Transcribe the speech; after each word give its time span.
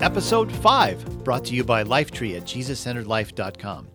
Episode 0.00 0.52
5, 0.52 1.24
brought 1.24 1.44
to 1.46 1.54
you 1.54 1.64
by 1.64 1.82
Lifetree 1.82 2.36
at 2.36 2.44
JesusCenteredLife.com. 2.44 3.88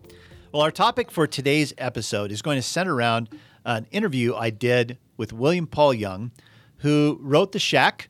Well, 0.50 0.62
our 0.62 0.72
topic 0.72 1.12
for 1.12 1.28
today's 1.28 1.72
episode 1.78 2.32
is 2.32 2.42
going 2.42 2.56
to 2.56 2.62
center 2.62 2.94
around 2.94 3.28
an 3.64 3.86
interview 3.92 4.34
I 4.34 4.50
did 4.50 4.98
with 5.16 5.32
William 5.32 5.68
Paul 5.68 5.94
Young, 5.94 6.32
who 6.78 7.18
wrote 7.20 7.52
The 7.52 7.60
Shack 7.60 8.08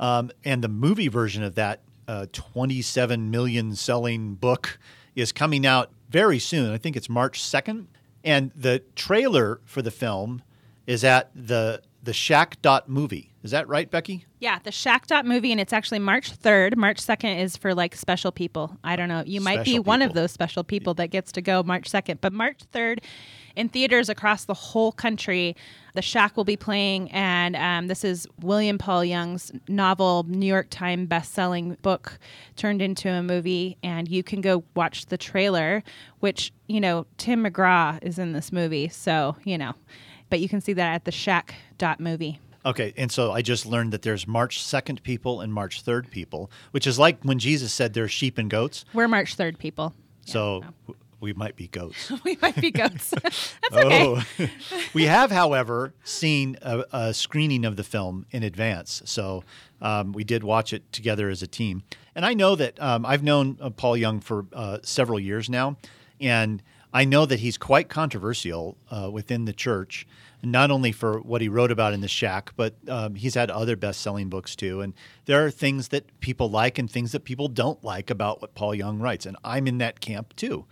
um, 0.00 0.32
and 0.44 0.62
the 0.62 0.68
movie 0.68 1.06
version 1.06 1.44
of 1.44 1.54
that 1.54 1.82
uh, 2.08 2.26
27 2.32 3.30
million 3.30 3.76
selling 3.76 4.34
book 4.34 4.78
is 5.14 5.30
coming 5.30 5.64
out 5.64 5.92
very 6.10 6.40
soon. 6.40 6.72
I 6.72 6.78
think 6.78 6.96
it's 6.96 7.08
March 7.08 7.40
2nd. 7.40 7.86
And 8.24 8.50
the 8.56 8.82
trailer 8.96 9.60
for 9.64 9.80
the 9.80 9.92
film 9.92 10.42
is 10.88 11.04
at 11.04 11.30
the 11.34 11.82
the 12.02 12.12
Shack 12.12 12.60
dot 12.62 12.88
movie. 12.88 13.27
Is 13.42 13.52
that 13.52 13.68
right, 13.68 13.88
Becky? 13.88 14.26
Yeah, 14.40 14.58
the 14.62 14.72
Shack 14.72 15.06
dot 15.06 15.24
movie, 15.24 15.52
and 15.52 15.60
it's 15.60 15.72
actually 15.72 16.00
March 16.00 16.32
third. 16.32 16.76
March 16.76 16.98
second 16.98 17.38
is 17.38 17.56
for 17.56 17.72
like 17.72 17.94
special 17.94 18.32
people. 18.32 18.76
I 18.82 18.96
don't 18.96 19.08
know. 19.08 19.22
You 19.24 19.40
might 19.40 19.58
Special 19.58 19.74
be 19.74 19.78
one 19.78 20.02
of 20.02 20.12
those 20.12 20.32
special 20.32 20.64
people 20.64 20.94
that 20.94 21.08
gets 21.08 21.30
to 21.32 21.42
go 21.42 21.62
March 21.62 21.88
second, 21.88 22.20
but 22.20 22.32
March 22.32 22.60
third. 22.72 23.00
In 23.54 23.68
theaters 23.68 24.08
across 24.08 24.44
the 24.44 24.54
whole 24.54 24.92
country, 24.92 25.56
The 25.94 26.02
Shack 26.02 26.36
will 26.36 26.44
be 26.44 26.56
playing, 26.56 27.10
and 27.10 27.56
um, 27.56 27.88
this 27.88 28.04
is 28.04 28.26
William 28.40 28.78
Paul 28.78 29.04
Young's 29.04 29.50
novel, 29.68 30.24
New 30.28 30.46
York 30.46 30.68
Times 30.70 31.08
best-selling 31.08 31.76
book, 31.82 32.18
turned 32.54 32.80
into 32.82 33.08
a 33.08 33.22
movie. 33.22 33.76
And 33.82 34.08
you 34.08 34.22
can 34.22 34.40
go 34.40 34.62
watch 34.74 35.06
the 35.06 35.18
trailer, 35.18 35.82
which 36.20 36.52
you 36.66 36.80
know 36.80 37.06
Tim 37.18 37.44
McGraw 37.44 38.02
is 38.02 38.18
in 38.18 38.32
this 38.32 38.52
movie, 38.52 38.88
so 38.88 39.36
you 39.44 39.58
know. 39.58 39.74
But 40.28 40.40
you 40.40 40.48
can 40.48 40.60
see 40.60 40.72
that 40.72 40.92
at 40.92 41.04
the 41.04 41.12
Shack 41.12 41.54
dot 41.78 42.00
movie. 42.00 42.40
Okay, 42.66 42.92
and 42.96 43.10
so 43.10 43.32
I 43.32 43.40
just 43.42 43.66
learned 43.66 43.92
that 43.92 44.02
there's 44.02 44.26
March 44.26 44.60
2nd 44.62 45.02
people 45.02 45.40
and 45.40 45.52
March 45.54 45.84
3rd 45.84 46.10
people, 46.10 46.50
which 46.72 46.86
is 46.86 46.98
like 46.98 47.22
when 47.22 47.38
Jesus 47.38 47.72
said 47.72 47.94
there's 47.94 48.10
sheep 48.10 48.36
and 48.38 48.50
goats. 48.50 48.84
We're 48.92 49.08
March 49.08 49.34
third 49.36 49.58
people. 49.58 49.94
so 50.24 50.62
w- 50.86 50.98
we 51.20 51.32
might 51.32 51.56
be 51.56 51.66
goats. 51.68 52.12
we 52.24 52.36
might 52.42 52.56
be 52.56 52.70
goats. 52.70 53.10
That's 53.22 53.54
okay. 53.72 54.04
Oh, 54.40 54.48
we 54.94 55.04
have, 55.04 55.30
however, 55.32 55.94
seen 56.04 56.56
a, 56.62 56.84
a 56.92 57.14
screening 57.14 57.64
of 57.64 57.76
the 57.76 57.82
film 57.84 58.26
in 58.30 58.42
advance. 58.42 59.02
So 59.04 59.42
um, 59.80 60.12
we 60.12 60.22
did 60.24 60.44
watch 60.44 60.72
it 60.72 60.92
together 60.92 61.28
as 61.28 61.42
a 61.42 61.46
team. 61.48 61.82
And 62.14 62.24
I 62.26 62.34
know 62.34 62.54
that 62.56 62.80
um, 62.82 63.04
I've 63.06 63.22
known 63.22 63.56
uh, 63.60 63.70
Paul 63.70 63.96
Young 63.96 64.20
for 64.20 64.46
uh, 64.52 64.78
several 64.82 65.18
years 65.18 65.48
now, 65.50 65.76
and 66.20 66.62
I 66.92 67.04
know 67.04 67.26
that 67.26 67.40
he's 67.40 67.58
quite 67.58 67.88
controversial 67.88 68.76
uh, 68.90 69.08
within 69.12 69.44
the 69.44 69.52
church. 69.52 70.06
Not 70.42 70.70
only 70.70 70.92
for 70.92 71.20
what 71.20 71.40
he 71.40 71.48
wrote 71.48 71.72
about 71.72 71.92
in 71.92 72.00
the 72.00 72.08
shack, 72.08 72.52
but 72.56 72.74
um, 72.88 73.16
he's 73.16 73.34
had 73.34 73.50
other 73.50 73.74
best-selling 73.74 74.28
books 74.28 74.54
too. 74.54 74.80
And 74.80 74.94
there 75.24 75.44
are 75.44 75.50
things 75.50 75.88
that 75.88 76.20
people 76.20 76.48
like 76.48 76.78
and 76.78 76.88
things 76.90 77.12
that 77.12 77.24
people 77.24 77.48
don't 77.48 77.82
like 77.82 78.08
about 78.08 78.40
what 78.40 78.54
Paul 78.54 78.74
Young 78.74 79.00
writes. 79.00 79.26
And 79.26 79.36
I'm 79.42 79.66
in 79.66 79.78
that 79.78 80.00
camp 80.00 80.36
too. 80.36 80.66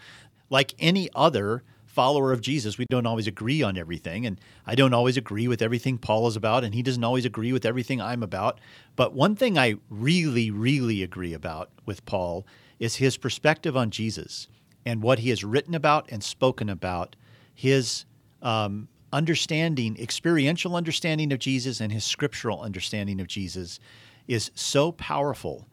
Like 0.50 0.74
any 0.78 1.08
other 1.14 1.64
follower 1.84 2.30
of 2.30 2.42
Jesus, 2.42 2.76
we 2.76 2.84
don't 2.90 3.06
always 3.06 3.26
agree 3.26 3.62
on 3.62 3.78
everything. 3.78 4.26
And 4.26 4.38
I 4.66 4.74
don't 4.74 4.92
always 4.92 5.16
agree 5.16 5.48
with 5.48 5.62
everything 5.62 5.96
Paul 5.96 6.28
is 6.28 6.36
about, 6.36 6.62
and 6.62 6.74
he 6.74 6.82
doesn't 6.82 7.02
always 7.02 7.24
agree 7.24 7.52
with 7.52 7.64
everything 7.64 8.00
I'm 8.02 8.22
about. 8.22 8.60
But 8.96 9.14
one 9.14 9.34
thing 9.34 9.58
I 9.58 9.76
really, 9.88 10.50
really 10.50 11.02
agree 11.02 11.32
about 11.32 11.70
with 11.86 12.04
Paul 12.04 12.46
is 12.78 12.96
his 12.96 13.16
perspective 13.16 13.76
on 13.76 13.90
Jesus 13.90 14.46
and 14.84 15.02
what 15.02 15.20
he 15.20 15.30
has 15.30 15.42
written 15.42 15.74
about 15.74 16.06
and 16.12 16.22
spoken 16.22 16.68
about, 16.68 17.16
his 17.54 18.04
um, 18.42 18.88
understanding, 19.16 19.96
experiential 19.98 20.76
understanding 20.76 21.32
of 21.32 21.38
Jesus, 21.38 21.80
and 21.80 21.90
his 21.90 22.04
scriptural 22.04 22.60
understanding 22.60 23.18
of 23.18 23.26
Jesus 23.26 23.80
is 24.28 24.50
so 24.54 24.92
powerful 24.92 25.66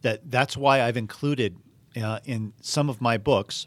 that 0.00 0.30
that's 0.30 0.56
why 0.56 0.80
I've 0.80 0.96
included 0.96 1.58
uh, 2.02 2.20
in 2.24 2.54
some 2.62 2.88
of 2.88 3.02
my 3.02 3.18
books 3.18 3.66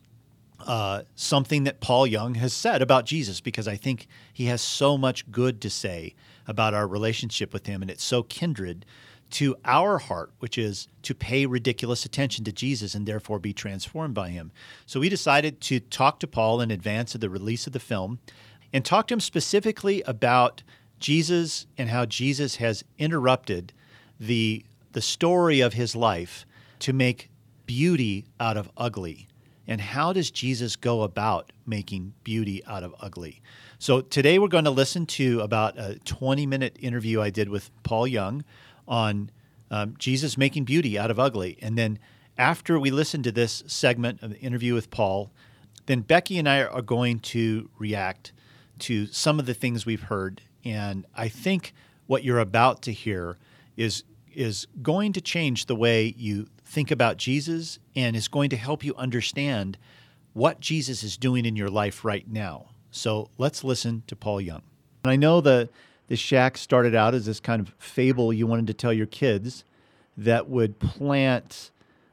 uh, 0.66 1.04
something 1.14 1.66
that 1.66 1.80
Paul 1.80 2.08
Young 2.08 2.36
has 2.36 2.54
said 2.54 2.82
about 2.82 3.06
Jesus 3.06 3.42
because 3.42 3.68
I 3.68 3.76
think 3.76 4.08
he 4.32 4.46
has 4.46 4.62
so 4.62 4.98
much 4.98 5.30
good 5.32 5.62
to 5.62 5.70
say 5.70 6.16
about 6.48 6.74
our 6.74 6.88
relationship 6.88 7.54
with 7.54 7.68
him, 7.68 7.82
and 7.82 7.92
it's 7.92 8.04
so 8.04 8.24
kindred 8.24 8.86
to 9.32 9.56
our 9.66 9.98
heart, 9.98 10.32
which 10.40 10.58
is 10.58 10.88
to 11.02 11.16
pay 11.16 11.46
ridiculous 11.46 12.06
attention 12.06 12.46
to 12.46 12.52
Jesus 12.52 12.94
and 12.96 13.06
therefore 13.06 13.40
be 13.40 13.52
transformed 13.52 14.14
by 14.14 14.30
him. 14.30 14.52
So 14.86 15.00
we 15.00 15.10
decided 15.10 15.60
to 15.62 15.80
talk 15.80 16.20
to 16.20 16.28
Paul 16.28 16.62
in 16.62 16.72
advance 16.72 17.16
of 17.16 17.22
the 17.22 17.30
release 17.30 17.68
of 17.68 17.74
the 17.74 17.80
film 17.80 18.20
and 18.74 18.84
talk 18.84 19.08
to 19.08 19.14
him 19.14 19.20
specifically 19.20 20.02
about 20.08 20.64
Jesus 21.00 21.68
and 21.78 21.90
how 21.90 22.06
Jesus 22.06 22.58
has 22.58 22.84
interrupted 22.98 23.72
the 24.20 24.66
the 24.94 25.02
story 25.02 25.60
of 25.60 25.74
his 25.74 25.96
life 25.96 26.46
to 26.80 26.94
make 26.94 27.30
beauty 27.66 28.26
out 28.40 28.58
of 28.58 28.70
ugly. 28.78 29.28
And 29.68 29.80
how 29.80 30.14
does 30.14 30.30
Jesus 30.30 30.76
go 30.76 31.02
about 31.02 31.52
making 31.66 32.14
beauty 32.24 32.64
out 32.66 32.84
of 32.84 32.94
ugly? 33.00 33.42
So 33.80 34.02
today 34.02 34.38
we're 34.38 34.50
going 34.50 34.66
to 34.66 34.72
listen 34.72 35.06
to 35.08 35.40
about 35.42 35.78
a 35.78 35.98
20 36.06 36.46
minute 36.46 36.78
interview 36.80 37.22
I 37.22 37.30
did 37.30 37.50
with 37.50 37.72
Paul 37.84 38.08
Young 38.08 38.44
on 38.88 39.32
um, 39.72 39.96
Jesus 39.98 40.38
making 40.38 40.66
beauty 40.66 41.00
out 41.00 41.10
of 41.10 41.20
ugly. 41.20 41.58
And 41.62 41.78
then 41.78 41.98
after 42.38 42.80
we 42.80 42.92
listen 42.92 43.24
to 43.24 43.32
this 43.32 43.64
segment 43.66 44.22
of 44.22 44.32
the 44.32 44.40
interview 44.40 44.74
with 44.74 44.90
Paul, 44.92 45.32
then 45.86 46.02
Becky 46.02 46.38
and 46.38 46.48
I 46.48 46.64
are 46.64 46.82
going 46.82 47.20
to 47.20 47.70
react 47.78 48.34
to 48.84 49.08
some 49.08 49.40
of 49.40 49.46
the 49.46 49.54
things 49.54 49.86
we've 49.86 50.04
heard. 50.04 50.42
And 50.66 51.06
I 51.16 51.30
think 51.30 51.74
what 52.06 52.24
you're 52.24 52.40
about 52.40 52.82
to 52.84 52.92
hear 52.92 53.38
is 53.78 54.04
is 54.34 54.68
going 54.82 55.14
to 55.14 55.22
change 55.22 55.68
the 55.68 55.76
way 55.76 56.14
you 56.18 56.48
think 56.66 56.90
about 56.90 57.18
Jesus 57.18 57.78
and 57.96 58.16
is 58.16 58.28
going 58.28 58.50
to 58.50 58.58
help 58.58 58.84
you 58.84 58.96
understand 58.96 59.78
what 60.34 60.60
Jesus 60.60 61.04
is 61.04 61.18
doing 61.18 61.46
in 61.46 61.56
your 61.56 61.70
life 61.70 62.04
right 62.04 62.28
now. 62.28 62.70
So 62.90 63.30
let's 63.38 63.64
listen 63.64 64.02
to 64.08 64.16
Paul 64.16 64.42
Young. 64.42 64.64
And 65.04 65.12
I 65.12 65.16
know 65.16 65.40
the 65.40 65.70
the 66.08 66.16
shack 66.18 66.58
started 66.58 66.94
out 66.94 67.14
as 67.14 67.26
this 67.26 67.40
kind 67.40 67.62
of 67.62 67.74
fable 67.78 68.34
you 68.34 68.46
wanted 68.46 68.68
to 68.68 68.74
tell 68.74 68.92
your 68.92 69.06
kids 69.06 69.64
that 70.18 70.50
would 70.50 70.80
plant 70.80 71.72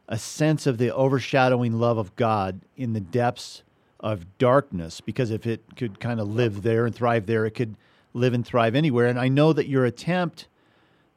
a 0.09 0.19
sense 0.19 0.67
of 0.67 0.79
the 0.79 0.95
overshadowing 0.95 1.79
love 1.79 1.99
of 1.99 2.15
God 2.17 2.61
in 2.77 2.93
the 2.93 3.01
depths 3.01 3.63
of 4.01 4.39
darkness 4.39 5.01
because 5.01 5.31
if 5.31 5.47
it 5.47 5.63
could 5.77 6.01
kind 6.01 6.21
of 6.21 6.29
live 6.29 6.63
there 6.63 6.87
and 6.87 6.95
thrive 6.95 7.27
there, 7.27 7.47
it 7.47 7.53
could 7.53 7.77
live 8.15 8.35
and 8.35 8.47
thrive 8.47 8.75
anywhere. 8.75 9.07
And 9.07 9.19
I 9.19 9.29
know 9.29 9.53
that 9.53 9.69
your 9.69 9.85
attempt 9.85 10.49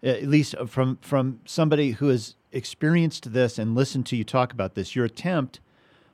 at 0.03 0.23
least 0.23 0.55
from 0.67 0.97
from 0.97 1.39
somebody 1.45 1.91
who 1.91 2.09
has 2.09 2.35
experienced 2.51 3.33
this 3.33 3.57
and 3.57 3.73
listened 3.73 4.05
to 4.07 4.15
you 4.15 4.23
talk 4.23 4.51
about 4.51 4.75
this, 4.75 4.95
your 4.95 5.05
attempt 5.05 5.59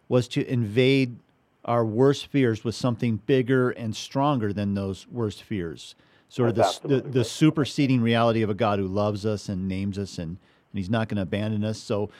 was 0.07 0.27
to 0.29 0.47
invade 0.47 1.17
our 1.65 1.83
worst 1.83 2.27
fears 2.27 2.63
with 2.63 2.75
something 2.75 3.17
bigger 3.25 3.71
and 3.71 3.95
stronger 3.95 4.53
than 4.53 4.73
those 4.73 5.07
worst 5.11 5.43
fears. 5.43 5.95
Sort 6.29 6.49
of 6.49 6.55
the, 6.55 6.87
the, 6.87 7.01
the 7.01 7.23
superseding 7.23 8.01
reality 8.01 8.43
of 8.43 8.49
a 8.49 8.53
God 8.53 8.79
who 8.79 8.87
loves 8.87 9.25
us 9.25 9.49
and 9.49 9.67
names 9.67 9.97
us 9.97 10.17
and, 10.19 10.29
and 10.29 10.37
he's 10.77 10.89
not 10.89 11.09
going 11.09 11.17
to 11.17 11.23
abandon 11.23 11.63
us. 11.63 11.79
So, 11.79 12.11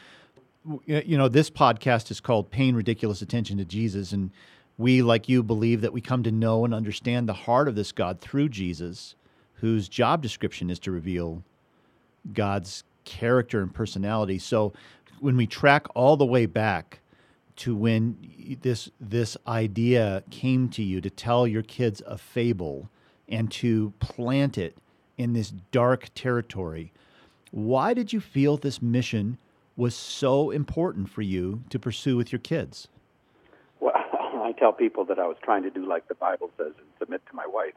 you 0.86 1.18
know, 1.18 1.28
this 1.28 1.50
podcast 1.50 2.12
is 2.12 2.20
called 2.20 2.52
Paying 2.52 2.76
Ridiculous 2.76 3.22
Attention 3.22 3.58
to 3.58 3.66
Jesus. 3.66 4.12
And 4.12 4.32
we, 4.78 5.02
like 5.02 5.30
you, 5.30 5.44
believe 5.44 5.82
that 5.82 5.94
we 5.94 6.02
come 6.02 6.24
to 6.24 6.32
know 6.32 6.66
and 6.66 6.74
understand 6.74 7.28
the 7.28 7.34
heart 7.34 7.68
of 7.68 7.76
this 7.76 7.92
God 7.92 8.20
through 8.20 8.50
Jesus, 8.50 9.16
whose 9.56 9.90
job 9.90 10.22
description 10.22 10.70
is 10.70 10.80
to 10.80 10.92
reveal 10.92 11.44
God's 12.34 12.84
character 13.06 13.62
and 13.62 13.74
personality. 13.74 14.40
So 14.40 14.74
when 15.20 15.38
we 15.38 15.48
track 15.48 15.88
all 15.96 16.18
the 16.18 16.26
way 16.26 16.46
back 16.46 17.00
to 17.58 17.76
when 17.76 18.18
this 18.62 18.90
this 19.02 19.36
idea 19.46 20.24
came 20.30 20.70
to 20.70 20.84
you 20.84 21.02
to 21.02 21.10
tell 21.10 21.46
your 21.46 21.64
kids 21.64 22.02
a 22.08 22.18
fable 22.18 22.90
and 23.28 23.52
to 23.52 23.94
plant 24.00 24.58
it 24.58 24.78
in 25.18 25.34
this 25.34 25.52
dark 25.72 26.10
territory, 26.16 26.94
why 27.52 27.94
did 27.94 28.14
you 28.14 28.22
feel 28.22 28.56
this 28.56 28.82
mission 28.82 29.38
was 29.80 29.96
so 29.96 30.52
important 30.52 31.10
for 31.10 31.22
you 31.22 31.64
to 31.70 31.80
pursue 31.80 32.18
with 32.18 32.34
your 32.34 32.40
kids? 32.40 32.90
Well, 33.80 33.94
I 34.44 34.52
tell 34.60 34.74
people 34.74 35.06
that 35.06 35.18
I 35.18 35.26
was 35.26 35.38
trying 35.42 35.64
to 35.64 35.70
do 35.70 35.88
like 35.88 36.10
the 36.10 36.16
Bible 36.16 36.52
says 36.58 36.74
and 36.78 36.88
submit 37.00 37.22
to 37.30 37.36
my 37.36 37.48
wife. 37.48 37.74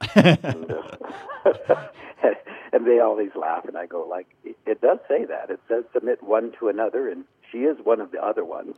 and, 0.16 0.72
uh, 0.72 1.88
and 2.72 2.86
they 2.86 3.00
always 3.00 3.30
laugh, 3.38 3.66
and 3.66 3.76
I 3.76 3.84
go 3.84 4.04
like, 4.08 4.26
it, 4.44 4.56
it 4.66 4.80
does 4.80 4.98
say 5.06 5.26
that. 5.26 5.50
It 5.50 5.60
says 5.68 5.84
submit 5.92 6.22
one 6.22 6.52
to 6.58 6.68
another, 6.68 7.08
and 7.08 7.24
she 7.50 7.58
is 7.58 7.76
one 7.84 8.00
of 8.00 8.12
the 8.12 8.24
other 8.24 8.44
ones. 8.44 8.74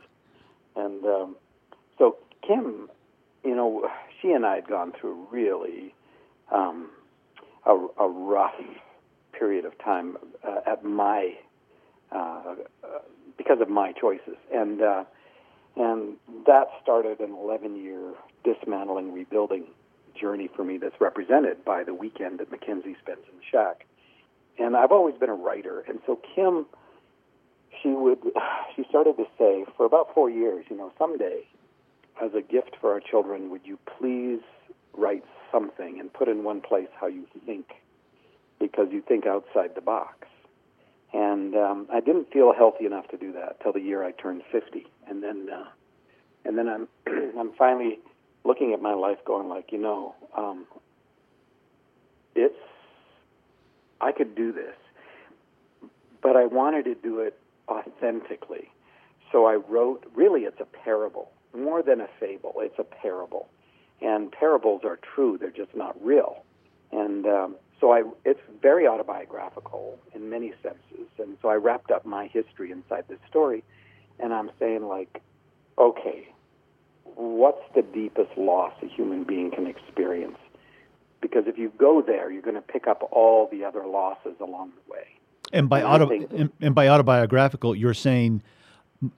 And 0.75 1.03
um, 1.05 1.35
so 1.97 2.17
Kim, 2.45 2.89
you 3.45 3.55
know, 3.55 3.89
she 4.21 4.31
and 4.31 4.45
I 4.45 4.55
had 4.55 4.67
gone 4.67 4.91
through 4.99 5.27
really 5.31 5.95
um, 6.51 6.89
a, 7.65 7.71
a 7.71 8.07
rough 8.07 8.59
period 9.31 9.63
of 9.63 9.77
time 9.79 10.17
uh, 10.43 10.59
at 10.67 10.83
my 10.83 11.35
uh, 12.15 12.55
uh, 12.83 12.87
because 13.37 13.59
of 13.59 13.69
my 13.69 13.91
choices, 13.91 14.37
and 14.53 14.81
uh, 14.81 15.03
and 15.75 16.15
that 16.45 16.67
started 16.81 17.19
an 17.19 17.33
11 17.33 17.75
year 17.75 18.13
dismantling, 18.43 19.11
rebuilding 19.11 19.65
journey 20.19 20.49
for 20.55 20.63
me 20.63 20.77
that's 20.77 20.99
represented 21.01 21.65
by 21.65 21.83
the 21.83 21.93
weekend 21.93 22.39
that 22.39 22.49
Mackenzie 22.49 22.95
spends 23.01 23.21
in 23.29 23.37
the 23.37 23.43
shack. 23.51 23.85
And 24.57 24.77
I've 24.77 24.91
always 24.91 25.15
been 25.15 25.29
a 25.29 25.35
writer, 25.35 25.81
and 25.81 25.99
so 26.05 26.17
Kim, 26.33 26.65
she 27.83 27.89
would, 27.89 28.19
she 28.75 28.85
started 28.89 29.17
to 29.17 29.25
say 29.37 29.65
for 29.75 29.85
about 29.85 30.13
four 30.13 30.29
years, 30.29 30.65
you 30.69 30.77
know, 30.77 30.93
someday, 30.97 31.45
as 32.23 32.31
a 32.33 32.41
gift 32.41 32.77
for 32.79 32.93
our 32.93 33.01
children, 33.01 33.49
would 33.49 33.65
you 33.65 33.77
please 33.99 34.39
write 34.93 35.25
something 35.51 35.99
and 35.99 36.13
put 36.13 36.29
in 36.29 36.45
one 36.45 36.61
place 36.61 36.87
how 36.97 37.07
you 37.07 37.27
think, 37.45 37.73
because 38.57 38.87
you 38.91 39.01
think 39.01 39.25
outside 39.25 39.75
the 39.75 39.81
box. 39.81 40.27
And 41.15 41.55
um, 41.55 41.87
I 41.93 42.01
didn't 42.01 42.29
feel 42.33 42.53
healthy 42.53 42.85
enough 42.85 43.07
to 43.07 43.17
do 43.17 43.31
that 43.31 43.61
till 43.61 43.71
the 43.71 43.79
year 43.79 44.03
I 44.03 44.11
turned 44.11 44.41
50, 44.51 44.85
and 45.07 45.23
then, 45.23 45.47
uh, 45.49 45.63
and 46.43 46.57
then 46.57 46.67
I'm, 46.67 46.87
I'm 47.39 47.53
finally 47.53 47.99
looking 48.43 48.73
at 48.73 48.81
my 48.81 48.93
life, 48.93 49.19
going 49.23 49.47
like, 49.47 49.71
you 49.71 49.77
know, 49.77 50.13
um, 50.37 50.65
it's, 52.35 52.59
I 54.01 54.11
could 54.11 54.35
do 54.35 54.51
this, 54.51 54.75
but 56.21 56.35
I 56.35 56.47
wanted 56.47 56.83
to 56.83 56.95
do 56.95 57.19
it 57.19 57.39
authentically. 57.69 58.69
So 59.31 59.45
I 59.45 59.55
wrote. 59.55 60.03
Really, 60.15 60.41
it's 60.41 60.59
a 60.59 60.65
parable 60.65 61.31
more 61.55 61.81
than 61.81 62.01
a 62.01 62.07
fable. 62.19 62.55
It's 62.57 62.77
a 62.77 62.83
parable, 62.83 63.47
and 64.01 64.31
parables 64.31 64.81
are 64.83 64.99
true. 65.15 65.37
They're 65.37 65.49
just 65.49 65.75
not 65.75 65.95
real. 66.03 66.43
And 66.91 67.25
um, 67.25 67.55
so 67.79 67.91
I, 67.91 68.03
it's 68.23 68.39
very 68.61 68.87
autobiographical 68.87 69.99
in 70.13 70.29
many 70.29 70.53
senses. 70.63 71.07
And 71.17 71.37
so 71.41 71.49
I 71.49 71.55
wrapped 71.55 71.91
up 71.91 72.05
my 72.05 72.27
history 72.27 72.71
inside 72.71 73.05
this 73.07 73.19
story, 73.29 73.63
and 74.19 74.33
I'm 74.33 74.51
saying 74.59 74.87
like, 74.87 75.21
okay, 75.77 76.27
what's 77.15 77.61
the 77.75 77.81
deepest 77.81 78.37
loss 78.37 78.73
a 78.81 78.87
human 78.87 79.23
being 79.23 79.51
can 79.51 79.67
experience? 79.67 80.37
Because 81.21 81.47
if 81.47 81.57
you 81.57 81.71
go 81.77 82.01
there, 82.01 82.31
you're 82.31 82.41
going 82.41 82.55
to 82.55 82.61
pick 82.61 82.87
up 82.87 83.07
all 83.11 83.47
the 83.51 83.63
other 83.63 83.85
losses 83.85 84.35
along 84.39 84.71
the 84.75 84.91
way. 84.91 85.07
And 85.53 85.69
by 85.69 85.79
And 85.79 85.87
auto 85.87 86.07
think- 86.07 86.31
and, 86.31 86.49
and 86.61 86.75
by 86.75 86.87
autobiographical, 86.87 87.75
you're 87.75 87.93
saying 87.93 88.41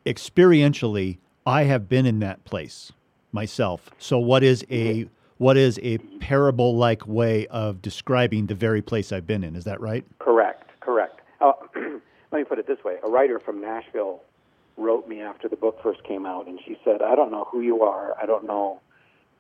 experientially, 0.06 1.18
I 1.46 1.64
have 1.64 1.88
been 1.88 2.06
in 2.06 2.20
that 2.20 2.44
place 2.44 2.92
myself. 3.32 3.90
So 3.98 4.18
what 4.18 4.44
is 4.44 4.66
a 4.70 5.08
what 5.38 5.58
is 5.58 5.80
a 5.84 5.98
parable 6.20 6.76
like 6.76 7.08
way 7.08 7.48
of 7.48 7.82
describing 7.82 8.48
the 8.48 8.56
very 8.56 8.82
place 8.82 9.12
I've 9.12 9.28
been 9.28 9.44
in? 9.44 9.56
Is 9.56 9.66
that 9.66 9.80
right? 9.80 10.06
Correct, 10.20 10.70
correct. 10.80 11.22
Uh, 11.42 11.54
let 11.76 12.40
me 12.40 12.44
put 12.44 12.60
it 12.60 12.68
this 12.68 12.84
way: 12.84 12.98
a 13.04 13.10
writer 13.10 13.40
from 13.40 13.62
Nashville 13.62 14.22
wrote 14.78 15.08
me 15.08 15.22
after 15.22 15.48
the 15.48 15.56
book 15.56 15.82
first 15.82 16.04
came 16.04 16.26
out, 16.26 16.48
and 16.48 16.60
she 16.66 16.78
said, 16.84 17.02
"I 17.02 17.16
don't 17.16 17.32
know 17.32 17.48
who 17.52 17.62
you 17.62 17.84
are. 17.84 18.16
I 18.22 18.26
don't 18.26 18.46
know 18.46 18.80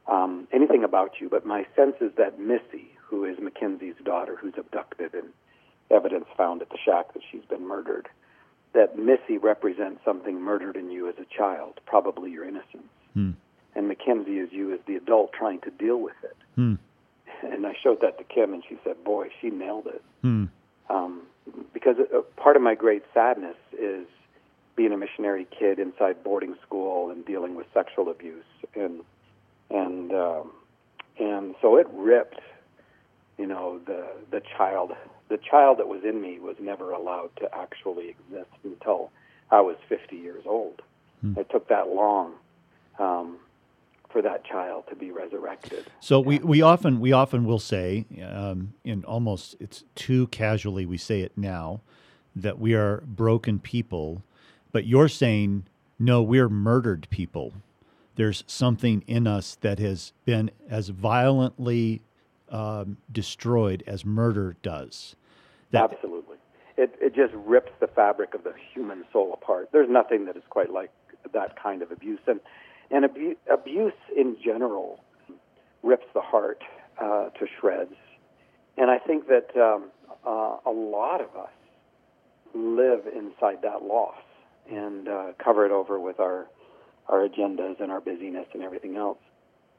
um, 0.08 0.48
anything 0.54 0.84
about 0.84 1.20
you, 1.20 1.30
but 1.30 1.46
my 1.46 1.66
sense 1.76 1.96
is 2.02 2.12
that 2.18 2.40
Missy, 2.40 2.92
who 3.02 3.26
is 3.26 3.38
Mackenzie's 3.40 3.96
daughter, 4.04 4.38
who's 4.40 4.54
abducted 4.58 5.14
and 5.14 5.30
evidence 5.90 6.26
found 6.36 6.62
at 6.62 6.70
the 6.70 6.78
shack 6.84 7.14
that 7.14 7.22
she's 7.32 7.46
been 7.50 7.68
murdered, 7.68 8.08
that 8.74 8.98
Missy 8.98 9.38
represents 9.38 10.04
something 10.04 10.40
murdered 10.40 10.76
in 10.76 10.92
you 10.92 11.08
as 11.08 11.16
a 11.18 11.26
child, 11.26 11.80
probably 11.86 12.32
your 12.32 12.44
innocence, 12.44 12.88
Hmm. 13.14 13.32
And 13.78 13.88
Mackenzie 13.88 14.40
is 14.40 14.52
you 14.52 14.74
as 14.74 14.80
the 14.86 14.96
adult 14.96 15.32
trying 15.32 15.62
to 15.62 15.72
deal 15.72 15.98
with 15.98 16.16
it." 16.24 16.36
Hmm. 16.56 16.76
And 17.44 17.66
I 17.66 17.74
showed 17.82 18.02
that 18.02 18.18
to 18.18 18.24
Kim, 18.24 18.54
and 18.54 18.64
she 18.68 18.78
said, 18.84 19.04
"Boy, 19.04 19.30
she 19.40 19.50
nailed 19.50 19.88
it." 19.88 20.04
Hmm. 20.22 20.46
um, 20.90 21.22
because 21.74 21.96
uh, 22.00 22.22
part 22.36 22.56
of 22.56 22.62
my 22.62 22.76
great 22.76 23.04
sadness 23.14 23.56
is 23.78 24.06
being 24.76 24.92
a 24.92 24.98
missionary 24.98 25.48
kid 25.58 25.80
inside 25.80 26.24
boarding 26.24 26.56
school 26.66 27.10
and 27.10 27.26
dealing 27.26 27.56
with 27.56 27.66
sexual 27.74 28.10
abuse 28.10 28.46
and 28.76 29.02
and 29.70 30.14
um, 30.14 30.52
and 31.20 31.56
so 31.62 31.78
it 31.78 31.88
ripped 31.94 32.40
you 33.38 33.46
know 33.46 33.80
the 33.86 34.08
the 34.32 34.42
child 34.58 34.92
the 35.30 35.38
child 35.38 35.80
that 35.80 35.88
was 35.88 36.04
in 36.04 36.22
me 36.22 36.40
was 36.40 36.56
never 36.60 36.92
allowed 36.92 37.30
to 37.38 37.50
actually 37.54 38.10
exist 38.10 38.52
until 38.64 39.12
I 39.52 39.62
was 39.62 39.76
50 39.90 40.16
years 40.16 40.44
old. 40.46 40.82
It 41.36 41.50
took 41.50 41.68
that 41.70 41.90
long 41.90 42.34
um, 43.00 43.38
for 44.10 44.22
that 44.22 44.44
child 44.46 44.86
to 44.90 44.96
be 44.96 45.12
resurrected. 45.12 45.86
So 46.00 46.20
we, 46.20 46.40
we 46.40 46.62
often 46.62 47.00
we 47.00 47.12
often 47.12 47.46
will 47.46 47.60
say, 47.60 48.06
um, 48.24 48.74
in 48.84 49.04
almost 49.04 49.56
it's 49.60 49.84
too 49.96 50.28
casually 50.28 50.86
we 50.86 50.98
say 50.98 51.22
it 51.22 51.34
now, 51.36 51.82
that 52.36 52.60
we 52.60 52.74
are 52.74 53.02
broken 53.06 53.60
people, 53.60 54.24
but 54.72 54.86
you're 54.86 55.10
saying 55.10 55.66
no, 56.00 56.22
we're 56.22 56.50
murdered 56.50 57.08
people. 57.10 57.54
There's 58.16 58.44
something 58.48 59.04
in 59.08 59.28
us 59.28 59.58
that 59.62 59.80
has 59.80 60.14
been 60.26 60.52
as 60.70 60.90
violently 60.90 62.02
um, 62.50 62.98
destroyed 63.12 63.84
as 63.88 64.06
murder 64.06 64.56
does. 64.62 65.16
That 65.72 65.92
Absolutely. 65.92 66.38
It, 66.78 66.96
it 67.02 67.16
just 67.16 67.34
rips 67.34 67.72
the 67.80 67.88
fabric 67.88 68.36
of 68.36 68.44
the 68.44 68.54
human 68.74 69.04
soul 69.12 69.34
apart. 69.34 69.70
There's 69.72 69.90
nothing 69.90 70.26
that 70.26 70.38
is 70.38 70.44
quite 70.50 70.72
like 70.72 70.92
that 71.34 71.62
kind 71.62 71.82
of 71.82 71.92
abuse. 71.92 72.20
And, 72.28 72.40
and 72.92 73.06
abu- 73.06 73.36
abuse 73.52 73.94
in 74.16 74.38
general 74.44 75.00
rips 75.84 76.06
the 76.14 76.22
heart 76.22 76.62
uh, 77.02 77.30
to 77.30 77.48
shreds. 77.60 77.96
And 78.78 78.92
I 78.92 79.00
think 79.00 79.28
that 79.28 79.56
um, 79.56 79.92
uh, 80.26 80.58
a 80.66 80.72
lot 80.72 81.22
of 81.22 81.36
us 81.36 81.50
live 82.54 83.02
inside 83.08 83.62
that 83.64 83.84
loss 83.84 84.18
and 84.70 85.08
uh, 85.08 85.32
cover 85.44 85.66
it 85.66 85.72
over 85.72 86.00
with 86.00 86.20
our, 86.20 86.48
our 87.08 87.28
agendas 87.28 87.80
and 87.80 87.92
our 87.92 88.02
busyness 88.02 88.48
and 88.54 88.64
everything 88.64 88.96
else. 88.96 89.20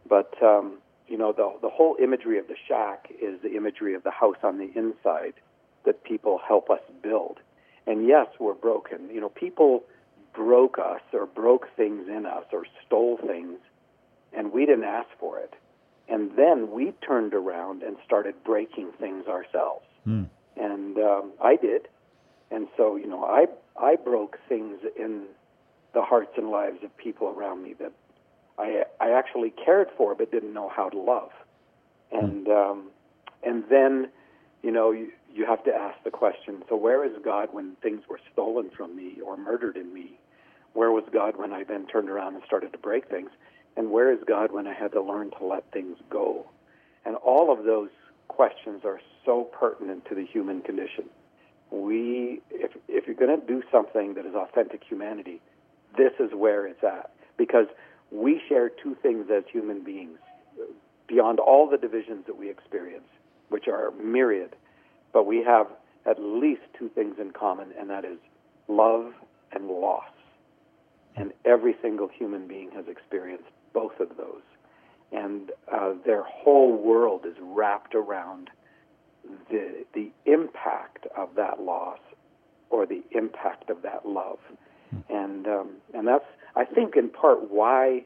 But 0.09 0.35
um, 0.43 0.79
you 1.07 1.17
know, 1.17 1.33
the 1.33 1.53
the 1.63 1.71
whole 1.71 1.97
imagery 2.03 2.39
of 2.39 2.49
the 2.49 2.57
shack 2.69 3.09
is 3.21 3.41
the 3.43 3.57
imagery 3.57 3.95
of 3.95 4.03
the 4.03 4.11
house 4.11 4.37
on 4.43 4.59
the 4.59 4.71
inside 4.79 5.35
that 5.85 6.05
people 6.05 6.41
help 6.47 6.71
us 6.71 6.81
build. 7.03 7.39
And 7.87 8.07
yes, 8.07 8.27
we're 8.39 8.55
broken. 8.55 9.09
You 9.11 9.21
know, 9.21 9.31
people 9.31 9.85
broke 10.39 10.79
us 10.79 11.01
or 11.13 11.27
broke 11.27 11.67
things 11.77 12.07
in 12.09 12.25
us 12.25 12.45
or 12.53 12.63
stole 12.87 13.19
things, 13.27 13.59
and 14.33 14.53
we 14.53 14.65
didn't 14.65 14.85
ask 14.85 15.09
for 15.19 15.41
it. 15.41 15.53
And 16.09 16.31
then 16.37 16.71
we 16.71 16.93
turned 17.07 17.35
around 17.35 17.83
and 17.83 17.97
started 18.07 18.35
breaking 18.45 18.93
things 19.01 19.27
ourselves. 19.27 19.85
Hmm. 20.05 20.25
And 20.57 20.97
um, 20.97 21.33
I 21.43 21.57
did. 21.57 21.89
And 22.53 22.69
so, 22.77 22.95
you 22.97 23.09
know, 23.09 23.25
I 23.25 23.47
I 23.77 23.97
broke 23.97 24.39
things 24.49 24.79
in 24.97 25.25
the 25.93 26.03
hearts 26.03 26.33
and 26.37 26.51
lives 26.51 26.79
of 26.85 26.97
people 26.97 27.35
around 27.37 27.65
me 27.65 27.75
that 27.81 27.93
I 28.59 28.85
I 29.01 29.11
actually 29.11 29.51
cared 29.51 29.89
for 29.97 30.15
but 30.15 30.31
didn't 30.31 30.55
know 30.55 30.69
how 30.69 30.89
to 30.89 30.99
love. 30.99 31.33
And 32.13 32.49
um, 32.49 32.91
and 33.43 33.65
then, 33.69 34.09
you 34.63 34.71
know, 34.71 34.93
you, 34.93 35.11
you 35.35 35.47
have 35.47 35.63
to 35.65 35.75
ask 35.75 36.03
the 36.05 36.11
question, 36.11 36.63
so 36.69 36.77
where 36.77 37.05
is 37.05 37.13
God 37.23 37.49
when 37.53 37.77
things 37.83 38.03
were 38.09 38.21
stolen 38.33 38.71
from 38.77 38.97
me 38.97 39.21
or 39.21 39.37
murdered 39.37 39.77
in 39.77 39.93
me? 39.93 40.19
Where 40.75 40.91
was 40.91 41.05
God 41.13 41.37
when 41.37 41.53
I 41.53 41.65
then 41.65 41.87
turned 41.87 42.09
around 42.11 42.35
and 42.35 42.43
started 42.45 42.73
to 42.73 42.79
break 42.79 43.09
things? 43.09 43.31
And 43.77 43.91
where 43.91 44.13
is 44.13 44.19
God 44.27 44.53
when 44.53 44.67
I 44.67 44.75
had 44.75 44.93
to 44.93 45.03
learn 45.03 45.31
to 45.39 45.45
let 45.45 45.71
things 45.73 45.97
go? 46.11 46.47
And 47.05 47.17
all 47.17 47.53
of 47.53 47.65
those 47.65 47.91
questions 48.29 48.83
are 48.85 49.01
so 49.25 49.45
pertinent 49.45 50.05
to 50.07 50.15
the 50.15 50.25
human 50.25 50.63
condition. 50.63 51.05
We, 51.71 52.41
if, 52.51 52.73
if 52.89 53.07
you're 53.07 53.17
going 53.17 53.41
to 53.41 53.47
do 53.47 53.63
something 53.71 54.15
that 54.15 54.27
is 54.27 54.35
authentic 54.35 54.83
humanity, 54.89 55.41
this 55.97 56.13
is 56.19 56.31
where 56.35 56.67
it's 56.67 56.83
at. 56.83 57.11
Because 57.37 57.67
we 58.11 58.41
share 58.49 58.69
two 58.69 58.97
things 59.03 59.27
as 59.35 59.45
human 59.51 59.85
beings 59.85 60.19
beyond 61.07 61.41
all 61.41 61.69
the 61.69 61.79
divisions 61.79 62.27
that 62.27 62.37
we 62.37 62.51
experience, 62.51 63.09
which 63.49 63.69
are 63.69 63.91
myriad, 63.93 64.55
but 65.13 65.25
we 65.25 65.43
have 65.43 65.67
at 66.07 66.21
least 66.21 66.63
two 66.79 66.89
things 66.91 67.17
in 67.19 67.33
common, 67.33 67.69
and 67.79 67.91
that 67.91 68.05
is 68.05 68.19
love 68.69 69.13
and 69.53 69.69
loss. 69.69 70.05
And 71.21 71.33
every 71.45 71.75
single 71.83 72.09
human 72.09 72.47
being 72.47 72.71
has 72.73 72.87
experienced 72.89 73.49
both 73.73 73.99
of 74.01 74.17
those. 74.17 74.43
And 75.13 75.51
uh, 75.73 75.95
their 76.05 76.23
whole 76.23 76.73
world 76.77 77.25
is 77.27 77.35
wrapped 77.41 77.95
around 77.95 78.51
the, 79.51 79.85
the 79.95 80.11
impact 80.27 81.07
of 81.17 81.31
that 81.37 81.61
loss 81.61 81.99
or 82.71 82.87
the 82.87 83.03
impact 83.13 83.71
of 83.71 83.83
that 83.83 84.07
love. 84.07 84.39
And, 85.11 85.47
um, 85.47 85.71
and 85.95 86.07
that's, 86.07 86.25
I 86.57 86.65
think, 86.65 86.97
in 86.97 87.09
part 87.09 87.51
why 87.51 88.05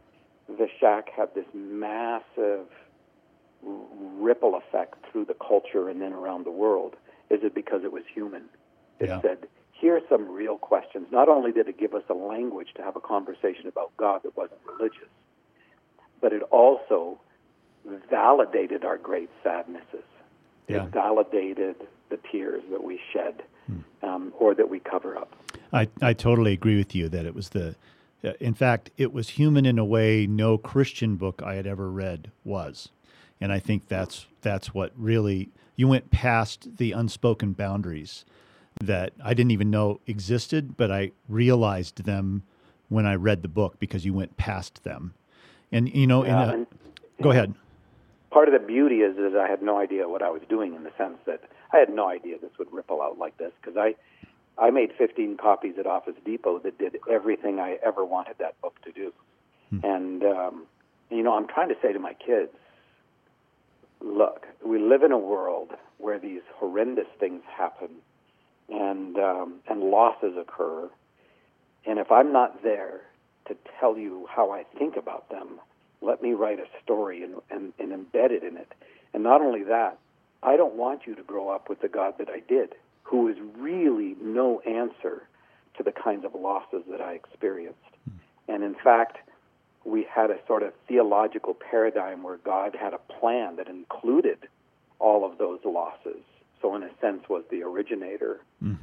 the 0.49 0.69
shack 0.81 1.09
had 1.17 1.35
this 1.35 1.47
massive 1.55 2.67
ripple 3.63 4.57
effect 4.57 4.95
through 5.11 5.27
the 5.27 5.35
culture 5.35 5.89
and 5.89 6.01
then 6.01 6.13
around 6.13 6.45
the 6.45 6.51
world. 6.51 6.97
Is 7.31 7.41
it 7.43 7.55
because 7.55 7.85
it 7.85 7.93
was 7.93 8.03
human? 8.13 8.45
It 8.99 9.09
Yeah. 9.09 9.21
said 9.21 9.47
hear 9.83 10.01
some 10.09 10.31
real 10.31 10.57
questions. 10.59 11.09
Not 11.11 11.29
only 11.29 11.51
did 11.51 11.69
it 11.69 11.77
give 11.77 11.93
us 11.93 12.05
a 12.09 12.15
language 12.15 12.69
to 12.77 12.83
have 12.83 12.95
a 12.95 13.01
conversation 13.01 13.67
about 13.67 13.91
God 13.97 14.23
that 14.23 14.37
wasn't 14.37 14.61
religious, 14.65 15.09
but 16.21 16.33
it 16.33 16.43
also 16.53 17.19
validated 18.09 18.85
our 18.85 18.97
great 18.97 19.29
sadnesses. 19.43 20.05
Yeah. 20.69 20.85
It 20.85 20.91
validated 20.91 21.75
the 22.11 22.19
tears 22.31 22.63
that 22.71 22.85
we 22.85 23.01
shed 23.13 23.43
um, 24.05 24.33
or 24.39 24.55
that 24.55 24.71
we 24.71 24.79
cover 24.79 25.17
up. 25.17 25.35
I, 25.73 25.89
I 26.01 26.13
totally 26.13 26.53
agree 26.53 26.77
with 26.77 26.95
you 26.95 27.09
that 27.09 27.27
it 27.27 27.35
was 27.35 27.49
the, 27.49 27.75
uh, 28.23 28.33
in 28.39 28.55
fact, 28.55 28.91
it 28.97 29.13
was 29.13 29.31
human 29.31 29.67
in 29.67 29.81
a 29.81 29.85
way 29.85 30.29
no 30.29 30.59
Christian 30.59 31.17
book 31.17 31.43
I 31.45 31.55
had 31.55 31.67
ever 31.67 31.91
read 31.91 32.31
was, 32.45 32.91
and 33.41 33.53
I 33.53 33.59
think 33.59 33.89
that's 33.89 34.27
that's 34.43 34.73
what 34.75 34.93
really 34.97 35.51
you 35.75 35.89
went 35.89 36.11
past 36.11 36.77
the 36.77 36.93
unspoken 36.93 37.53
boundaries 37.53 38.25
that 38.81 39.13
I 39.23 39.35
didn't 39.35 39.51
even 39.53 39.71
know 39.71 40.01
existed, 40.07 40.77
but 40.77 40.91
I 40.91 41.13
realized 41.29 42.05
them 42.05 42.43
when 42.89 43.07
I 43.07 43.15
read 43.15 43.43
the 43.43 43.49
book 43.49 43.79
because 43.79 44.05
you 44.05 44.13
went 44.15 44.37
past 44.37 44.85
them, 44.85 45.15
and 45.71 45.93
you 45.95 46.07
know, 46.07 46.25
Yeah, 46.25 46.43
in 46.45 46.49
a, 46.49 46.53
and- 46.55 46.67
go 47.21 47.31
ahead. 47.31 47.55
part 48.31 48.49
of 48.49 48.53
the 48.61 48.67
beauty 48.67 48.97
is 49.03 49.17
that 49.17 49.37
I 49.37 49.49
had 49.49 49.63
no 49.63 49.79
idea 49.79 50.09
what 50.09 50.23
I 50.23 50.31
was 50.31 50.43
doing 50.49 50.75
in 50.75 50.83
the 50.85 50.93
sense 50.99 51.19
that 51.27 51.41
I 51.73 51.79
had 51.79 51.89
no 51.95 52.09
idea 52.09 52.39
this 52.39 52.51
would 52.59 52.73
ripple 52.73 53.01
out 53.03 53.19
like 53.19 53.37
this 53.39 53.53
because 53.61 53.77
I 53.77 53.95
I 54.59 54.71
made 54.71 54.93
15 54.99 55.39
copies 55.39 55.79
at 55.79 55.87
Office 55.87 56.17
Depot 56.25 56.59
that 56.61 56.77
did 56.79 56.99
everything 57.11 57.59
I 57.59 57.79
ever 57.85 58.05
wanted 58.05 58.37
that 58.39 58.61
book 58.61 58.75
to 58.83 58.93
do. 58.93 59.13
And 59.83 60.23
um, 60.23 60.67
you 61.11 61.23
know, 61.23 61.35
I'm 61.35 61.49
trying 61.49 61.71
to 61.71 61.77
say 61.81 61.93
to 61.95 61.99
my 61.99 62.13
kids, 62.15 62.51
look, 64.03 64.47
we 64.65 64.79
live 64.79 65.03
in 65.03 65.13
a 65.13 65.19
world 65.19 65.71
where 65.99 66.19
these 66.19 66.43
horrendous 66.57 67.07
things 67.19 67.43
happen 67.57 67.89
and 68.69 69.17
um, 69.19 69.55
and 69.69 69.81
losses 69.83 70.35
occur. 70.39 70.89
And 71.85 71.99
if 71.99 72.13
I'm 72.13 72.33
not 72.33 72.63
there 72.63 73.01
to 73.47 73.57
tell 73.81 73.99
you 73.99 74.27
how 74.31 74.53
I 74.53 74.65
think 74.79 74.97
about 74.97 75.29
them, 75.31 75.61
let 76.01 76.23
me 76.23 76.33
write 76.33 76.61
a 76.61 76.67
story 76.83 77.23
and, 77.23 77.35
and, 77.51 77.73
and 77.79 77.91
embed 77.91 78.31
it 78.31 78.45
in 78.45 78.57
it. 78.57 78.73
And 79.15 79.23
not 79.23 79.41
only 79.41 79.65
that, 79.65 79.99
I 80.43 80.57
don't 80.57 80.75
want 80.75 81.07
you 81.07 81.15
to 81.15 81.23
grow 81.23 81.49
up 81.49 81.69
with 81.69 81.81
the 81.81 81.89
God 81.89 82.15
that 82.19 82.29
I 82.29 82.41
did, 82.41 82.75
who 83.03 83.29
is 83.29 83.37
really 83.57 84.17
no 84.21 84.61
answer 84.61 85.23
to 85.77 85.83
the 85.83 85.93
kinds 85.93 86.25
of 86.25 86.35
losses 86.35 86.83
that 86.91 87.01
I 87.01 87.15
experienced. 87.15 87.79
And 88.49 88.63
in 88.63 88.75
fact, 88.75 89.19
we 89.85 90.05
had 90.05 90.31
a 90.31 90.39
sort 90.47 90.63
of 90.63 90.73
theological 90.87 91.55
paradigm 91.55 92.23
where 92.23 92.37
God 92.39 92.77
had 92.81 92.95
a 92.95 92.99
plan 92.99 93.57
that 93.57 93.69
included 93.69 94.39
all 94.99 95.25
of 95.25 95.39
those 95.39 95.61
losses. 95.65 96.23
So 96.63 96.75
in 96.77 96.83
a 96.85 96.91
sense 97.01 97.29
was 97.29 97.45
the 97.51 97.63
originator 97.65 98.41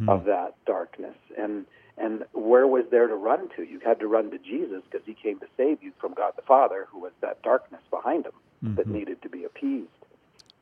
of 0.09 0.25
that 0.25 0.55
darkness. 0.65 1.15
And 1.37 1.65
and 1.97 2.23
where 2.33 2.67
was 2.67 2.85
there 2.91 3.07
to 3.07 3.15
run 3.15 3.49
to? 3.55 3.63
You 3.63 3.79
had 3.83 3.99
to 3.99 4.07
run 4.07 4.29
to 4.31 4.37
Jesus 4.37 4.83
because 4.89 5.05
he 5.05 5.13
came 5.13 5.39
to 5.39 5.47
save 5.57 5.81
you 5.83 5.91
from 5.99 6.13
God 6.13 6.33
the 6.35 6.41
Father, 6.43 6.87
who 6.91 6.99
was 6.99 7.11
that 7.21 7.41
darkness 7.41 7.81
behind 7.89 8.25
him 8.25 8.75
that 8.75 8.87
needed 8.87 9.21
to 9.21 9.29
be 9.29 9.43
appeased. 9.45 9.87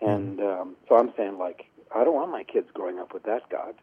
And 0.02 0.40
um, 0.40 0.76
so 0.88 0.96
I'm 0.98 1.12
saying, 1.18 1.38
like, 1.38 1.66
I 1.96 2.04
don't 2.04 2.14
want 2.14 2.32
my 2.32 2.44
kids 2.44 2.68
growing 2.74 3.00
up 3.00 3.14
with 3.14 3.24
that 3.24 3.50
God. 3.50 3.74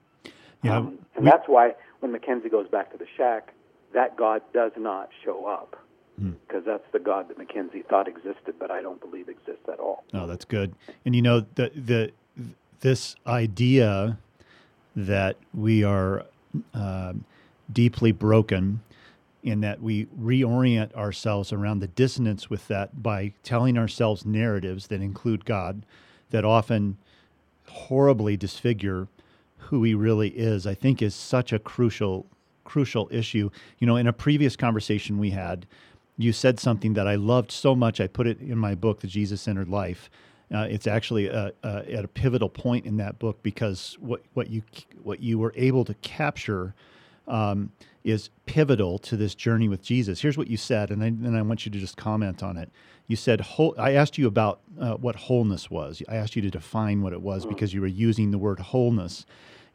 Yeah, 0.62 0.78
Um, 0.78 0.98
and 1.16 1.26
that's 1.26 1.48
why 1.48 1.74
when 2.00 2.12
Mackenzie 2.12 2.48
goes 2.48 2.68
back 2.68 2.90
to 2.92 2.98
the 2.98 3.06
shack, 3.16 3.52
that 3.92 4.16
God 4.16 4.42
does 4.52 4.72
not 4.76 5.10
show 5.24 5.46
up 5.46 5.76
because 6.46 6.64
that's 6.64 6.84
the 6.92 7.00
God 7.00 7.28
that 7.28 7.38
Mackenzie 7.38 7.82
thought 7.82 8.06
existed, 8.08 8.54
but 8.58 8.70
I 8.70 8.80
don't 8.82 9.00
believe 9.00 9.28
exists 9.28 9.68
at 9.72 9.80
all. 9.80 10.04
Oh, 10.14 10.26
that's 10.26 10.44
good. 10.44 10.74
And 11.04 11.14
you 11.16 11.22
know 11.22 11.40
the 11.40 11.70
the 11.74 12.12
this 12.80 13.16
idea 13.26 14.18
that 14.96 15.36
we 15.52 15.84
are 15.84 16.26
um 16.72 17.24
deeply 17.72 18.12
broken, 18.12 18.80
in 19.42 19.60
that 19.60 19.82
we 19.82 20.06
reorient 20.20 20.92
ourselves 20.94 21.52
around 21.52 21.80
the 21.80 21.88
dissonance 21.88 22.50
with 22.50 22.68
that 22.68 23.02
by 23.02 23.32
telling 23.42 23.76
ourselves 23.78 24.24
narratives 24.24 24.86
that 24.88 25.00
include 25.00 25.44
God, 25.44 25.84
that 26.30 26.44
often 26.44 26.96
horribly 27.66 28.36
disfigure 28.36 29.08
who 29.58 29.82
he 29.82 29.94
really 29.94 30.28
is. 30.28 30.66
I 30.66 30.74
think 30.74 31.02
is 31.02 31.14
such 31.14 31.52
a 31.52 31.58
crucial 31.58 32.26
crucial 32.64 33.08
issue. 33.10 33.50
You 33.78 33.86
know, 33.86 33.96
in 33.96 34.06
a 34.06 34.12
previous 34.12 34.56
conversation 34.56 35.18
we 35.18 35.30
had, 35.30 35.66
you 36.16 36.32
said 36.32 36.60
something 36.60 36.94
that 36.94 37.08
I 37.08 37.16
loved 37.16 37.50
so 37.50 37.74
much. 37.74 38.00
I 38.00 38.06
put 38.06 38.26
it 38.26 38.40
in 38.40 38.58
my 38.58 38.74
book, 38.74 39.00
The 39.00 39.06
Jesus 39.06 39.40
Centered 39.40 39.68
Life. 39.68 40.08
Uh, 40.54 40.66
it's 40.70 40.86
actually 40.86 41.26
a, 41.26 41.52
a, 41.64 41.92
at 41.92 42.04
a 42.04 42.08
pivotal 42.08 42.48
point 42.48 42.86
in 42.86 42.96
that 42.98 43.18
book 43.18 43.42
because 43.42 43.96
what, 44.00 44.22
what 44.34 44.50
you 44.50 44.62
what 45.02 45.20
you 45.20 45.38
were 45.38 45.52
able 45.56 45.84
to 45.84 45.94
capture 45.94 46.74
um, 47.26 47.72
is 48.04 48.30
pivotal 48.46 48.98
to 48.98 49.16
this 49.16 49.34
journey 49.34 49.68
with 49.68 49.82
Jesus. 49.82 50.20
Here's 50.20 50.36
what 50.36 50.48
you 50.48 50.56
said, 50.56 50.90
and 50.90 51.02
I, 51.02 51.06
and 51.06 51.36
I 51.36 51.42
want 51.42 51.64
you 51.64 51.72
to 51.72 51.78
just 51.78 51.96
comment 51.96 52.42
on 52.42 52.56
it. 52.56 52.70
You 53.06 53.16
said, 53.16 53.40
whole, 53.40 53.74
I 53.78 53.92
asked 53.92 54.18
you 54.18 54.26
about 54.26 54.60
uh, 54.78 54.94
what 54.94 55.16
wholeness 55.16 55.70
was. 55.70 56.02
I 56.08 56.16
asked 56.16 56.36
you 56.36 56.42
to 56.42 56.50
define 56.50 57.02
what 57.02 57.12
it 57.12 57.20
was 57.22 57.46
because 57.46 57.74
you 57.74 57.80
were 57.80 57.86
using 57.86 58.30
the 58.30 58.38
word 58.38 58.60
wholeness. 58.60 59.26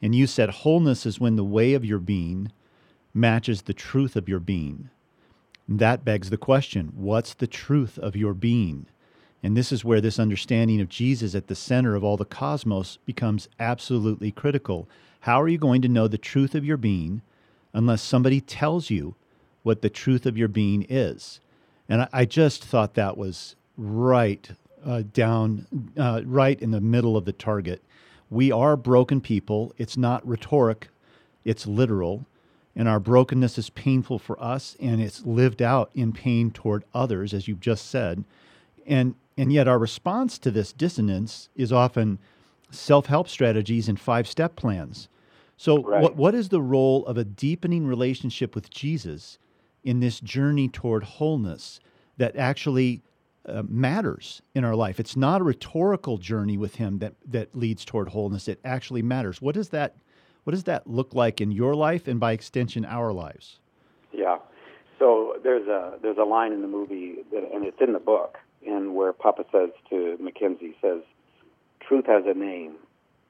And 0.02 0.14
you 0.14 0.26
said, 0.26 0.50
wholeness 0.50 1.06
is 1.06 1.20
when 1.20 1.36
the 1.36 1.44
way 1.44 1.74
of 1.74 1.84
your 1.84 1.98
being 1.98 2.52
matches 3.12 3.62
the 3.62 3.74
truth 3.74 4.16
of 4.16 4.28
your 4.28 4.40
being. 4.40 4.90
That 5.68 6.04
begs 6.04 6.30
the 6.30 6.36
question 6.36 6.92
what's 6.94 7.34
the 7.34 7.46
truth 7.46 7.98
of 7.98 8.16
your 8.16 8.34
being? 8.34 8.86
And 9.42 9.56
this 9.56 9.72
is 9.72 9.84
where 9.84 10.00
this 10.00 10.18
understanding 10.18 10.80
of 10.80 10.88
Jesus 10.88 11.34
at 11.34 11.46
the 11.46 11.54
center 11.54 11.94
of 11.94 12.04
all 12.04 12.16
the 12.16 12.24
cosmos 12.24 12.98
becomes 13.06 13.48
absolutely 13.58 14.30
critical. 14.30 14.88
How 15.20 15.40
are 15.40 15.48
you 15.48 15.58
going 15.58 15.82
to 15.82 15.88
know 15.88 16.08
the 16.08 16.18
truth 16.18 16.54
of 16.54 16.64
your 16.64 16.76
being 16.76 17.22
unless 17.72 18.02
somebody 18.02 18.40
tells 18.40 18.90
you 18.90 19.14
what 19.62 19.82
the 19.82 19.90
truth 19.90 20.26
of 20.26 20.36
your 20.36 20.48
being 20.48 20.86
is? 20.88 21.40
And 21.88 22.06
I, 22.12 22.24
just 22.24 22.64
thought 22.64 22.94
that 22.94 23.16
was 23.16 23.56
right 23.76 24.48
uh, 24.84 25.02
down, 25.12 25.66
uh, 25.96 26.22
right 26.24 26.60
in 26.60 26.70
the 26.70 26.80
middle 26.80 27.16
of 27.16 27.24
the 27.24 27.32
target. 27.32 27.82
We 28.30 28.52
are 28.52 28.76
broken 28.76 29.20
people. 29.20 29.74
It's 29.76 29.96
not 29.96 30.26
rhetoric, 30.26 30.88
it's 31.44 31.66
literal. 31.66 32.26
And 32.76 32.88
our 32.88 33.00
brokenness 33.00 33.58
is 33.58 33.70
painful 33.70 34.20
for 34.20 34.40
us 34.40 34.76
and 34.80 35.00
it's 35.00 35.26
lived 35.26 35.60
out 35.60 35.90
in 35.94 36.12
pain 36.12 36.52
toward 36.52 36.84
others, 36.94 37.34
as 37.34 37.48
you've 37.48 37.60
just 37.60 37.90
said. 37.90 38.24
And, 38.86 39.16
and 39.40 39.50
yet, 39.50 39.66
our 39.66 39.78
response 39.78 40.38
to 40.40 40.50
this 40.50 40.70
dissonance 40.70 41.48
is 41.56 41.72
often 41.72 42.18
self 42.70 43.06
help 43.06 43.26
strategies 43.26 43.88
and 43.88 43.98
five 43.98 44.28
step 44.28 44.54
plans. 44.54 45.08
So, 45.56 45.82
Right. 45.82 46.02
what, 46.02 46.14
what 46.14 46.34
is 46.34 46.50
the 46.50 46.60
role 46.60 47.06
of 47.06 47.16
a 47.16 47.24
deepening 47.24 47.86
relationship 47.86 48.54
with 48.54 48.68
Jesus 48.68 49.38
in 49.82 50.00
this 50.00 50.20
journey 50.20 50.68
toward 50.68 51.04
wholeness 51.04 51.80
that 52.18 52.36
actually 52.36 53.00
uh, 53.46 53.62
matters 53.66 54.42
in 54.54 54.62
our 54.62 54.76
life? 54.76 55.00
It's 55.00 55.16
not 55.16 55.40
a 55.40 55.44
rhetorical 55.44 56.18
journey 56.18 56.58
with 56.58 56.74
Him 56.74 56.98
that, 56.98 57.14
that 57.26 57.56
leads 57.56 57.86
toward 57.86 58.10
wholeness. 58.10 58.46
It 58.46 58.60
actually 58.62 59.00
matters. 59.00 59.40
What 59.40 59.54
does 59.54 59.70
that 59.70 59.96
what 60.44 60.50
does 60.50 60.64
that 60.64 60.86
look 60.86 61.14
like 61.14 61.40
in 61.40 61.50
your 61.50 61.74
life 61.74 62.06
and 62.08 62.20
by 62.20 62.32
extension 62.32 62.84
our 62.84 63.10
lives? 63.10 63.58
Yeah. 64.12 64.36
So 64.98 65.36
there's 65.42 65.66
a 65.66 65.98
there's 66.02 66.18
a 66.18 66.24
line 66.24 66.52
in 66.52 66.60
the 66.60 66.68
movie 66.68 67.16
that, 67.32 67.50
and 67.54 67.64
it's 67.64 67.80
in 67.80 67.94
the 67.94 67.98
book, 67.98 68.36
and 68.66 68.94
where 68.94 69.12
Papa 69.12 69.44
says 69.52 69.70
to 69.90 70.16
Mackenzie 70.20 70.76
says, 70.80 71.02
"Truth 71.80 72.06
has 72.06 72.24
a 72.26 72.34
name," 72.34 72.76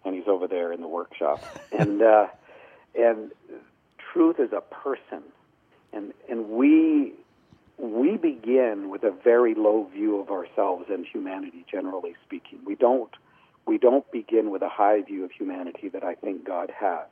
and 0.04 0.14
he's 0.14 0.28
over 0.28 0.46
there 0.46 0.72
in 0.72 0.80
the 0.80 0.88
workshop, 0.88 1.42
and 1.72 2.02
uh, 2.02 2.28
and 2.94 3.32
truth 4.12 4.40
is 4.40 4.52
a 4.52 4.60
person, 4.60 5.22
and 5.92 6.12
and 6.28 6.50
we 6.50 7.12
we 7.78 8.16
begin 8.16 8.90
with 8.90 9.04
a 9.04 9.10
very 9.10 9.54
low 9.54 9.84
view 9.84 10.20
of 10.20 10.30
ourselves 10.30 10.86
and 10.90 11.06
humanity, 11.06 11.64
generally 11.70 12.14
speaking. 12.24 12.60
We 12.64 12.74
don't 12.74 13.10
we 13.66 13.78
don't 13.78 14.10
begin 14.10 14.50
with 14.50 14.62
a 14.62 14.68
high 14.68 15.02
view 15.02 15.24
of 15.24 15.30
humanity 15.30 15.88
that 15.90 16.02
I 16.02 16.14
think 16.14 16.44
God 16.44 16.70
has, 16.78 17.06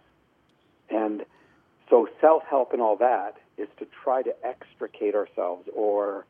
and 0.91 1.25
so 1.89 2.09
self 2.21 2.43
help 2.49 2.73
and 2.73 2.83
all 2.83 2.97
that 2.97 3.37
is 3.57 3.69
to 3.79 3.87
try 4.05 4.23
to 4.23 4.35
extricate 4.45 5.15
ourselves 5.15 5.69
or 5.75 6.27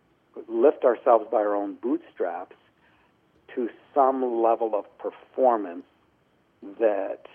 lift 0.49 0.85
ourselves 0.85 1.27
by 1.31 1.39
our 1.39 1.55
own 1.55 1.75
bootstraps 1.75 2.57
to 3.55 3.69
some 3.95 4.43
level 4.43 4.75
of 4.75 4.85
performance 4.99 5.85
that 6.79 7.27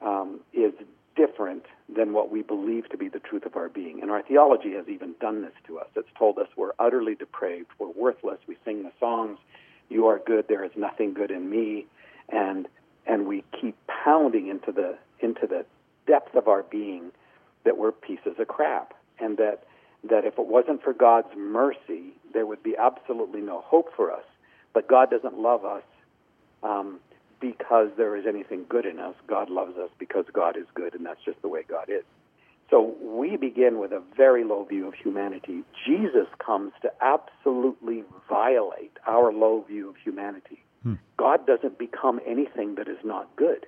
um, 0.00 0.40
is 0.52 0.72
different 1.16 1.64
than 1.94 2.12
what 2.12 2.30
we 2.30 2.42
believe 2.42 2.88
to 2.90 2.96
be 2.96 3.08
the 3.08 3.18
truth 3.18 3.44
of 3.44 3.56
our 3.56 3.68
being. 3.68 4.00
And 4.02 4.10
our 4.10 4.22
theology 4.22 4.72
has 4.74 4.88
even 4.88 5.14
done 5.20 5.42
this 5.42 5.52
to 5.66 5.78
us. 5.78 5.88
It's 5.96 6.08
told 6.18 6.38
us 6.38 6.46
we're 6.56 6.72
utterly 6.78 7.14
depraved, 7.14 7.68
we're 7.78 7.88
worthless. 7.88 8.38
We 8.46 8.56
sing 8.64 8.84
the 8.84 8.92
songs, 9.00 9.38
"You 9.88 10.06
are 10.06 10.18
good, 10.18 10.46
there 10.48 10.64
is 10.64 10.70
nothing 10.76 11.14
good 11.14 11.30
in 11.30 11.48
me," 11.50 11.86
and 12.28 12.68
and 13.06 13.26
we 13.26 13.42
keep 13.60 13.74
pounding 13.86 14.48
into 14.48 14.70
the 14.70 14.98
into 15.20 15.46
the 15.46 15.64
depth 16.06 16.34
of 16.36 16.46
our 16.46 16.62
being 16.62 17.10
that 17.64 17.76
we're 17.76 17.92
pieces 17.92 18.38
of 18.38 18.48
crap, 18.48 18.94
and 19.18 19.36
that 19.38 19.64
that 20.04 20.24
if 20.24 20.38
it 20.38 20.46
wasn't 20.46 20.82
for 20.82 20.92
God's 20.92 21.28
mercy, 21.36 22.14
there 22.32 22.46
would 22.46 22.62
be 22.62 22.76
absolutely 22.76 23.40
no 23.40 23.60
hope 23.60 23.90
for 23.96 24.12
us. 24.12 24.24
But 24.72 24.88
God 24.88 25.10
doesn't 25.10 25.38
love 25.38 25.64
us 25.64 25.82
um, 26.62 27.00
because 27.40 27.88
there 27.96 28.16
is 28.16 28.26
anything 28.26 28.64
good 28.68 28.86
in 28.86 28.98
us. 28.98 29.14
God 29.26 29.50
loves 29.50 29.76
us 29.76 29.90
because 29.98 30.24
God 30.32 30.56
is 30.56 30.66
good, 30.74 30.94
and 30.94 31.04
that's 31.04 31.22
just 31.24 31.40
the 31.42 31.48
way 31.48 31.62
God 31.68 31.88
is. 31.88 32.04
So 32.70 32.94
we 33.00 33.36
begin 33.36 33.78
with 33.78 33.92
a 33.92 34.02
very 34.16 34.44
low 34.44 34.64
view 34.64 34.86
of 34.88 34.94
humanity. 34.94 35.62
Jesus 35.86 36.26
comes 36.38 36.72
to 36.82 36.92
absolutely 37.00 38.04
violate 38.28 38.92
our 39.06 39.32
low 39.32 39.64
view 39.66 39.88
of 39.88 39.96
humanity. 39.96 40.62
Hmm. 40.82 40.94
God 41.16 41.46
doesn't 41.46 41.78
become 41.78 42.20
anything 42.26 42.74
that 42.74 42.88
is 42.88 42.98
not 43.02 43.34
good, 43.36 43.66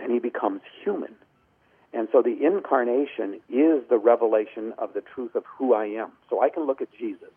and 0.00 0.10
he 0.10 0.18
becomes 0.18 0.62
human. 0.82 1.14
And 1.92 2.08
so 2.12 2.22
the 2.22 2.44
incarnation 2.44 3.40
is 3.48 3.82
the 3.88 3.98
revelation 3.98 4.74
of 4.78 4.92
the 4.92 5.00
truth 5.00 5.34
of 5.34 5.44
who 5.46 5.74
I 5.74 5.86
am. 5.86 6.12
So 6.28 6.42
I 6.42 6.50
can 6.50 6.66
look 6.66 6.82
at 6.82 6.92
Jesus, 6.98 7.30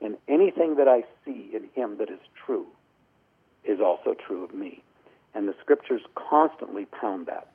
and 0.00 0.16
anything 0.28 0.76
that 0.76 0.88
I 0.88 1.04
see 1.24 1.50
in 1.52 1.68
him 1.74 1.98
that 1.98 2.08
is 2.08 2.20
true 2.46 2.66
is 3.64 3.80
also 3.80 4.14
true 4.14 4.44
of 4.44 4.54
me. 4.54 4.82
And 5.34 5.48
the 5.48 5.54
scriptures 5.60 6.02
constantly 6.14 6.86
pound 6.86 7.26
that. 7.26 7.48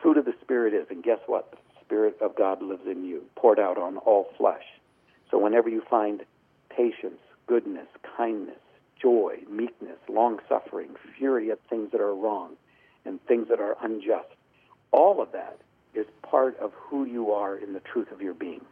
Fruit 0.00 0.16
of 0.18 0.24
the 0.24 0.34
Spirit 0.40 0.74
is, 0.74 0.86
and 0.90 1.02
guess 1.02 1.20
what? 1.26 1.50
The 1.50 1.80
Spirit 1.84 2.16
of 2.20 2.36
God 2.36 2.62
lives 2.62 2.86
in 2.86 3.04
you, 3.04 3.22
poured 3.36 3.58
out 3.58 3.78
on 3.78 3.98
all 3.98 4.28
flesh. 4.36 4.64
So 5.30 5.38
whenever 5.38 5.68
you 5.68 5.82
find 5.88 6.22
patience, 6.70 7.20
goodness, 7.46 7.88
kindness, 8.16 8.58
joy, 9.00 9.38
meekness, 9.50 9.98
long 10.08 10.38
suffering, 10.48 10.90
fury 11.18 11.50
at 11.50 11.58
things 11.68 11.90
that 11.92 12.00
are 12.00 12.14
wrong, 12.14 12.52
and 13.04 13.22
things 13.26 13.48
that 13.48 13.60
are 13.60 13.76
unjust, 13.82 14.28
all 14.92 15.20
of 15.20 15.32
that 15.32 15.58
is 15.94 16.06
part 16.22 16.58
of 16.58 16.72
who 16.74 17.04
you 17.04 17.32
are 17.32 17.56
in 17.56 17.72
the 17.72 17.80
truth 17.80 18.10
of 18.12 18.20
your 18.20 18.34
being. 18.34 18.64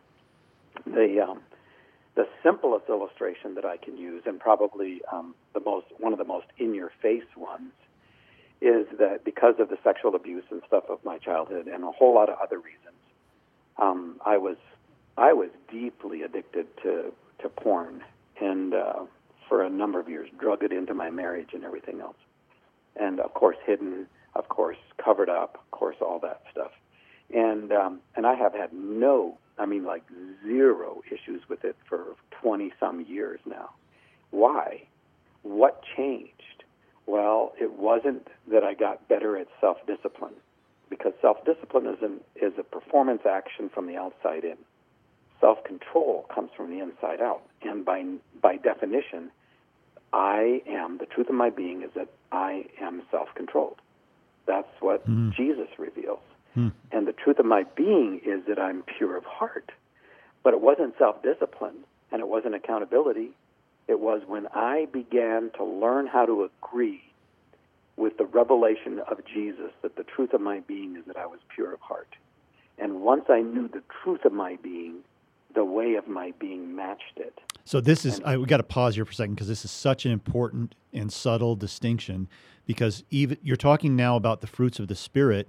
The 0.86 1.24
um, 1.28 1.40
the 2.14 2.28
simplest 2.42 2.88
illustration 2.88 3.54
that 3.54 3.64
I 3.64 3.78
can 3.78 3.96
use, 3.96 4.22
and 4.26 4.38
probably 4.38 5.00
um, 5.12 5.34
the 5.54 5.60
most 5.60 5.86
one 5.98 6.12
of 6.12 6.18
the 6.18 6.24
most 6.24 6.46
in 6.58 6.74
your 6.74 6.92
face 7.00 7.22
ones, 7.36 7.72
is 8.60 8.86
that 8.98 9.24
because 9.24 9.54
of 9.58 9.68
the 9.68 9.78
sexual 9.82 10.14
abuse 10.14 10.44
and 10.50 10.62
stuff 10.66 10.84
of 10.88 11.04
my 11.04 11.18
childhood 11.18 11.66
and 11.66 11.84
a 11.84 11.90
whole 11.90 12.14
lot 12.14 12.28
of 12.28 12.36
other 12.42 12.58
reasons, 12.58 13.00
um, 13.80 14.20
I 14.24 14.36
was 14.36 14.56
I 15.16 15.32
was 15.32 15.50
deeply 15.70 16.22
addicted 16.22 16.66
to 16.82 17.12
to 17.40 17.48
porn, 17.48 18.02
and 18.40 18.74
uh, 18.74 19.04
for 19.48 19.62
a 19.62 19.70
number 19.70 19.98
of 20.00 20.08
years, 20.08 20.28
drug 20.38 20.62
it 20.62 20.72
into 20.72 20.94
my 20.94 21.10
marriage 21.10 21.50
and 21.52 21.64
everything 21.64 22.00
else, 22.00 22.16
and 22.96 23.20
of 23.20 23.34
course 23.34 23.56
hidden, 23.66 24.06
of 24.34 24.48
course 24.48 24.78
covered 25.02 25.28
up, 25.28 25.56
of 25.56 25.70
course 25.70 25.96
all 26.00 26.18
that 26.20 26.42
stuff, 26.50 26.72
and 27.32 27.72
um, 27.72 28.00
and 28.16 28.26
I 28.26 28.34
have 28.34 28.52
had 28.52 28.72
no 28.72 29.38
I 29.58 29.66
mean, 29.66 29.84
like 29.84 30.02
zero 30.44 31.02
issues 31.06 31.42
with 31.48 31.64
it 31.64 31.76
for 31.88 32.16
20 32.40 32.72
some 32.80 33.04
years 33.06 33.40
now. 33.46 33.70
Why? 34.30 34.84
What 35.42 35.82
changed? 35.96 36.64
Well, 37.06 37.52
it 37.60 37.72
wasn't 37.72 38.28
that 38.50 38.64
I 38.64 38.74
got 38.74 39.08
better 39.08 39.36
at 39.36 39.48
self 39.60 39.78
discipline, 39.86 40.34
because 40.88 41.12
self 41.20 41.44
discipline 41.44 41.86
is, 41.86 41.98
an, 42.02 42.20
is 42.36 42.52
a 42.58 42.62
performance 42.62 43.22
action 43.28 43.68
from 43.68 43.86
the 43.86 43.96
outside 43.96 44.44
in. 44.44 44.56
Self 45.40 45.62
control 45.64 46.26
comes 46.32 46.50
from 46.56 46.70
the 46.70 46.80
inside 46.82 47.20
out. 47.20 47.42
And 47.62 47.84
by, 47.84 48.04
by 48.40 48.56
definition, 48.56 49.30
I 50.12 50.62
am, 50.66 50.98
the 50.98 51.06
truth 51.06 51.28
of 51.28 51.34
my 51.34 51.50
being 51.50 51.82
is 51.82 51.90
that 51.94 52.08
I 52.30 52.66
am 52.80 53.02
self 53.10 53.28
controlled. 53.34 53.80
That's 54.46 54.68
what 54.80 55.08
mm. 55.08 55.34
Jesus 55.34 55.68
reveals. 55.78 56.20
Hmm. 56.54 56.68
Truth 57.22 57.38
of 57.38 57.46
my 57.46 57.64
being 57.76 58.20
is 58.24 58.44
that 58.48 58.58
I'm 58.58 58.82
pure 58.98 59.16
of 59.16 59.24
heart. 59.24 59.70
But 60.42 60.54
it 60.54 60.60
wasn't 60.60 60.94
self 60.98 61.22
discipline 61.22 61.84
and 62.10 62.20
it 62.20 62.28
wasn't 62.28 62.54
accountability. 62.54 63.30
It 63.88 64.00
was 64.00 64.22
when 64.26 64.46
I 64.48 64.86
began 64.92 65.50
to 65.56 65.64
learn 65.64 66.06
how 66.06 66.26
to 66.26 66.48
agree 66.62 67.02
with 67.96 68.16
the 68.16 68.24
revelation 68.24 69.00
of 69.10 69.18
Jesus 69.24 69.70
that 69.82 69.96
the 69.96 70.04
truth 70.04 70.32
of 70.32 70.40
my 70.40 70.60
being 70.60 70.96
is 70.96 71.04
that 71.06 71.16
I 71.16 71.26
was 71.26 71.40
pure 71.54 71.72
of 71.72 71.80
heart. 71.80 72.08
And 72.78 73.02
once 73.02 73.24
I 73.28 73.40
knew 73.40 73.68
the 73.68 73.82
truth 74.02 74.24
of 74.24 74.32
my 74.32 74.56
being, 74.62 74.96
the 75.54 75.64
way 75.64 75.94
of 75.94 76.08
my 76.08 76.32
being 76.38 76.74
matched 76.74 77.18
it. 77.18 77.38
So 77.64 77.80
this 77.80 78.04
is 78.04 78.20
I, 78.24 78.36
we 78.36 78.46
got 78.46 78.56
to 78.56 78.62
pause 78.62 78.94
here 78.94 79.04
for 79.04 79.12
a 79.12 79.14
second 79.14 79.34
because 79.34 79.48
this 79.48 79.64
is 79.64 79.70
such 79.70 80.06
an 80.06 80.12
important 80.12 80.74
and 80.92 81.12
subtle 81.12 81.54
distinction 81.54 82.28
because 82.66 83.04
even 83.10 83.38
you're 83.42 83.56
talking 83.56 83.94
now 83.94 84.16
about 84.16 84.40
the 84.40 84.46
fruits 84.46 84.78
of 84.78 84.88
the 84.88 84.94
spirit 84.94 85.48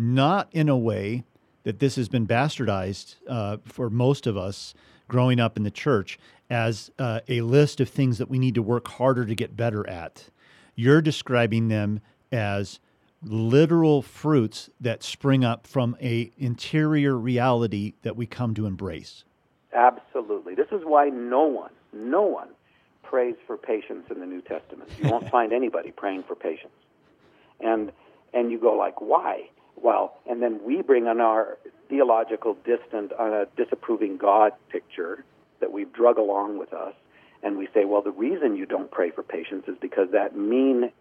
not 0.00 0.48
in 0.52 0.68
a 0.68 0.76
way 0.76 1.24
that 1.64 1.78
this 1.78 1.96
has 1.96 2.08
been 2.08 2.26
bastardized 2.26 3.16
uh, 3.28 3.58
for 3.64 3.90
most 3.90 4.26
of 4.26 4.36
us 4.36 4.74
growing 5.08 5.38
up 5.38 5.56
in 5.56 5.62
the 5.62 5.70
church 5.70 6.18
as 6.48 6.90
uh, 6.98 7.20
a 7.28 7.42
list 7.42 7.80
of 7.80 7.88
things 7.88 8.18
that 8.18 8.30
we 8.30 8.38
need 8.38 8.54
to 8.54 8.62
work 8.62 8.88
harder 8.88 9.26
to 9.26 9.34
get 9.34 9.56
better 9.56 9.88
at. 9.88 10.30
You're 10.74 11.02
describing 11.02 11.68
them 11.68 12.00
as 12.32 12.80
literal 13.22 14.00
fruits 14.00 14.70
that 14.80 15.02
spring 15.02 15.44
up 15.44 15.66
from 15.66 15.96
a 16.00 16.32
interior 16.38 17.16
reality 17.18 17.92
that 18.02 18.16
we 18.16 18.26
come 18.26 18.54
to 18.54 18.64
embrace. 18.66 19.24
Absolutely. 19.74 20.54
This 20.54 20.68
is 20.72 20.80
why 20.84 21.10
no 21.10 21.42
one, 21.42 21.72
no 21.92 22.22
one 22.22 22.48
prays 23.02 23.36
for 23.46 23.56
patience 23.58 24.06
in 24.10 24.20
the 24.20 24.26
New 24.26 24.40
Testament. 24.40 24.88
You 24.98 25.10
won't 25.10 25.28
find 25.30 25.52
anybody 25.52 25.90
praying 25.90 26.22
for 26.22 26.34
patience. 26.34 26.72
And 27.60 27.92
and 28.32 28.50
you 28.50 28.58
go 28.58 28.74
like, 28.74 29.00
why? 29.00 29.50
Well, 29.82 30.18
and 30.28 30.42
then 30.42 30.60
we 30.64 30.82
bring 30.82 31.06
on 31.06 31.20
our 31.20 31.58
theological 31.88 32.56
distant, 32.64 33.12
uh, 33.18 33.46
disapproving 33.56 34.16
God 34.16 34.52
picture 34.68 35.24
that 35.60 35.72
we've 35.72 35.92
drug 35.92 36.18
along 36.18 36.58
with 36.58 36.72
us, 36.72 36.94
and 37.42 37.56
we 37.56 37.68
say, 37.74 37.84
well, 37.84 38.02
the 38.02 38.10
reason 38.10 38.56
you 38.56 38.66
don't 38.66 38.90
pray 38.90 39.10
for 39.10 39.22
patience 39.22 39.64
is 39.68 39.76
because 39.80 40.08
that 40.12 40.36
mean, 40.36 40.92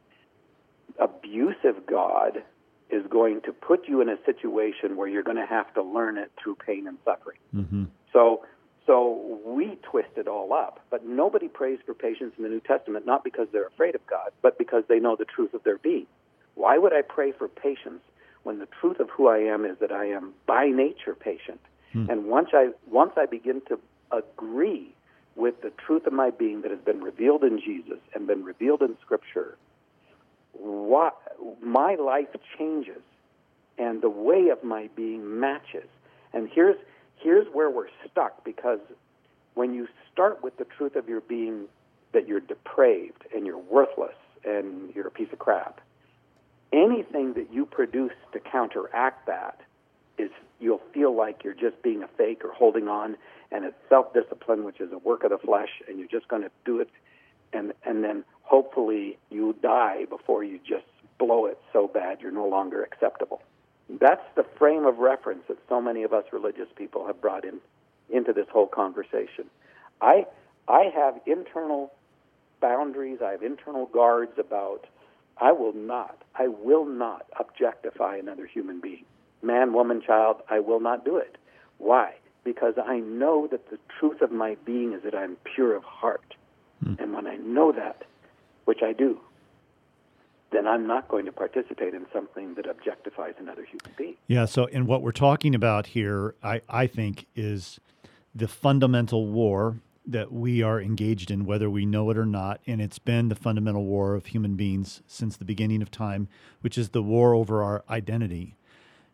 abusive 0.99 1.85
God 1.85 2.43
is 2.89 3.05
going 3.09 3.41
to 3.41 3.51
put 3.51 3.87
you 3.87 4.01
in 4.01 4.09
a 4.09 4.17
situation 4.25 4.95
where 4.95 5.07
you're 5.07 5.23
going 5.23 5.37
to 5.37 5.45
have 5.45 5.73
to 5.75 5.83
learn 5.83 6.17
it 6.17 6.31
through 6.41 6.55
pain 6.55 6.87
and 6.87 6.97
suffering. 7.05 7.37
Mm-hmm. 7.55 7.85
So, 8.11 8.45
so 8.87 9.39
we 9.45 9.77
twist 9.83 10.09
it 10.17 10.27
all 10.27 10.53
up. 10.53 10.79
But 10.89 11.05
nobody 11.05 11.47
prays 11.47 11.79
for 11.85 11.93
patience 11.93 12.33
in 12.37 12.43
the 12.43 12.49
New 12.49 12.61
Testament, 12.61 13.05
not 13.05 13.23
because 13.23 13.47
they're 13.51 13.67
afraid 13.67 13.93
of 13.93 14.05
God, 14.07 14.31
but 14.41 14.57
because 14.57 14.83
they 14.89 14.99
know 14.99 15.15
the 15.15 15.25
truth 15.25 15.53
of 15.53 15.63
their 15.63 15.77
being. 15.77 16.07
Why 16.55 16.77
would 16.77 16.93
I 16.93 17.03
pray 17.03 17.31
for 17.31 17.47
patience 17.47 18.01
when 18.49 18.57
the 18.57 18.67
truth 18.81 18.99
of 18.99 19.11
who 19.11 19.27
I 19.27 19.37
am 19.37 19.63
is 19.63 19.77
that 19.79 19.91
I 19.91 20.05
am 20.05 20.33
by 20.47 20.69
nature 20.69 21.13
patient. 21.13 21.59
Hmm. 21.93 22.09
And 22.09 22.25
once 22.25 22.49
I 22.51 22.69
once 22.89 23.11
I 23.15 23.27
begin 23.27 23.61
to 23.67 23.79
agree 24.11 24.87
with 25.35 25.61
the 25.61 25.69
truth 25.85 26.07
of 26.07 26.13
my 26.13 26.31
being 26.31 26.63
that 26.63 26.71
has 26.71 26.79
been 26.79 26.99
revealed 26.99 27.43
in 27.43 27.59
Jesus 27.59 27.99
and 28.15 28.25
been 28.25 28.43
revealed 28.43 28.81
in 28.81 28.97
Scripture, 29.01 29.55
what, 30.53 31.15
my 31.61 31.93
life 31.93 32.29
changes, 32.57 33.03
and 33.77 34.01
the 34.01 34.09
way 34.09 34.49
of 34.49 34.63
my 34.63 34.89
being 34.95 35.39
matches. 35.39 35.87
And 36.33 36.49
here's 36.51 36.77
here's 37.17 37.45
where 37.53 37.69
we're 37.69 37.93
stuck 38.09 38.43
because 38.43 38.79
when 39.53 39.75
you 39.75 39.87
start 40.11 40.41
with 40.41 40.57
the 40.57 40.65
truth 40.65 40.95
of 40.95 41.07
your 41.07 41.21
being 41.21 41.65
that 42.13 42.27
you're 42.27 42.39
depraved 42.39 43.25
and 43.31 43.45
you're 43.45 43.59
worthless 43.59 44.17
and 44.43 44.91
you're 44.95 45.05
a 45.05 45.11
piece 45.11 45.31
of 45.31 45.37
crap, 45.37 45.81
anything 46.71 47.33
that 47.33 47.51
you 47.51 47.65
produce 47.65 48.13
to 48.33 48.39
counteract 48.39 49.25
that 49.27 49.61
is 50.17 50.29
you'll 50.59 50.81
feel 50.93 51.15
like 51.15 51.43
you're 51.43 51.53
just 51.53 51.81
being 51.81 52.03
a 52.03 52.07
fake 52.17 52.43
or 52.43 52.51
holding 52.51 52.87
on 52.87 53.17
and 53.51 53.65
it's 53.65 53.75
self-discipline 53.87 54.63
which 54.63 54.79
is 54.79 54.91
a 54.91 54.97
work 54.99 55.23
of 55.23 55.31
the 55.31 55.37
flesh 55.37 55.81
and 55.87 55.97
you're 55.97 56.07
just 56.07 56.27
going 56.27 56.41
to 56.41 56.51
do 56.65 56.79
it 56.79 56.89
and 57.53 57.73
and 57.85 58.03
then 58.03 58.23
hopefully 58.43 59.17
you 59.29 59.55
die 59.61 60.05
before 60.05 60.43
you 60.43 60.59
just 60.67 60.85
blow 61.17 61.45
it 61.45 61.59
so 61.73 61.87
bad 61.87 62.21
you're 62.21 62.31
no 62.31 62.47
longer 62.47 62.83
acceptable. 62.83 63.41
That's 63.89 64.23
the 64.35 64.45
frame 64.57 64.85
of 64.85 64.99
reference 64.99 65.43
that 65.47 65.57
so 65.67 65.81
many 65.81 66.03
of 66.03 66.13
us 66.13 66.25
religious 66.31 66.67
people 66.75 67.07
have 67.07 67.19
brought 67.19 67.43
in 67.43 67.59
into 68.09 68.33
this 68.33 68.47
whole 68.51 68.67
conversation. 68.67 69.49
I 70.01 70.25
i 70.67 70.91
have 70.93 71.19
internal 71.25 71.91
boundaries 72.61 73.19
i 73.25 73.31
have 73.31 73.41
internal 73.41 73.87
guards 73.87 74.33
about 74.37 74.85
I 75.39 75.51
will 75.51 75.73
not, 75.73 76.21
I 76.35 76.47
will 76.47 76.85
not 76.85 77.25
objectify 77.39 78.17
another 78.17 78.45
human 78.45 78.81
being. 78.81 79.05
Man, 79.41 79.73
woman, 79.73 80.01
child, 80.05 80.41
I 80.49 80.59
will 80.59 80.79
not 80.79 81.05
do 81.05 81.17
it. 81.17 81.37
Why? 81.77 82.15
Because 82.43 82.73
I 82.77 82.99
know 82.99 83.47
that 83.47 83.69
the 83.69 83.79
truth 83.99 84.21
of 84.21 84.31
my 84.31 84.55
being 84.65 84.93
is 84.93 85.03
that 85.03 85.15
I'm 85.15 85.37
pure 85.55 85.75
of 85.75 85.83
heart. 85.83 86.35
Mm. 86.83 86.99
And 86.99 87.13
when 87.13 87.27
I 87.27 87.37
know 87.37 87.71
that, 87.71 88.03
which 88.65 88.79
I 88.83 88.93
do, 88.93 89.19
then 90.51 90.67
I'm 90.67 90.87
not 90.87 91.07
going 91.07 91.25
to 91.25 91.31
participate 91.31 91.93
in 91.93 92.05
something 92.11 92.55
that 92.55 92.65
objectifies 92.65 93.39
another 93.39 93.63
human 93.63 93.95
being. 93.97 94.15
Yeah, 94.27 94.45
so 94.45 94.67
and 94.73 94.87
what 94.87 95.01
we're 95.01 95.11
talking 95.11 95.53
about 95.55 95.87
here, 95.87 96.35
I, 96.43 96.61
I 96.67 96.87
think, 96.87 97.27
is 97.35 97.79
the 98.33 98.47
fundamental 98.47 99.27
war 99.27 99.77
that 100.09 100.31
we 100.31 100.63
are 100.63 100.81
engaged 100.81 101.29
in, 101.29 101.45
whether 101.45 101.69
we 101.69 101.85
know 101.85 102.09
it 102.09 102.17
or 102.17 102.25
not. 102.25 102.61
And 102.65 102.81
it's 102.81 102.99
been 102.99 103.29
the 103.29 103.35
fundamental 103.35 103.85
war 103.85 104.15
of 104.15 104.27
human 104.27 104.55
beings 104.55 105.03
since 105.07 105.37
the 105.37 105.45
beginning 105.45 105.81
of 105.81 105.91
time, 105.91 106.27
which 106.61 106.77
is 106.77 106.89
the 106.89 107.03
war 107.03 107.33
over 107.33 107.61
our 107.61 107.83
identity. 107.89 108.55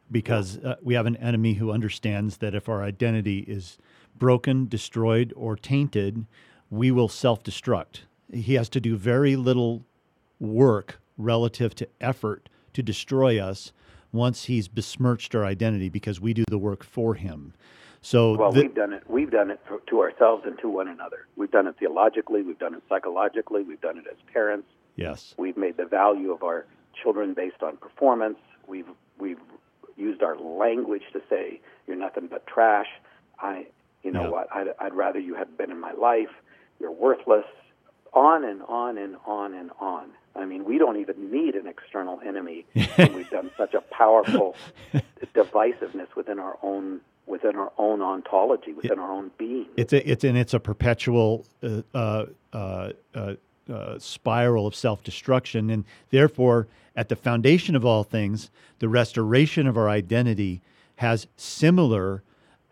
Because 0.10 0.58
uh, 0.60 0.76
we 0.82 0.94
have 0.94 1.06
an 1.06 1.18
enemy 1.18 1.54
who 1.54 1.72
understands 1.72 2.38
that 2.38 2.56
if 2.56 2.70
our 2.70 2.84
identity 2.84 3.40
is 3.40 3.78
broken, 4.16 4.68
destroyed, 4.68 5.34
or 5.36 5.56
tainted, 5.56 6.26
we 6.70 6.92
will 6.92 7.10
self 7.10 7.44
destruct. 7.44 8.02
He 8.32 8.54
has 8.54 8.70
to 8.70 8.80
do 8.80 8.96
very 8.96 9.36
little 9.36 9.84
work 10.40 11.00
relative 11.18 11.76
to 11.76 11.88
effort 12.00 12.50
to 12.74 12.84
destroy 12.84 13.40
us 13.40 13.72
once 14.12 14.46
he's 14.46 14.68
besmirched 14.68 15.36
our 15.36 15.46
identity 15.46 15.90
because 15.90 16.22
we 16.22 16.34
do 16.34 16.44
the 16.50 16.58
work 16.58 16.84
for 16.84 17.16
him. 17.16 17.54
So 18.06 18.36
well, 18.38 18.52
the, 18.52 18.62
we've 18.62 18.76
done 18.76 18.94
it. 18.94 19.04
We've 19.10 19.32
done 19.32 19.50
it 19.50 19.60
for, 19.68 19.80
to 19.90 20.00
ourselves 20.02 20.44
and 20.46 20.60
to 20.60 20.70
one 20.70 20.88
another. 20.88 21.26
We've 21.36 21.50
done 21.50 21.66
it 21.66 21.76
theologically. 21.80 22.44
We've 22.44 22.60
done 22.60 22.76
it 22.76 22.84
psychologically. 22.88 23.64
We've 23.64 23.82
done 23.82 23.98
it 23.98 24.04
as 24.12 24.18
parents. 24.32 24.68
yes, 24.96 25.34
We've 25.38 25.58
made 25.58 25.78
the 25.78 25.86
value 25.86 26.32
of 26.32 26.44
our 26.44 26.68
children 27.02 27.34
based 27.34 27.64
on 27.64 27.78
performance. 27.78 28.38
We've 28.68 28.86
we've 29.18 29.40
used 29.98 30.22
our 30.22 30.38
language 30.38 31.02
to 31.14 31.22
say 31.32 31.60
you're 31.88 31.96
nothing 31.98 32.28
but 32.28 32.46
trash. 32.46 32.86
I, 33.40 33.66
you 34.04 34.12
know 34.12 34.24
Yeah. 34.26 34.30
what? 34.30 34.48
I'd, 34.56 34.68
I'd 34.80 34.94
rather 34.94 35.18
you 35.20 35.34
had 35.34 35.58
been 35.58 35.72
in 35.72 35.80
my 35.80 35.94
life. 35.94 36.30
You're 36.80 36.92
worthless. 36.92 37.46
On 38.14 38.44
and 38.44 38.62
on 38.68 39.00
and 39.00 39.16
on 39.26 39.56
and 39.56 39.72
on. 39.80 40.12
I 40.36 40.46
mean, 40.46 40.66
we 40.66 40.78
don't 40.78 40.98
even 40.98 41.32
need 41.32 41.56
an 41.56 41.68
external 41.68 42.20
enemy. 42.26 42.66
when 42.96 43.14
we've 43.14 43.30
done 43.30 43.52
such 43.58 43.74
a 43.74 43.82
powerful 43.82 44.56
divisiveness 45.34 46.14
within 46.16 46.40
our 46.40 46.58
own 46.62 47.02
within 47.28 47.56
our 47.56 47.72
own 47.78 48.02
ontology, 48.02 48.72
within 48.74 49.00
our 49.00 49.12
own 49.12 49.32
being. 49.38 49.66
it's 49.78 49.94
a, 49.94 50.10
it's 50.10 50.24
and 50.24 50.38
it's 50.38 50.54
a 50.54 50.60
perpetual 50.60 51.44
uh, 51.64 51.82
uh, 51.94 52.26
uh, 52.54 52.92
uh, 53.16 53.34
uh, 53.72 53.98
spiral 53.98 54.68
of 54.68 54.76
self-destruction, 54.76 55.72
and 55.72 55.86
therefore, 56.12 56.68
at 56.96 57.10
the 57.10 57.16
foundation 57.16 57.76
of 57.76 57.84
all 57.84 58.04
things, 58.04 58.52
the 58.80 58.88
restoration 58.88 59.66
of 59.66 59.76
our 59.76 59.90
identity 59.90 60.62
has 60.98 61.28
similar 61.36 62.22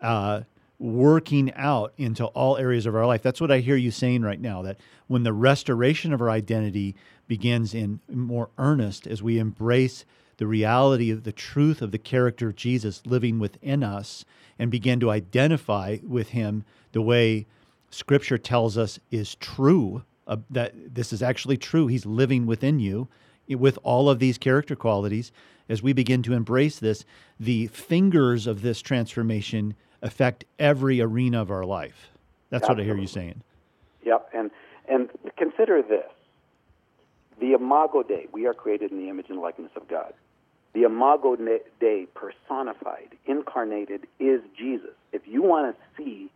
uh, 0.01 0.41
working 0.83 1.49
out 1.53 1.93
into 1.95 2.25
all 2.25 2.57
areas 2.57 2.85
of 2.85 2.93
our 2.93 3.07
life. 3.07 3.21
That's 3.21 3.39
what 3.39 3.51
I 3.51 3.59
hear 3.59 3.77
you 3.77 3.89
saying 3.89 4.21
right 4.21 4.39
now. 4.39 4.61
That 4.63 4.77
when 5.07 5.23
the 5.23 5.31
restoration 5.31 6.11
of 6.11 6.21
our 6.21 6.29
identity 6.29 6.93
begins 7.25 7.73
in 7.73 8.01
more 8.09 8.49
earnest, 8.57 9.07
as 9.07 9.23
we 9.23 9.39
embrace 9.39 10.03
the 10.37 10.45
reality 10.45 11.09
of 11.09 11.23
the 11.23 11.31
truth 11.31 11.81
of 11.81 11.91
the 11.91 11.97
character 11.97 12.49
of 12.49 12.57
Jesus 12.57 13.01
living 13.05 13.39
within 13.39 13.81
us 13.81 14.25
and 14.59 14.69
begin 14.69 14.99
to 14.99 15.09
identify 15.09 15.99
with 16.05 16.29
him 16.29 16.65
the 16.91 17.01
way 17.01 17.45
scripture 17.89 18.37
tells 18.37 18.77
us 18.77 18.99
is 19.09 19.35
true 19.35 20.03
uh, 20.27 20.37
that 20.49 20.73
this 20.93 21.13
is 21.13 21.23
actually 21.23 21.55
true 21.55 21.87
he's 21.87 22.05
living 22.05 22.45
within 22.45 22.79
you 22.79 23.07
with 23.47 23.77
all 23.83 24.09
of 24.09 24.19
these 24.19 24.37
character 24.37 24.75
qualities 24.75 25.31
as 25.69 25.83
we 25.83 25.93
begin 25.93 26.23
to 26.23 26.33
embrace 26.33 26.79
this 26.79 27.05
the 27.39 27.67
fingers 27.67 28.47
of 28.47 28.63
this 28.63 28.81
transformation 28.81 29.75
affect 30.03 30.45
every 30.59 31.01
arena 31.01 31.41
of 31.41 31.49
our 31.49 31.65
life 31.65 32.11
that's 32.49 32.67
what 32.67 32.79
i 32.79 32.83
hear 32.83 32.97
you 32.97 33.07
saying 33.07 33.41
Yep, 34.05 34.29
and 34.33 34.51
and 34.87 35.09
consider 35.37 35.81
this: 35.81 36.09
the 37.39 37.53
Imago 37.53 38.03
Dei. 38.03 38.27
We 38.31 38.47
are 38.47 38.53
created 38.53 38.91
in 38.91 38.97
the 38.97 39.09
image 39.09 39.27
and 39.29 39.39
likeness 39.39 39.71
of 39.75 39.87
God. 39.87 40.13
The 40.73 40.83
Imago 40.83 41.37
Dei 41.79 42.07
personified, 42.13 43.09
incarnated, 43.25 44.07
is 44.19 44.41
Jesus. 44.57 44.95
If 45.11 45.21
you 45.25 45.41
want 45.43 45.75
to 45.75 46.03
see 46.03 46.29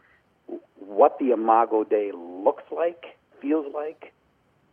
what 0.80 1.18
the 1.20 1.32
Imago 1.32 1.84
Dei 1.84 2.12
looks 2.14 2.64
like, 2.72 3.18
feels 3.42 3.66
like, 3.74 4.14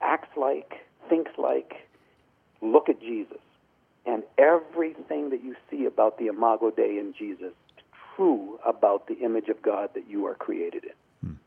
acts 0.01 0.37
like, 0.37 0.75
thinks 1.09 1.33
like, 1.39 1.89
look 2.61 2.89
at 2.89 3.01
Jesus. 3.01 3.39
And 4.07 4.23
everything 4.37 5.31
that 5.31 5.43
you 5.43 5.57
see 5.71 5.87
about 5.87 6.19
the 6.19 6.27
Imago 6.27 6.71
Dei 6.71 6.99
in 6.99 7.15
Jesus 7.19 7.55
true 8.17 8.59
about 8.65 9.07
the 9.07 9.15
image 9.19 9.49
of 9.49 9.61
God 9.63 9.91
that 9.95 10.09
you 10.09 10.27
are 10.27 10.35
created 10.35 10.85
in. 10.85 11.39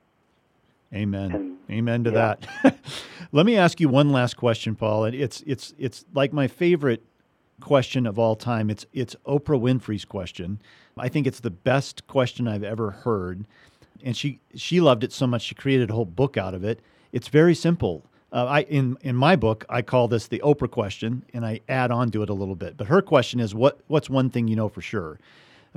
Amen. 0.94 1.32
And- 1.32 1.58
Amen 1.70 2.04
to 2.06 2.12
yeah. 2.12 2.36
that. 2.64 2.78
Let 3.34 3.46
me 3.46 3.58
ask 3.58 3.80
you 3.82 3.90
one 3.90 4.12
last 4.12 4.38
question, 4.38 4.76
Paul. 4.76 5.04
And 5.06 5.16
it's 5.16 5.44
it's 5.46 5.74
it's 5.78 6.06
like 6.14 6.32
my 6.32 6.48
favorite 6.48 7.04
question 7.60 8.06
of 8.06 8.18
all 8.18 8.36
time. 8.36 8.70
It's 8.70 8.86
it's 8.94 9.16
Oprah 9.26 9.60
Winfrey's 9.60 10.06
question. 10.06 10.60
I 10.98 11.10
think 11.10 11.28
it's 11.28 11.42
the 11.42 11.50
best 11.50 12.08
question 12.08 12.48
I've 12.48 12.64
ever 12.64 12.92
heard, 12.92 13.46
and 14.02 14.16
she 14.16 14.40
she 14.56 14.80
loved 14.80 15.04
it 15.04 15.12
so 15.12 15.28
much 15.28 15.42
she 15.42 15.56
created 15.56 15.90
a 15.90 15.94
whole 15.94 16.06
book 16.06 16.38
out 16.38 16.54
of 16.54 16.64
it. 16.64 16.80
It's 17.12 17.28
very 17.28 17.54
simple. 17.54 18.06
Uh, 18.32 18.46
I 18.46 18.62
in 18.62 18.98
in 19.02 19.16
my 19.16 19.36
book 19.36 19.66
I 19.70 19.82
call 19.82 20.08
this 20.08 20.28
the 20.28 20.40
Oprah 20.40 20.72
question, 20.72 21.26
and 21.34 21.46
I 21.46 21.60
add 21.68 21.92
on 21.92 22.12
to 22.12 22.24
it 22.24 22.30
a 22.30 22.34
little 22.34 22.56
bit. 22.56 22.78
But 22.78 22.88
her 22.88 23.02
question 23.02 23.42
is 23.42 23.54
what 23.54 23.80
what's 23.88 24.10
one 24.10 24.30
thing 24.30 24.48
you 24.48 24.56
know 24.56 24.70
for 24.70 24.82
sure. 24.82 25.20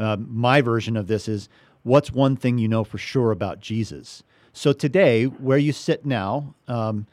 Um, 0.00 0.26
my 0.30 0.62
version 0.62 0.96
of 0.96 1.06
this 1.06 1.28
is 1.28 1.48
what's 1.82 2.10
one 2.10 2.36
thing 2.36 2.58
you 2.58 2.68
know 2.68 2.84
for 2.84 2.98
sure 2.98 3.30
about 3.30 3.60
Jesus. 3.60 4.22
So 4.52 4.72
today, 4.72 5.24
where 5.24 5.58
you 5.58 5.72
sit 5.72 6.04
now, 6.04 6.54
um, 6.66 7.06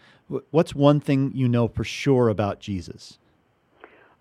what's 0.52 0.74
one 0.74 1.00
thing 1.00 1.32
you 1.36 1.48
know 1.48 1.68
for 1.68 1.84
sure 1.84 2.30
about 2.30 2.60
Jesus? 2.60 3.20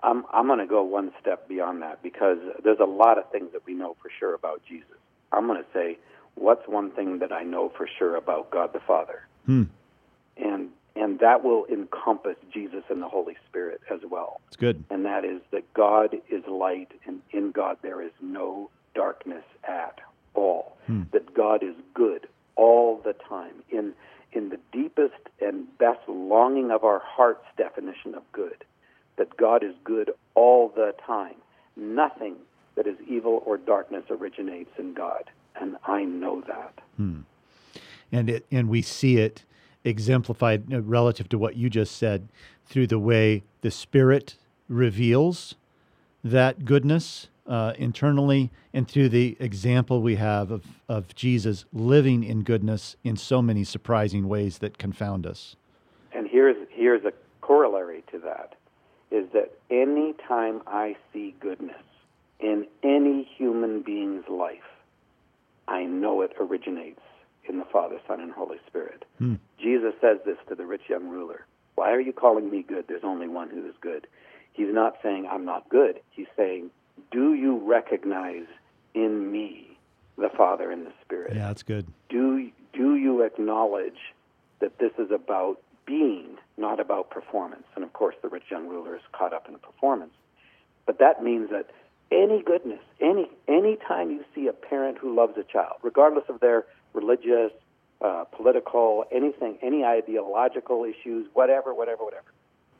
I'm, 0.02 0.24
I'm 0.32 0.46
going 0.46 0.58
to 0.58 0.66
go 0.66 0.82
one 0.82 1.12
step 1.20 1.48
beyond 1.48 1.82
that 1.82 2.02
because 2.02 2.38
there's 2.62 2.80
a 2.80 2.84
lot 2.84 3.18
of 3.18 3.30
things 3.30 3.52
that 3.52 3.64
we 3.66 3.74
know 3.74 3.96
for 4.02 4.10
sure 4.18 4.34
about 4.34 4.62
Jesus. 4.68 4.96
I'm 5.32 5.46
going 5.46 5.62
to 5.62 5.68
say, 5.72 5.98
what's 6.34 6.68
one 6.68 6.90
thing 6.90 7.18
that 7.20 7.32
I 7.32 7.42
know 7.42 7.72
for 7.76 7.88
sure 7.98 8.16
about 8.16 8.50
God 8.50 8.72
the 8.72 8.80
Father? 8.80 9.26
Hmm. 9.46 9.64
And, 10.36 10.68
and 10.96 11.18
that 11.20 11.44
will 11.44 11.66
encompass 11.66 12.36
Jesus 12.52 12.82
and 12.88 13.02
the 13.02 13.08
Holy 13.08 13.36
Spirit 13.48 13.80
as 13.90 14.00
well. 14.08 14.40
It's 14.48 14.56
good. 14.56 14.82
And 14.90 15.04
that 15.04 15.24
is 15.24 15.40
that 15.50 15.72
God 15.74 16.16
is 16.30 16.42
light, 16.46 16.90
and 17.06 17.20
in 17.30 17.52
God 17.52 17.76
there 17.82 18.02
is 18.02 18.12
no 18.20 18.70
darkness 18.94 19.44
at 19.68 20.00
all. 20.34 20.76
Hmm. 20.86 21.02
That 21.12 21.34
God 21.34 21.62
is 21.62 21.74
good 21.94 22.26
all 22.56 23.00
the 23.04 23.12
time. 23.12 23.62
In, 23.70 23.92
in 24.32 24.48
the 24.48 24.58
deepest 24.72 25.14
and 25.40 25.66
best 25.78 26.00
longing 26.08 26.70
of 26.70 26.82
our 26.82 27.02
heart's 27.04 27.46
definition 27.56 28.14
of 28.14 28.22
good, 28.32 28.64
that 29.16 29.36
God 29.36 29.62
is 29.62 29.74
good 29.84 30.10
all 30.34 30.68
the 30.74 30.94
time. 31.06 31.36
Nothing 31.76 32.36
that 32.74 32.86
is 32.86 32.96
evil 33.06 33.42
or 33.44 33.58
darkness 33.58 34.04
originates 34.10 34.70
in 34.78 34.94
God. 34.94 35.30
And 35.60 35.76
I 35.86 36.04
know 36.04 36.42
that. 36.46 36.80
Hmm. 36.96 37.20
and 38.10 38.30
it 38.30 38.46
and 38.50 38.68
we 38.68 38.80
see 38.80 39.18
it 39.18 39.44
exemplified 39.86 40.72
uh, 40.72 40.82
relative 40.82 41.28
to 41.30 41.38
what 41.38 41.56
you 41.56 41.70
just 41.70 41.96
said 41.96 42.28
through 42.66 42.86
the 42.86 42.98
way 42.98 43.42
the 43.60 43.70
spirit 43.70 44.36
reveals 44.68 45.54
that 46.24 46.64
goodness 46.64 47.28
uh, 47.46 47.72
internally 47.78 48.50
and 48.74 48.88
through 48.88 49.08
the 49.08 49.36
example 49.38 50.02
we 50.02 50.16
have 50.16 50.50
of, 50.50 50.64
of 50.88 51.14
jesus 51.14 51.64
living 51.72 52.24
in 52.24 52.42
goodness 52.42 52.96
in 53.04 53.16
so 53.16 53.40
many 53.40 53.62
surprising 53.62 54.26
ways 54.26 54.58
that 54.58 54.76
confound 54.76 55.24
us. 55.24 55.54
And 56.12 56.26
here's 56.28 56.56
here's 56.70 57.04
a 57.04 57.12
corollary 57.40 58.02
to 58.10 58.18
that 58.18 58.56
is 59.12 59.28
that 59.32 59.52
any 59.70 60.14
time 60.26 60.60
I 60.66 60.96
see 61.12 61.36
goodness 61.38 61.76
in 62.40 62.66
any 62.82 63.22
human 63.22 63.82
being's 63.82 64.28
life, 64.28 64.58
I 65.68 65.84
know 65.84 66.22
it 66.22 66.32
originates 66.40 67.00
in 67.48 67.58
the 67.58 67.64
Father, 67.64 67.98
Son, 68.06 68.20
and 68.20 68.32
Holy 68.32 68.58
Spirit. 68.66 69.04
Hmm. 69.18 69.34
Jesus 69.60 69.94
says 70.00 70.18
this 70.24 70.36
to 70.48 70.54
the 70.54 70.66
rich 70.66 70.82
young 70.88 71.08
ruler. 71.08 71.46
Why 71.74 71.90
are 71.92 72.00
you 72.00 72.12
calling 72.12 72.50
me 72.50 72.62
good? 72.62 72.86
There's 72.88 73.04
only 73.04 73.28
one 73.28 73.50
who 73.50 73.66
is 73.66 73.74
good. 73.80 74.06
He's 74.52 74.72
not 74.72 74.96
saying 75.02 75.28
I'm 75.30 75.44
not 75.44 75.68
good. 75.68 76.00
He's 76.10 76.26
saying, 76.36 76.70
Do 77.10 77.34
you 77.34 77.58
recognize 77.58 78.46
in 78.94 79.30
me 79.30 79.78
the 80.16 80.30
Father 80.34 80.70
and 80.70 80.86
the 80.86 80.92
Spirit? 81.04 81.34
yeah 81.34 81.48
that's 81.48 81.62
good 81.62 81.86
do 82.08 82.50
do 82.72 82.94
you 82.96 83.22
acknowledge 83.22 84.14
that 84.60 84.78
this 84.78 84.92
is 84.98 85.10
about 85.10 85.58
being, 85.86 86.36
not 86.56 86.80
about 86.80 87.10
performance? 87.10 87.64
And 87.74 87.84
of 87.84 87.92
course, 87.92 88.14
the 88.22 88.28
rich 88.28 88.44
young 88.50 88.68
ruler 88.68 88.96
is 88.96 89.02
caught 89.12 89.32
up 89.32 89.46
in 89.46 89.52
the 89.52 89.58
performance. 89.58 90.12
But 90.84 90.98
that 90.98 91.22
means 91.22 91.50
that 91.50 91.70
any 92.10 92.42
goodness, 92.42 92.80
any 93.00 93.28
any 93.48 93.76
time 93.76 94.10
you 94.10 94.24
see 94.34 94.46
a 94.46 94.52
parent 94.52 94.98
who 94.98 95.14
loves 95.14 95.36
a 95.36 95.42
child, 95.44 95.76
regardless 95.82 96.24
of 96.28 96.40
their 96.40 96.64
religious, 96.96 97.52
uh, 98.00 98.24
political, 98.24 99.04
anything, 99.12 99.58
any 99.62 99.84
ideological 99.84 100.84
issues, 100.84 101.26
whatever, 101.34 101.72
whatever, 101.72 102.04
whatever, 102.04 102.32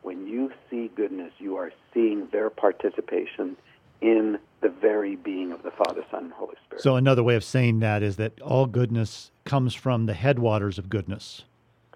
when 0.02 0.26
you 0.26 0.50
see 0.70 0.90
goodness, 0.96 1.33
you 1.38 1.57
are 1.57 1.70
seeing 1.94 2.26
their 2.33 2.50
participation 2.50 3.57
in 4.00 4.38
the 4.61 4.68
very 4.68 5.16
being 5.16 5.52
of 5.52 5.62
the 5.62 5.70
Father, 5.70 6.05
Son, 6.11 6.24
and 6.24 6.33
Holy 6.33 6.55
Spirit. 6.66 6.83
so 6.83 6.96
another 6.96 7.22
way 7.22 7.35
of 7.35 7.44
saying 7.44 7.81
that 7.81 8.02
is 8.02 8.16
that 8.16 8.40
all 8.40 8.66
goodness 8.66 9.31
comes 9.44 9.74
from 9.74 10.07
the 10.07 10.14
headwaters 10.14 10.79
of 10.79 10.88
goodness 10.90 11.44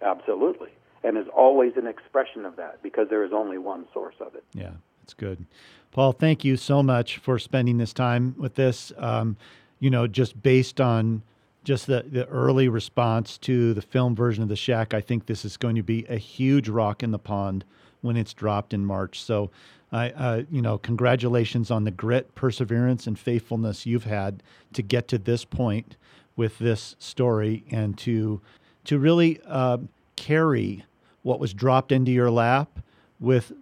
Absolutely. 0.02 0.70
And 1.02 1.16
is 1.16 1.26
always 1.34 1.72
an 1.76 1.86
expression 1.86 2.44
of 2.44 2.56
that 2.56 2.82
because 2.82 3.08
there 3.08 3.24
is 3.24 3.32
only 3.32 3.58
one 3.58 3.86
source 3.92 4.14
of 4.20 4.34
it. 4.34 4.44
Yeah, 4.54 4.72
that's 5.02 5.14
good. 5.14 5.46
Paul, 5.92 6.12
thank 6.12 6.44
you 6.44 6.56
so 6.56 6.82
much 6.82 7.18
for 7.18 7.38
spending 7.38 7.78
this 7.78 7.92
time 7.92 8.34
with 8.38 8.54
this. 8.54 8.92
Um, 8.98 9.36
you 9.78 9.90
know, 9.90 10.06
just 10.06 10.42
based 10.42 10.80
on 10.80 11.22
just 11.64 11.86
the, 11.86 12.04
the 12.08 12.26
early 12.26 12.68
response 12.68 13.38
to 13.38 13.74
the 13.74 13.82
film 13.82 14.14
version 14.14 14.42
of 14.42 14.48
The 14.48 14.56
Shack, 14.56 14.94
I 14.94 15.00
think 15.00 15.26
this 15.26 15.44
is 15.44 15.56
going 15.56 15.76
to 15.76 15.82
be 15.82 16.04
a 16.08 16.16
huge 16.16 16.68
rock 16.68 17.02
in 17.02 17.10
the 17.10 17.18
pond 17.18 17.64
when 18.00 18.16
it's 18.16 18.32
dropped 18.32 18.72
in 18.72 18.84
March. 18.86 19.22
So, 19.22 19.50
I, 19.92 20.10
uh, 20.10 20.42
you 20.50 20.62
know, 20.62 20.78
congratulations 20.78 21.70
on 21.70 21.84
the 21.84 21.90
grit, 21.90 22.34
perseverance, 22.34 23.06
and 23.06 23.18
faithfulness 23.18 23.86
you've 23.86 24.04
had 24.04 24.42
to 24.72 24.82
get 24.82 25.08
to 25.08 25.18
this 25.18 25.44
point 25.44 25.96
with 26.36 26.58
this 26.58 26.96
story 26.98 27.64
and 27.70 27.98
to 27.98 28.40
to 28.84 28.98
really 28.98 29.40
uh, 29.46 29.76
carry 30.16 30.84
what 31.22 31.38
was 31.40 31.52
dropped 31.52 31.92
into 31.92 32.10
your 32.12 32.30
lap 32.30 32.78
with 33.18 33.52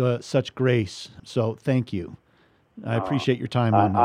uh, 0.00 0.20
such 0.20 0.54
grace. 0.54 1.08
So 1.24 1.56
thank 1.60 1.92
you. 1.92 2.16
I 2.84 2.94
Oh, 2.94 2.98
appreciate 2.98 3.38
your 3.38 3.48
time 3.48 3.74
on 3.74 3.92
this. 3.94 4.00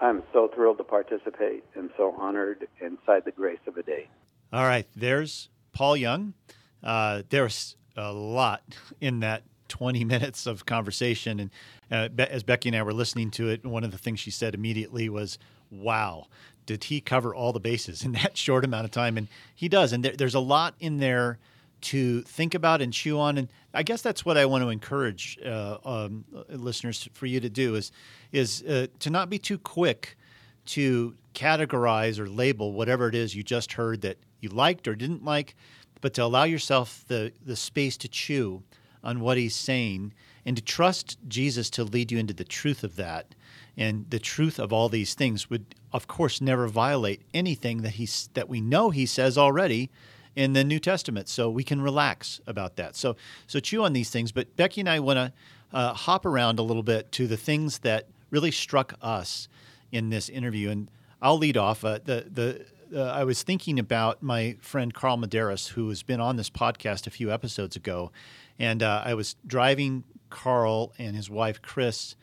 I'm 0.00 0.22
so 0.32 0.48
thrilled 0.54 0.78
to 0.78 0.84
participate 0.84 1.64
and 1.74 1.90
so 1.96 2.14
honored 2.18 2.66
inside 2.80 3.24
the 3.24 3.30
grace 3.30 3.60
of 3.66 3.76
a 3.76 3.82
day. 3.82 4.08
All 4.52 4.64
right, 4.64 4.86
there's 4.96 5.48
Paul 5.72 5.96
Young. 5.96 6.34
Uh, 6.82 7.22
there's 7.28 7.76
a 7.96 8.12
lot 8.12 8.62
in 9.00 9.20
that 9.20 9.42
20 9.68 10.04
minutes 10.04 10.46
of 10.46 10.66
conversation, 10.66 11.40
and 11.40 11.50
uh, 11.90 12.08
Be- 12.08 12.24
as 12.24 12.42
Becky 12.42 12.68
and 12.68 12.76
I 12.76 12.82
were 12.82 12.92
listening 12.92 13.30
to 13.32 13.48
it, 13.48 13.64
one 13.64 13.84
of 13.84 13.90
the 13.90 13.98
things 13.98 14.20
she 14.20 14.30
said 14.30 14.54
immediately 14.54 15.08
was, 15.08 15.38
"Wow, 15.70 16.26
did 16.66 16.84
he 16.84 17.00
cover 17.00 17.34
all 17.34 17.52
the 17.52 17.60
bases 17.60 18.04
in 18.04 18.12
that 18.22 18.36
short 18.36 18.64
amount 18.64 18.84
of 18.84 18.90
time?" 18.90 19.16
And 19.16 19.28
he 19.54 19.68
does, 19.68 19.92
and 19.92 20.04
there, 20.04 20.16
there's 20.16 20.34
a 20.34 20.40
lot 20.40 20.74
in 20.80 20.98
there 20.98 21.38
to 21.82 22.22
think 22.22 22.54
about 22.54 22.80
and 22.80 22.92
chew 22.92 23.18
on. 23.18 23.38
And 23.38 23.48
I 23.74 23.82
guess 23.82 24.02
that's 24.02 24.24
what 24.24 24.38
I 24.38 24.46
want 24.46 24.62
to 24.64 24.70
encourage 24.70 25.38
uh, 25.44 25.78
um, 25.84 26.24
listeners 26.48 27.08
for 27.12 27.26
you 27.26 27.40
to 27.40 27.50
do 27.50 27.74
is 27.74 27.92
is 28.32 28.62
uh, 28.62 28.86
to 29.00 29.10
not 29.10 29.28
be 29.28 29.38
too 29.38 29.58
quick 29.58 30.16
to 30.64 31.14
categorize 31.34 32.18
or 32.18 32.28
label 32.28 32.72
whatever 32.72 33.08
it 33.08 33.14
is 33.14 33.34
you 33.34 33.42
just 33.42 33.72
heard 33.72 34.00
that 34.02 34.16
you 34.40 34.48
liked 34.48 34.86
or 34.86 34.94
didn't 34.94 35.24
like, 35.24 35.56
but 36.00 36.14
to 36.14 36.24
allow 36.24 36.44
yourself 36.44 37.04
the 37.08 37.32
the 37.44 37.56
space 37.56 37.96
to 37.98 38.08
chew 38.08 38.62
on 39.04 39.20
what 39.20 39.36
he's 39.36 39.56
saying 39.56 40.12
and 40.44 40.56
to 40.56 40.62
trust 40.62 41.18
Jesus 41.28 41.70
to 41.70 41.84
lead 41.84 42.12
you 42.12 42.18
into 42.18 42.34
the 42.34 42.44
truth 42.44 42.84
of 42.84 42.96
that. 42.96 43.34
And 43.76 44.10
the 44.10 44.18
truth 44.18 44.58
of 44.58 44.72
all 44.72 44.88
these 44.88 45.14
things 45.14 45.48
would, 45.48 45.74
of 45.92 46.06
course, 46.06 46.40
never 46.40 46.68
violate 46.68 47.22
anything 47.32 47.82
that 47.82 47.94
he's 47.94 48.28
that 48.34 48.48
we 48.48 48.60
know 48.60 48.90
he 48.90 49.06
says 49.06 49.38
already 49.38 49.90
in 50.34 50.52
the 50.52 50.64
New 50.64 50.78
Testament. 50.78 51.28
So 51.28 51.50
we 51.50 51.64
can 51.64 51.80
relax 51.80 52.40
about 52.46 52.76
that. 52.76 52.96
So 52.96 53.16
so 53.46 53.60
chew 53.60 53.84
on 53.84 53.92
these 53.92 54.10
things. 54.10 54.32
But 54.32 54.56
Becky 54.56 54.80
and 54.80 54.88
I 54.88 55.00
want 55.00 55.16
to 55.18 55.32
uh, 55.72 55.94
hop 55.94 56.26
around 56.26 56.58
a 56.58 56.62
little 56.62 56.82
bit 56.82 57.12
to 57.12 57.26
the 57.26 57.36
things 57.36 57.80
that 57.80 58.08
really 58.30 58.50
struck 58.50 58.94
us 59.00 59.48
in 59.90 60.10
this 60.10 60.28
interview. 60.28 60.70
And 60.70 60.90
I'll 61.20 61.38
lead 61.38 61.56
off. 61.56 61.84
Uh, 61.84 61.98
the 62.04 62.26
the 62.30 62.66
uh, 62.94 63.10
I 63.10 63.24
was 63.24 63.42
thinking 63.42 63.78
about 63.78 64.22
my 64.22 64.56
friend 64.60 64.92
Carl 64.92 65.16
Medearis, 65.16 65.68
who 65.68 65.88
has 65.88 66.02
been 66.02 66.20
on 66.20 66.36
this 66.36 66.50
podcast 66.50 67.06
a 67.06 67.10
few 67.10 67.32
episodes 67.32 67.76
ago, 67.76 68.12
and 68.58 68.82
uh, 68.82 69.02
I 69.04 69.14
was 69.14 69.36
driving 69.46 70.04
Carl 70.28 70.92
and 70.98 71.16
his 71.16 71.30
wife 71.30 71.62
Chris 71.62 72.16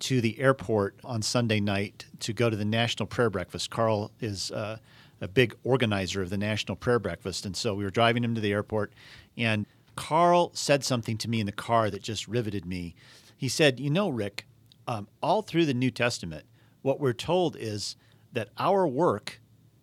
to 0.00 0.20
the 0.20 0.38
airport 0.40 0.96
on 1.04 1.22
Sunday 1.22 1.60
night 1.60 2.06
to 2.20 2.32
go 2.32 2.50
to 2.50 2.56
the 2.56 2.64
National 2.64 3.06
Prayer 3.06 3.30
Breakfast. 3.30 3.70
Carl 3.70 4.10
is 4.20 4.50
uh, 4.50 4.78
a 5.22 5.28
big 5.28 5.54
organizer 5.62 6.20
of 6.20 6.28
the 6.28 6.36
National 6.36 6.76
Prayer 6.76 6.98
Breakfast, 6.98 7.46
and 7.46 7.56
so 7.56 7.74
we 7.74 7.84
were 7.84 7.90
driving 7.90 8.24
him 8.24 8.34
to 8.34 8.40
the 8.40 8.52
airport, 8.52 8.92
and 9.36 9.66
Carl 9.94 10.50
said 10.52 10.84
something 10.84 11.16
to 11.18 11.30
me 11.30 11.38
in 11.38 11.46
the 11.46 11.52
car 11.52 11.90
that 11.90 12.02
just 12.02 12.26
riveted 12.26 12.66
me. 12.66 12.94
He 13.36 13.48
said, 13.48 13.78
"You 13.78 13.88
know, 13.88 14.08
Rick, 14.08 14.46
um, 14.86 15.08
all 15.22 15.42
through 15.42 15.66
the 15.66 15.74
New 15.74 15.90
Testament, 15.90 16.44
what 16.82 16.98
we're 16.98 17.12
told 17.12 17.56
is 17.56 17.96
that 18.32 18.48
our 18.58 18.86
work 18.86 19.40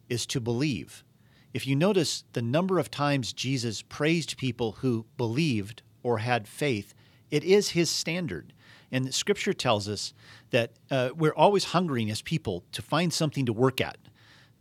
is 0.10 0.26
to 0.26 0.42
believe. 0.42 1.04
If 1.54 1.66
you 1.66 1.76
notice 1.76 2.26
the 2.34 2.42
number 2.42 2.78
of 2.78 2.92
times 2.92 3.34
Jesus 3.34 3.82
praised 3.82 4.38
people 4.38 4.74
who 4.74 5.06
believed 5.18 5.82
or 6.04 6.20
had 6.20 6.48
faith, 6.48 6.94
it 7.32 7.44
is 7.44 7.70
his 7.70 7.90
standard. 7.90 8.54
And 8.92 9.14
scripture 9.14 9.54
tells 9.54 9.88
us 9.88 10.14
that 10.50 10.74
uh, 10.90 11.12
we're 11.16 11.34
always 11.34 11.66
hungering 11.66 12.10
as 12.10 12.22
people 12.22 12.64
to 12.72 12.82
find 12.82 13.14
something 13.14 13.46
to 13.46 13.54
work 13.54 13.80
at. 13.80 13.98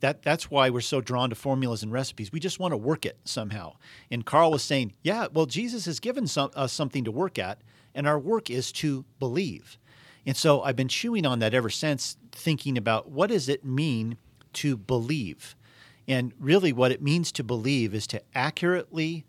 That, 0.01 0.23
that's 0.23 0.51
why 0.51 0.71
we're 0.71 0.81
so 0.81 1.01
drawn 1.01 1.31
to 1.31 1.37
formulas 1.37 1.83
and 1.83 1.93
recipes. 1.93 2.31
We 2.31 2.41
just 2.41 2.61
want 2.61 2.73
to 2.73 2.77
work 2.77 3.05
it 3.05 3.19
somehow. 3.25 3.75
And 4.11 4.25
Carl 4.25 4.53
was 4.53 4.63
saying, 4.63 4.93
yeah, 5.03 5.27
well, 5.33 5.47
Jesus 5.47 5.87
has 5.87 5.99
given 5.99 6.27
some, 6.27 6.51
us 6.55 6.73
something 6.73 7.05
to 7.05 7.11
work 7.11 7.39
at, 7.39 7.61
and 7.95 8.07
our 8.07 8.19
work 8.19 8.49
is 8.49 8.71
to 8.73 9.05
believe. 9.19 9.79
And 10.25 10.37
so 10.37 10.63
I've 10.63 10.77
been 10.77 10.89
chewing 10.89 11.27
on 11.27 11.41
that 11.41 11.55
ever 11.55 11.71
since, 11.71 12.17
thinking 12.31 12.79
about 12.79 13.11
what 13.11 13.31
does 13.31 13.49
it 13.49 13.65
mean 13.65 14.19
to 14.55 14.77
believe? 14.77 15.57
And 16.07 16.33
really, 16.39 16.73
what 16.73 16.93
it 16.93 17.03
means 17.03 17.33
to 17.33 17.45
believe 17.45 17.95
is 17.95 18.07
to 18.09 18.23
accurately 18.35 19.25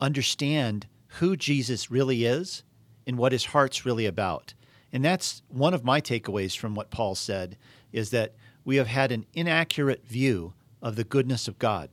understand 0.00 0.86
who 1.18 1.36
Jesus 1.36 1.90
really 1.90 2.24
is 2.24 2.62
and 3.06 3.18
what 3.18 3.32
his 3.32 3.46
heart's 3.46 3.84
really 3.84 4.06
about. 4.06 4.54
And 4.92 5.04
that's 5.04 5.42
one 5.48 5.74
of 5.74 5.84
my 5.84 6.00
takeaways 6.00 6.56
from 6.56 6.74
what 6.74 6.90
Paul 6.90 7.14
said 7.14 7.56
is 7.92 8.10
that 8.10 8.34
we 8.64 8.76
have 8.76 8.86
had 8.86 9.12
an 9.12 9.26
inaccurate 9.34 10.06
view 10.06 10.54
of 10.82 10.96
the 10.96 11.04
goodness 11.04 11.48
of 11.48 11.58
God. 11.58 11.88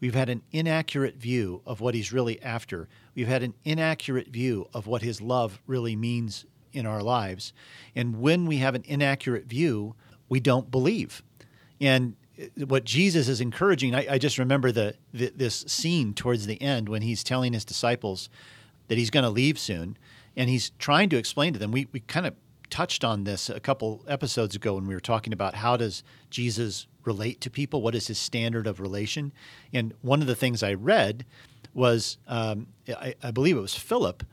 We've 0.00 0.14
had 0.14 0.28
an 0.28 0.42
inaccurate 0.52 1.16
view 1.16 1.62
of 1.66 1.80
what 1.80 1.94
he's 1.94 2.12
really 2.12 2.40
after. 2.42 2.88
We've 3.14 3.28
had 3.28 3.42
an 3.42 3.54
inaccurate 3.64 4.28
view 4.28 4.68
of 4.74 4.86
what 4.86 5.02
his 5.02 5.20
love 5.20 5.60
really 5.66 5.96
means 5.96 6.44
in 6.72 6.86
our 6.86 7.02
lives. 7.02 7.52
And 7.94 8.20
when 8.20 8.46
we 8.46 8.58
have 8.58 8.74
an 8.74 8.84
inaccurate 8.86 9.46
view, 9.46 9.94
we 10.28 10.40
don't 10.40 10.70
believe. 10.70 11.22
And 11.80 12.14
uh, 12.38 12.66
what 12.66 12.84
Jesus 12.84 13.28
is 13.28 13.40
encouraging, 13.40 13.94
I, 13.94 14.06
I 14.12 14.18
just 14.18 14.38
remember 14.38 14.70
the, 14.70 14.94
the, 15.14 15.32
this 15.34 15.64
scene 15.66 16.12
towards 16.12 16.46
the 16.46 16.60
end 16.60 16.88
when 16.88 17.02
he's 17.02 17.24
telling 17.24 17.54
his 17.54 17.64
disciples 17.64 18.28
that 18.88 18.98
he's 18.98 19.10
going 19.10 19.24
to 19.24 19.30
leave 19.30 19.58
soon, 19.58 19.96
and 20.36 20.50
he's 20.50 20.70
trying 20.78 21.08
to 21.08 21.16
explain 21.16 21.52
to 21.54 21.58
them. 21.58 21.72
We 21.72 21.88
we 21.92 22.00
kind 22.00 22.26
of 22.26 22.34
touched 22.70 23.04
on 23.04 23.24
this 23.24 23.48
a 23.48 23.60
couple 23.60 24.04
episodes 24.08 24.54
ago 24.54 24.74
when 24.74 24.86
we 24.86 24.94
were 24.94 25.00
talking 25.00 25.32
about 25.32 25.54
how 25.54 25.76
does 25.76 26.02
Jesus 26.30 26.86
relate 27.04 27.40
to 27.42 27.50
people? 27.50 27.82
What 27.82 27.94
is 27.94 28.08
his 28.08 28.18
standard 28.18 28.66
of 28.66 28.80
relation? 28.80 29.32
And 29.72 29.94
one 30.02 30.20
of 30.20 30.26
the 30.26 30.34
things 30.34 30.62
I 30.62 30.74
read 30.74 31.24
was 31.72 32.18
um, 32.26 32.66
I, 32.88 33.14
I 33.22 33.30
believe 33.30 33.56
it 33.56 33.60
was 33.60 33.74
Philip 33.74 34.24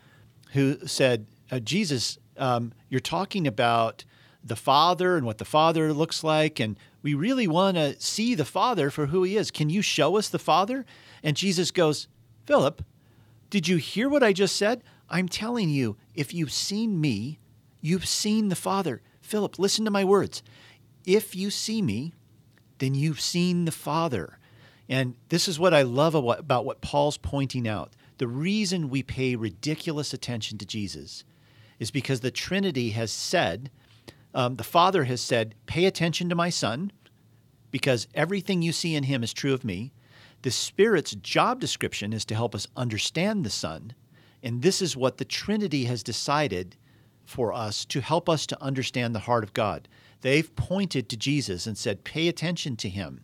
who 0.54 0.78
said, 0.86 1.26
uh, 1.52 1.60
Jesus, 1.60 2.18
um, 2.38 2.74
you're 2.90 3.00
talking 3.00 3.48
about 3.48 4.06
the 4.44 4.56
Father 4.56 5.18
and 5.18 5.26
what 5.26 5.38
the 5.38 5.46
Father 5.46 5.94
looks 5.94 6.24
like, 6.24 6.60
and 6.60 6.78
we 7.02 7.14
really 7.14 7.48
want 7.48 7.78
to 7.78 8.00
see 8.00 8.36
the 8.36 8.46
Father 8.46 8.90
for 8.90 9.08
who 9.08 9.24
he 9.24 9.38
is. 9.38 9.52
Can 9.52 9.70
you 9.70 9.82
show 9.82 10.18
us 10.18 10.30
the 10.30 10.40
Father? 10.40 10.86
And 11.24 11.38
Jesus 11.38 11.72
goes, 11.72 12.08
Philip, 12.46 12.84
did 13.50 13.68
you 13.68 13.78
hear 13.78 14.10
what 14.10 14.24
I 14.24 14.34
just 14.34 14.56
said? 14.56 14.84
I'm 15.10 15.30
telling 15.30 15.70
you, 15.70 15.98
if 16.14 16.34
you've 16.34 16.52
seen 16.52 17.00
me, 17.00 17.40
you've 17.84 18.08
seen 18.08 18.50
the 18.50 18.56
Father. 18.56 19.04
Philip, 19.22 19.60
listen 19.60 19.86
to 19.86 19.92
my 19.92 20.04
words. 20.04 20.42
If 21.06 21.36
you 21.36 21.52
see 21.52 21.84
me, 21.84 22.14
then 22.80 22.96
you've 22.96 23.22
seen 23.22 23.66
the 23.66 23.72
Father. 23.72 24.40
And 24.90 25.16
this 25.30 25.48
is 25.48 25.60
what 25.60 25.74
I 25.74 25.84
love 25.84 26.16
about 26.16 26.66
what 26.66 26.82
Paul's 26.82 27.18
pointing 27.18 27.68
out. 27.68 27.94
The 28.18 28.28
reason 28.28 28.90
we 28.90 29.04
pay 29.04 29.36
ridiculous 29.36 30.14
attention 30.14 30.58
to 30.58 30.66
Jesus 30.66 31.24
is 31.80 31.92
because 31.92 32.22
the 32.22 32.32
Trinity 32.32 32.92
has 32.92 33.12
said, 33.12 33.70
um, 34.34 34.56
the 34.56 34.64
Father 34.64 35.04
has 35.04 35.22
said, 35.22 35.56
pay 35.66 35.86
attention 35.86 36.30
to 36.30 36.36
my 36.36 36.50
Son, 36.50 36.92
because 37.72 38.08
everything 38.14 38.62
you 38.62 38.72
see 38.72 38.96
in 38.96 39.04
him 39.04 39.24
is 39.24 39.34
true 39.34 39.54
of 39.54 39.66
me. 39.66 39.92
The 40.44 40.52
Spirit's 40.52 41.16
job 41.16 41.60
description 41.60 42.14
is 42.14 42.24
to 42.26 42.36
help 42.36 42.54
us 42.54 42.68
understand 42.76 43.44
the 43.44 43.50
Son. 43.50 43.94
And 44.42 44.62
this 44.62 44.82
is 44.82 44.96
what 44.96 45.18
the 45.18 45.26
Trinity 45.26 45.86
has 45.86 46.04
decided 46.04 46.76
for 47.26 47.54
us 47.54 47.86
to 47.86 48.02
help 48.02 48.30
us 48.30 48.46
to 48.48 48.62
understand 48.62 49.14
the 49.14 49.20
heart 49.20 49.44
of 49.44 49.54
God. 49.54 49.88
They've 50.22 50.56
pointed 50.56 51.10
to 51.10 51.18
Jesus 51.18 51.68
and 51.68 51.78
said, 51.78 52.04
pay 52.04 52.28
attention 52.28 52.76
to 52.78 52.90
him 52.90 53.24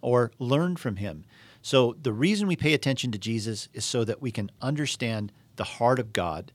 or 0.00 0.32
learn 0.38 0.76
from 0.76 0.96
him. 0.96 1.24
So 1.62 1.94
the 2.00 2.12
reason 2.12 2.48
we 2.48 2.56
pay 2.56 2.74
attention 2.74 3.12
to 3.12 3.18
Jesus 3.18 3.68
is 3.72 3.84
so 3.84 4.04
that 4.04 4.22
we 4.22 4.30
can 4.30 4.50
understand 4.60 5.32
the 5.56 5.64
heart 5.64 5.98
of 5.98 6.12
God, 6.12 6.52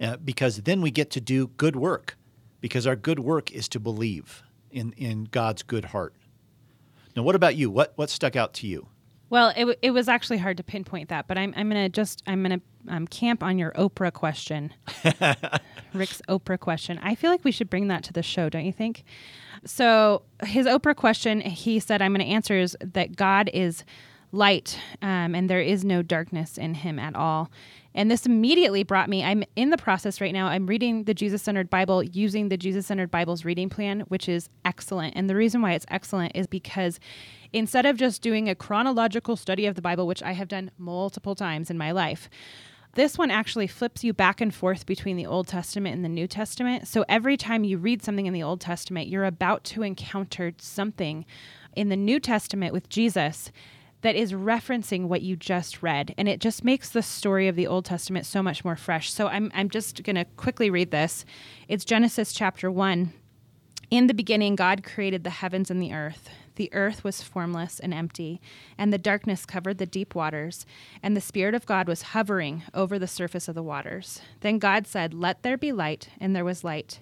uh, 0.00 0.16
because 0.16 0.58
then 0.62 0.80
we 0.80 0.90
get 0.90 1.10
to 1.10 1.20
do 1.20 1.48
good 1.48 1.76
work, 1.76 2.16
because 2.60 2.86
our 2.86 2.96
good 2.96 3.18
work 3.18 3.52
is 3.52 3.68
to 3.68 3.80
believe 3.80 4.42
in, 4.70 4.92
in 4.92 5.24
God's 5.24 5.62
good 5.62 5.86
heart. 5.86 6.14
Now, 7.14 7.22
what 7.22 7.34
about 7.34 7.56
you? 7.56 7.70
What, 7.70 7.92
what 7.96 8.10
stuck 8.10 8.36
out 8.36 8.54
to 8.54 8.66
you? 8.66 8.88
Well, 9.30 9.50
it, 9.50 9.60
w- 9.60 9.78
it 9.82 9.90
was 9.90 10.08
actually 10.08 10.38
hard 10.38 10.56
to 10.56 10.62
pinpoint 10.62 11.08
that, 11.10 11.26
but 11.28 11.36
I'm, 11.36 11.52
I'm 11.56 11.68
going 11.68 11.82
to 11.82 11.88
just, 11.88 12.22
I'm 12.26 12.42
going 12.42 12.60
to 12.60 12.94
um, 12.94 13.06
camp 13.06 13.42
on 13.42 13.58
your 13.58 13.72
Oprah 13.72 14.12
question. 14.12 14.72
Rick's 15.94 16.22
Oprah 16.28 16.58
question. 16.58 16.98
I 17.02 17.14
feel 17.14 17.30
like 17.30 17.44
we 17.44 17.52
should 17.52 17.68
bring 17.68 17.88
that 17.88 18.02
to 18.04 18.12
the 18.12 18.22
show, 18.22 18.48
don't 18.48 18.64
you 18.64 18.72
think? 18.72 19.04
So, 19.64 20.22
his 20.44 20.66
Oprah 20.66 20.96
question, 20.96 21.40
he 21.40 21.80
said, 21.80 22.00
I'm 22.00 22.12
going 22.14 22.26
to 22.26 22.32
answer 22.32 22.58
is 22.58 22.76
that 22.80 23.16
God 23.16 23.50
is 23.52 23.84
light 24.32 24.78
um, 25.02 25.34
and 25.34 25.48
there 25.48 25.60
is 25.60 25.84
no 25.84 26.02
darkness 26.02 26.58
in 26.58 26.74
him 26.74 26.98
at 26.98 27.14
all. 27.14 27.50
And 27.94 28.10
this 28.10 28.26
immediately 28.26 28.84
brought 28.84 29.08
me, 29.08 29.24
I'm 29.24 29.42
in 29.56 29.70
the 29.70 29.78
process 29.78 30.20
right 30.20 30.32
now. 30.32 30.46
I'm 30.46 30.66
reading 30.66 31.04
the 31.04 31.14
Jesus 31.14 31.42
Centered 31.42 31.70
Bible 31.70 32.02
using 32.02 32.48
the 32.48 32.56
Jesus 32.56 32.86
Centered 32.86 33.10
Bible's 33.10 33.44
reading 33.44 33.68
plan, 33.68 34.00
which 34.02 34.28
is 34.28 34.50
excellent. 34.64 35.16
And 35.16 35.28
the 35.28 35.34
reason 35.34 35.62
why 35.62 35.72
it's 35.72 35.86
excellent 35.88 36.32
is 36.34 36.46
because 36.46 37.00
instead 37.52 37.86
of 37.86 37.96
just 37.96 38.22
doing 38.22 38.48
a 38.48 38.54
chronological 38.54 39.36
study 39.36 39.66
of 39.66 39.74
the 39.74 39.82
Bible, 39.82 40.06
which 40.06 40.22
I 40.22 40.32
have 40.32 40.48
done 40.48 40.70
multiple 40.78 41.34
times 41.34 41.70
in 41.70 41.78
my 41.78 41.90
life, 41.90 42.28
this 42.94 43.18
one 43.18 43.30
actually 43.30 43.66
flips 43.66 44.04
you 44.04 44.12
back 44.12 44.40
and 44.40 44.54
forth 44.54 44.86
between 44.86 45.16
the 45.16 45.26
Old 45.26 45.48
Testament 45.48 45.94
and 45.94 46.04
the 46.04 46.08
New 46.08 46.26
Testament. 46.26 46.86
So 46.86 47.04
every 47.08 47.36
time 47.36 47.64
you 47.64 47.78
read 47.78 48.02
something 48.02 48.26
in 48.26 48.32
the 48.32 48.42
Old 48.42 48.60
Testament, 48.60 49.08
you're 49.08 49.24
about 49.24 49.64
to 49.64 49.82
encounter 49.82 50.52
something 50.58 51.24
in 51.74 51.88
the 51.88 51.96
New 51.96 52.20
Testament 52.20 52.72
with 52.72 52.88
Jesus 52.88 53.50
that 54.02 54.14
is 54.14 54.32
referencing 54.32 55.08
what 55.08 55.22
you 55.22 55.36
just 55.36 55.82
read. 55.82 56.14
And 56.16 56.28
it 56.28 56.40
just 56.40 56.64
makes 56.64 56.88
the 56.90 57.02
story 57.02 57.48
of 57.48 57.56
the 57.56 57.66
Old 57.66 57.84
Testament 57.84 58.26
so 58.26 58.42
much 58.42 58.64
more 58.64 58.76
fresh. 58.76 59.12
So 59.12 59.26
I'm, 59.26 59.50
I'm 59.54 59.70
just 59.70 60.02
going 60.04 60.16
to 60.16 60.24
quickly 60.24 60.70
read 60.70 60.90
this. 60.90 61.24
It's 61.66 61.84
Genesis 61.84 62.32
chapter 62.32 62.70
1. 62.70 63.12
In 63.90 64.06
the 64.06 64.14
beginning, 64.14 64.54
God 64.54 64.84
created 64.84 65.24
the 65.24 65.30
heavens 65.30 65.70
and 65.70 65.82
the 65.82 65.94
earth. 65.94 66.28
The 66.56 66.72
earth 66.74 67.04
was 67.04 67.22
formless 67.22 67.78
and 67.78 67.94
empty, 67.94 68.40
and 68.76 68.92
the 68.92 68.98
darkness 68.98 69.46
covered 69.46 69.78
the 69.78 69.86
deep 69.86 70.14
waters, 70.14 70.66
and 71.02 71.16
the 71.16 71.20
Spirit 71.20 71.54
of 71.54 71.66
God 71.66 71.86
was 71.86 72.02
hovering 72.02 72.64
over 72.74 72.98
the 72.98 73.06
surface 73.06 73.46
of 73.46 73.54
the 73.54 73.62
waters. 73.62 74.20
Then 74.40 74.58
God 74.58 74.86
said, 74.86 75.14
Let 75.14 75.42
there 75.42 75.56
be 75.56 75.70
light, 75.70 76.08
and 76.20 76.34
there 76.34 76.44
was 76.44 76.64
light. 76.64 76.98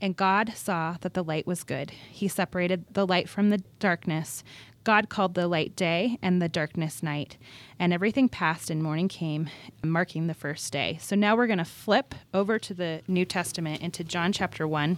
And 0.00 0.14
God 0.14 0.52
saw 0.54 0.96
that 1.00 1.14
the 1.14 1.24
light 1.24 1.46
was 1.46 1.64
good. 1.64 1.90
He 1.90 2.28
separated 2.28 2.84
the 2.92 3.06
light 3.06 3.28
from 3.28 3.50
the 3.50 3.62
darkness. 3.80 4.44
God 4.84 5.08
called 5.08 5.34
the 5.34 5.48
light 5.48 5.76
day 5.76 6.18
and 6.22 6.40
the 6.40 6.48
darkness 6.48 7.02
night. 7.02 7.36
And 7.78 7.92
everything 7.92 8.28
passed 8.28 8.70
and 8.70 8.82
morning 8.82 9.08
came, 9.08 9.50
marking 9.84 10.26
the 10.26 10.34
first 10.34 10.72
day. 10.72 10.98
So 11.00 11.14
now 11.14 11.36
we're 11.36 11.46
going 11.46 11.58
to 11.58 11.64
flip 11.64 12.14
over 12.32 12.58
to 12.58 12.74
the 12.74 13.02
New 13.06 13.24
Testament 13.24 13.82
into 13.82 14.02
John 14.04 14.32
chapter 14.32 14.66
1. 14.66 14.96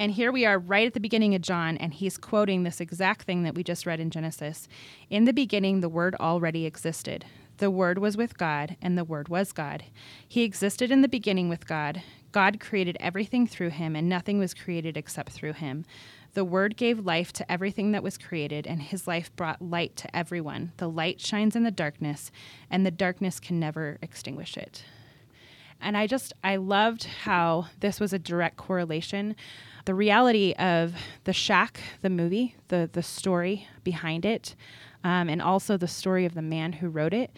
And 0.00 0.12
here 0.12 0.30
we 0.30 0.46
are 0.46 0.58
right 0.58 0.86
at 0.86 0.94
the 0.94 1.00
beginning 1.00 1.34
of 1.34 1.42
John, 1.42 1.76
and 1.76 1.92
he's 1.92 2.16
quoting 2.16 2.62
this 2.62 2.80
exact 2.80 3.22
thing 3.22 3.42
that 3.42 3.56
we 3.56 3.64
just 3.64 3.84
read 3.84 3.98
in 3.98 4.10
Genesis. 4.10 4.68
In 5.10 5.24
the 5.24 5.32
beginning, 5.32 5.80
the 5.80 5.88
Word 5.88 6.14
already 6.20 6.66
existed. 6.66 7.24
The 7.56 7.70
Word 7.70 7.98
was 7.98 8.16
with 8.16 8.38
God, 8.38 8.76
and 8.80 8.96
the 8.96 9.04
Word 9.04 9.28
was 9.28 9.50
God. 9.50 9.82
He 10.28 10.44
existed 10.44 10.92
in 10.92 11.02
the 11.02 11.08
beginning 11.08 11.48
with 11.48 11.66
God. 11.66 12.02
God 12.38 12.60
created 12.60 12.96
everything 13.00 13.48
through 13.48 13.70
him, 13.70 13.96
and 13.96 14.08
nothing 14.08 14.38
was 14.38 14.54
created 14.54 14.96
except 14.96 15.32
through 15.32 15.54
him. 15.54 15.84
The 16.34 16.44
Word 16.44 16.76
gave 16.76 17.04
life 17.04 17.32
to 17.32 17.50
everything 17.50 17.90
that 17.90 18.02
was 18.04 18.16
created, 18.16 18.64
and 18.64 18.80
his 18.80 19.08
life 19.08 19.34
brought 19.34 19.60
light 19.60 19.96
to 19.96 20.16
everyone. 20.16 20.70
The 20.76 20.88
light 20.88 21.20
shines 21.20 21.56
in 21.56 21.64
the 21.64 21.72
darkness, 21.72 22.30
and 22.70 22.86
the 22.86 22.92
darkness 22.92 23.40
can 23.40 23.58
never 23.58 23.98
extinguish 24.02 24.56
it. 24.56 24.84
And 25.80 25.96
I 25.96 26.06
just, 26.06 26.32
I 26.44 26.54
loved 26.54 27.08
how 27.24 27.66
this 27.80 27.98
was 27.98 28.12
a 28.12 28.20
direct 28.20 28.56
correlation. 28.56 29.34
The 29.84 29.96
reality 29.96 30.52
of 30.60 30.94
The 31.24 31.32
Shack, 31.32 31.80
the 32.02 32.10
movie, 32.10 32.54
the, 32.68 32.88
the 32.92 33.02
story 33.02 33.66
behind 33.82 34.24
it, 34.24 34.54
um, 35.04 35.28
and 35.28 35.40
also 35.40 35.76
the 35.76 35.88
story 35.88 36.24
of 36.24 36.34
the 36.34 36.42
man 36.42 36.74
who 36.74 36.88
wrote 36.88 37.14
it. 37.14 37.30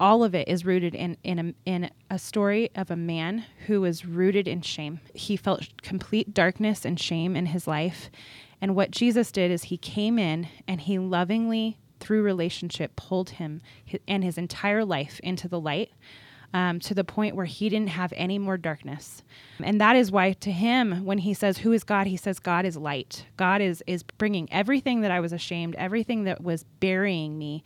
All 0.00 0.22
of 0.22 0.34
it 0.34 0.48
is 0.48 0.64
rooted 0.64 0.94
in 0.94 1.16
in 1.22 1.38
a, 1.38 1.54
in 1.64 1.90
a 2.10 2.18
story 2.18 2.70
of 2.74 2.90
a 2.90 2.96
man 2.96 3.44
who 3.66 3.80
was 3.80 4.04
rooted 4.04 4.46
in 4.46 4.62
shame. 4.62 5.00
He 5.14 5.36
felt 5.36 5.68
complete 5.82 6.32
darkness 6.34 6.84
and 6.84 6.98
shame 6.98 7.36
in 7.36 7.46
his 7.46 7.66
life, 7.66 8.10
and 8.60 8.74
what 8.74 8.90
Jesus 8.90 9.32
did 9.32 9.50
is 9.50 9.64
he 9.64 9.76
came 9.76 10.18
in 10.18 10.48
and 10.66 10.80
he 10.80 10.98
lovingly, 10.98 11.78
through 12.00 12.22
relationship, 12.22 12.96
pulled 12.96 13.30
him 13.30 13.60
and 14.06 14.24
his 14.24 14.38
entire 14.38 14.84
life 14.84 15.20
into 15.22 15.48
the 15.48 15.60
light 15.60 15.90
um, 16.54 16.80
to 16.80 16.94
the 16.94 17.04
point 17.04 17.36
where 17.36 17.46
he 17.46 17.68
didn't 17.68 17.90
have 17.90 18.12
any 18.16 18.38
more 18.38 18.56
darkness. 18.56 19.22
And 19.62 19.80
that 19.80 19.96
is 19.96 20.10
why, 20.10 20.32
to 20.32 20.50
him, 20.50 21.04
when 21.04 21.18
he 21.18 21.34
says, 21.34 21.58
Who 21.58 21.72
is 21.72 21.84
God? 21.84 22.06
he 22.06 22.16
says, 22.16 22.38
God 22.38 22.64
is 22.64 22.76
light. 22.76 23.26
God 23.36 23.60
is, 23.60 23.82
is 23.86 24.02
bringing 24.02 24.50
everything 24.52 25.02
that 25.02 25.10
I 25.10 25.20
was 25.20 25.32
ashamed, 25.32 25.74
everything 25.76 26.24
that 26.24 26.42
was 26.42 26.64
burying 26.80 27.38
me 27.38 27.62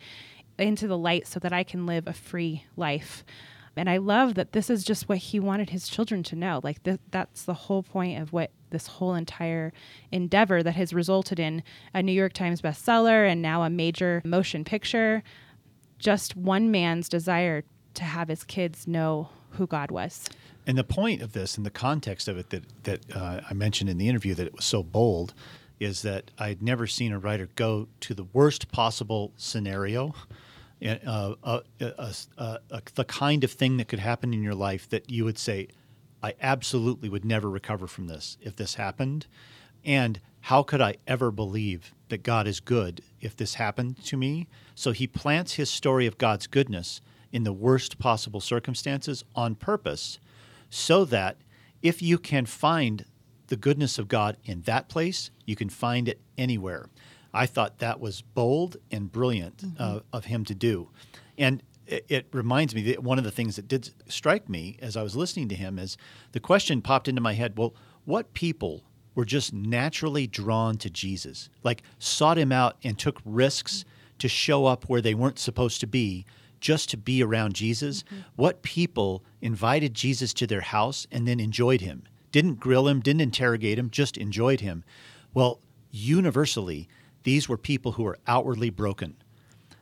into 0.57 0.87
the 0.87 0.97
light 0.97 1.27
so 1.27 1.39
that 1.39 1.53
I 1.53 1.63
can 1.63 1.85
live 1.85 2.07
a 2.07 2.13
free 2.13 2.65
life. 2.75 3.23
And 3.75 3.89
I 3.89 3.97
love 3.97 4.35
that 4.35 4.51
this 4.51 4.69
is 4.69 4.83
just 4.83 5.09
what 5.09 5.17
he 5.17 5.39
wanted 5.39 5.71
his 5.71 5.87
children 5.87 6.21
to 6.23 6.35
know. 6.35 6.59
Like, 6.63 6.83
th- 6.83 6.99
that's 7.09 7.43
the 7.43 7.55
whole 7.55 7.81
point 7.81 8.21
of 8.21 8.31
what 8.31 8.51
this 8.69 8.85
whole 8.85 9.15
entire 9.15 9.73
endeavor 10.11 10.61
that 10.61 10.73
has 10.75 10.93
resulted 10.93 11.39
in 11.39 11.63
a 11.93 12.03
New 12.03 12.11
York 12.11 12.33
Times 12.33 12.61
bestseller 12.61 13.27
and 13.27 13.41
now 13.41 13.63
a 13.63 13.69
major 13.69 14.21
motion 14.25 14.63
picture. 14.63 15.23
Just 15.97 16.35
one 16.35 16.69
man's 16.69 17.09
desire 17.09 17.63
to 17.95 18.03
have 18.03 18.27
his 18.27 18.43
kids 18.43 18.87
know 18.87 19.29
who 19.51 19.67
God 19.67 19.91
was. 19.91 20.25
And 20.65 20.77
the 20.77 20.83
point 20.83 21.21
of 21.21 21.33
this, 21.33 21.57
and 21.57 21.65
the 21.65 21.71
context 21.71 22.27
of 22.27 22.37
it 22.37 22.49
that 22.49 22.63
that 22.83 23.15
uh, 23.15 23.41
I 23.49 23.53
mentioned 23.53 23.89
in 23.89 23.97
the 23.97 24.07
interview, 24.07 24.33
that 24.35 24.47
it 24.47 24.55
was 24.55 24.65
so 24.65 24.81
bold, 24.81 25.33
is 25.79 26.01
that 26.03 26.31
I 26.37 26.47
had 26.47 26.61
never 26.61 26.87
seen 26.87 27.11
a 27.11 27.19
writer 27.19 27.49
go 27.55 27.87
to 28.01 28.13
the 28.13 28.23
worst 28.23 28.71
possible 28.71 29.33
scenario, 29.35 30.13
uh, 30.83 31.35
uh, 31.43 31.59
uh, 31.81 32.13
uh, 32.37 32.57
the 32.95 33.05
kind 33.05 33.43
of 33.43 33.51
thing 33.51 33.77
that 33.77 33.87
could 33.87 33.99
happen 33.99 34.33
in 34.33 34.43
your 34.43 34.55
life 34.55 34.89
that 34.89 35.09
you 35.09 35.25
would 35.25 35.37
say, 35.37 35.67
I 36.21 36.35
absolutely 36.41 37.09
would 37.09 37.25
never 37.25 37.49
recover 37.49 37.87
from 37.87 38.07
this 38.07 38.37
if 38.41 38.55
this 38.55 38.75
happened, 38.75 39.27
and 39.83 40.21
how 40.41 40.63
could 40.63 40.81
I 40.81 40.95
ever 41.07 41.31
believe 41.31 41.93
that 42.09 42.23
God 42.23 42.47
is 42.47 42.59
good 42.59 43.01
if 43.21 43.35
this 43.35 43.55
happened 43.55 44.03
to 44.05 44.17
me? 44.17 44.47
So 44.75 44.91
he 44.91 45.07
plants 45.07 45.53
his 45.53 45.69
story 45.69 46.05
of 46.05 46.17
God's 46.17 46.47
goodness 46.47 47.01
in 47.33 47.43
the 47.43 47.51
worst 47.51 47.99
possible 47.99 48.39
circumstances 48.39 49.25
on 49.35 49.55
purpose 49.55 50.19
so 50.69 51.03
that 51.03 51.35
if 51.81 52.01
you 52.01 52.17
can 52.17 52.45
find 52.45 53.05
the 53.47 53.57
goodness 53.57 53.99
of 53.99 54.07
God 54.07 54.37
in 54.45 54.61
that 54.61 54.87
place, 54.87 55.31
you 55.45 55.55
can 55.55 55.67
find 55.67 56.07
it 56.07 56.21
anywhere. 56.37 56.87
I 57.33 57.47
thought 57.47 57.79
that 57.79 57.99
was 57.99 58.21
bold 58.21 58.77
and 58.91 59.11
brilliant 59.11 59.57
mm-hmm. 59.57 59.83
uh, 59.83 59.99
of 60.13 60.25
him 60.25 60.45
to 60.45 60.55
do. 60.55 60.89
And 61.37 61.63
it, 61.87 62.05
it, 62.07 62.27
reminds 62.31 62.73
me 62.73 62.83
that 62.83 63.03
one 63.03 63.17
of 63.17 63.23
the 63.23 63.31
things 63.31 63.55
that 63.57 63.67
did 63.67 63.89
strike 64.07 64.47
me 64.47 64.77
as 64.81 64.95
I 64.95 65.03
was 65.03 65.15
listening 65.15 65.49
to 65.49 65.55
him 65.55 65.77
is 65.77 65.97
the 66.31 66.39
question 66.39 66.81
popped 66.81 67.07
into 67.07 67.21
my 67.21 67.33
head 67.33 67.57
well, 67.57 67.73
what 68.05 68.33
people 68.33 68.83
were 69.15 69.25
just 69.25 69.53
naturally 69.53 70.27
drawn 70.27 70.77
to 70.77 70.89
Jesus, 70.89 71.49
like 71.63 71.83
sought 71.99 72.37
him 72.37 72.51
out 72.51 72.77
and 72.83 72.97
took 72.97 73.19
risks 73.25 73.83
to 74.19 74.27
show 74.27 74.65
up 74.65 74.85
where 74.85 75.01
they 75.01 75.13
weren't 75.13 75.39
supposed 75.39 75.79
to 75.81 75.87
be 75.87 76.25
just 76.63 76.89
to 76.89 76.97
be 76.97 77.21
around 77.21 77.53
Jesus. 77.53 78.03
Mm-hmm. 78.03 78.21
What 78.37 78.63
people 78.63 79.23
invited 79.41 79.93
Jesus 79.93 80.33
to 80.35 80.47
their 80.47 80.61
house 80.61 81.05
and 81.11 81.27
then 81.27 81.41
enjoyed 81.41 81.81
him? 81.81 82.03
Didn't 82.31 82.61
grill 82.61 82.87
him, 82.87 83.01
didn't 83.01 83.21
interrogate 83.21 83.77
him, 83.77 83.89
just 83.89 84.17
enjoyed 84.17 84.61
him. 84.61 84.85
Well, 85.33 85.59
universally, 85.91 86.87
these 87.23 87.49
were 87.49 87.57
people 87.57 87.91
who 87.91 88.03
were 88.03 88.17
outwardly 88.27 88.69
broken. 88.69 89.17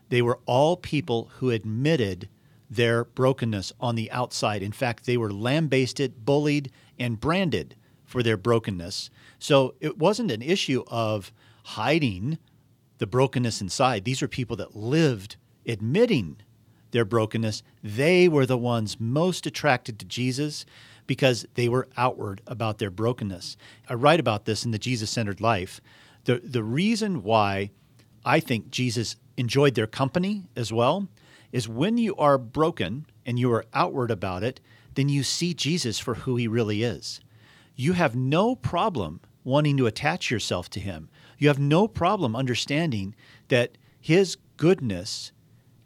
They 0.10 0.24
were 0.24 0.40
all 0.48 0.76
people 0.76 1.30
who 1.36 1.52
admitted 1.52 2.28
their 2.68 3.06
brokenness 3.06 3.74
on 3.80 3.94
the 3.94 4.10
outside. 4.12 4.64
In 4.64 4.72
fact, 4.72 5.06
they 5.06 5.18
were 5.18 5.32
lambasted, 5.32 6.26
bullied, 6.26 6.72
and 6.98 7.20
branded 7.20 7.76
for 8.06 8.24
their 8.24 8.38
brokenness. 8.38 9.12
So 9.38 9.76
it 9.80 10.00
wasn't 10.00 10.32
an 10.32 10.42
issue 10.42 10.84
of 10.88 11.32
hiding 11.64 12.40
the 12.98 13.08
brokenness 13.08 13.62
inside. 13.62 14.04
These 14.04 14.22
were 14.24 14.28
people 14.28 14.56
that 14.58 14.76
lived 14.76 15.36
admitting 15.68 16.38
their 16.92 17.06
brokenness, 17.06 17.64
they 17.84 18.28
were 18.28 18.46
the 18.46 18.58
ones 18.58 19.00
most 19.00 19.46
attracted 19.46 20.00
to 20.00 20.06
Jesus 20.06 20.66
because 21.08 21.46
they 21.56 21.68
were 21.68 21.88
outward 21.98 22.42
about 22.48 22.78
their 22.78 22.92
brokenness. 22.92 23.58
I 23.90 23.96
write 23.96 24.20
about 24.20 24.46
this 24.46 24.64
in 24.64 24.72
the 24.72 24.80
Jesus 24.80 25.10
centered 25.10 25.42
life. 25.42 25.82
The, 26.26 26.40
the 26.44 26.64
reason 26.64 27.24
why 27.24 27.72
I 28.24 28.40
think 28.40 28.70
Jesus 28.70 29.16
enjoyed 29.38 29.76
their 29.76 29.88
company 29.88 30.44
as 30.56 30.72
well 30.72 31.08
is 31.52 31.68
when 31.68 31.98
you 31.98 32.16
are 32.16 32.38
broken 32.38 33.06
and 33.26 33.40
you 33.40 33.52
are 33.52 33.66
outward 33.74 34.12
about 34.12 34.44
it, 34.44 34.62
then 34.96 35.10
you 35.10 35.24
see 35.24 35.54
Jesus 35.54 36.00
for 36.00 36.16
who 36.16 36.36
he 36.36 36.48
really 36.48 36.84
is. 36.84 37.20
You 37.76 37.94
have 37.94 38.16
no 38.16 38.56
problem 38.56 39.22
wanting 39.44 39.78
to 39.78 39.88
attach 39.88 40.30
yourself 40.30 40.70
to 40.70 40.80
him. 40.80 41.10
You 41.38 41.48
have 41.48 41.60
no 41.60 41.88
problem 41.88 42.36
understanding 42.36 43.16
that 43.48 43.78
his 44.00 44.38
goodness 44.58 45.32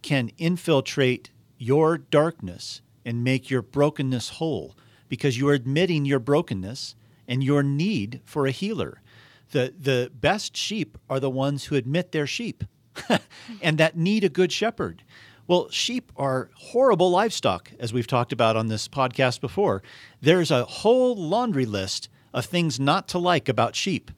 can 0.06 0.30
infiltrate 0.38 1.30
your 1.58 1.98
darkness 1.98 2.80
and 3.04 3.24
make 3.24 3.50
your 3.50 3.60
brokenness 3.60 4.28
whole 4.28 4.76
because 5.08 5.36
you 5.36 5.48
are 5.48 5.52
admitting 5.52 6.04
your 6.04 6.20
brokenness 6.20 6.94
and 7.26 7.42
your 7.42 7.60
need 7.60 8.20
for 8.24 8.46
a 8.46 8.52
healer. 8.52 9.02
The, 9.50 9.74
the 9.76 10.12
best 10.14 10.56
sheep 10.56 10.96
are 11.10 11.18
the 11.18 11.28
ones 11.28 11.64
who 11.64 11.74
admit 11.74 12.12
they're 12.12 12.24
sheep 12.24 12.62
and 13.60 13.78
that 13.78 13.96
need 13.96 14.22
a 14.22 14.28
good 14.28 14.52
shepherd. 14.52 15.02
Well, 15.48 15.68
sheep 15.70 16.12
are 16.16 16.50
horrible 16.54 17.10
livestock, 17.10 17.72
as 17.80 17.92
we've 17.92 18.06
talked 18.06 18.32
about 18.32 18.56
on 18.56 18.68
this 18.68 18.86
podcast 18.86 19.40
before. 19.40 19.82
There's 20.20 20.52
a 20.52 20.64
whole 20.66 21.16
laundry 21.16 21.66
list 21.66 22.08
of 22.32 22.44
things 22.44 22.78
not 22.78 23.08
to 23.08 23.18
like 23.18 23.48
about 23.48 23.74
sheep. 23.74 24.12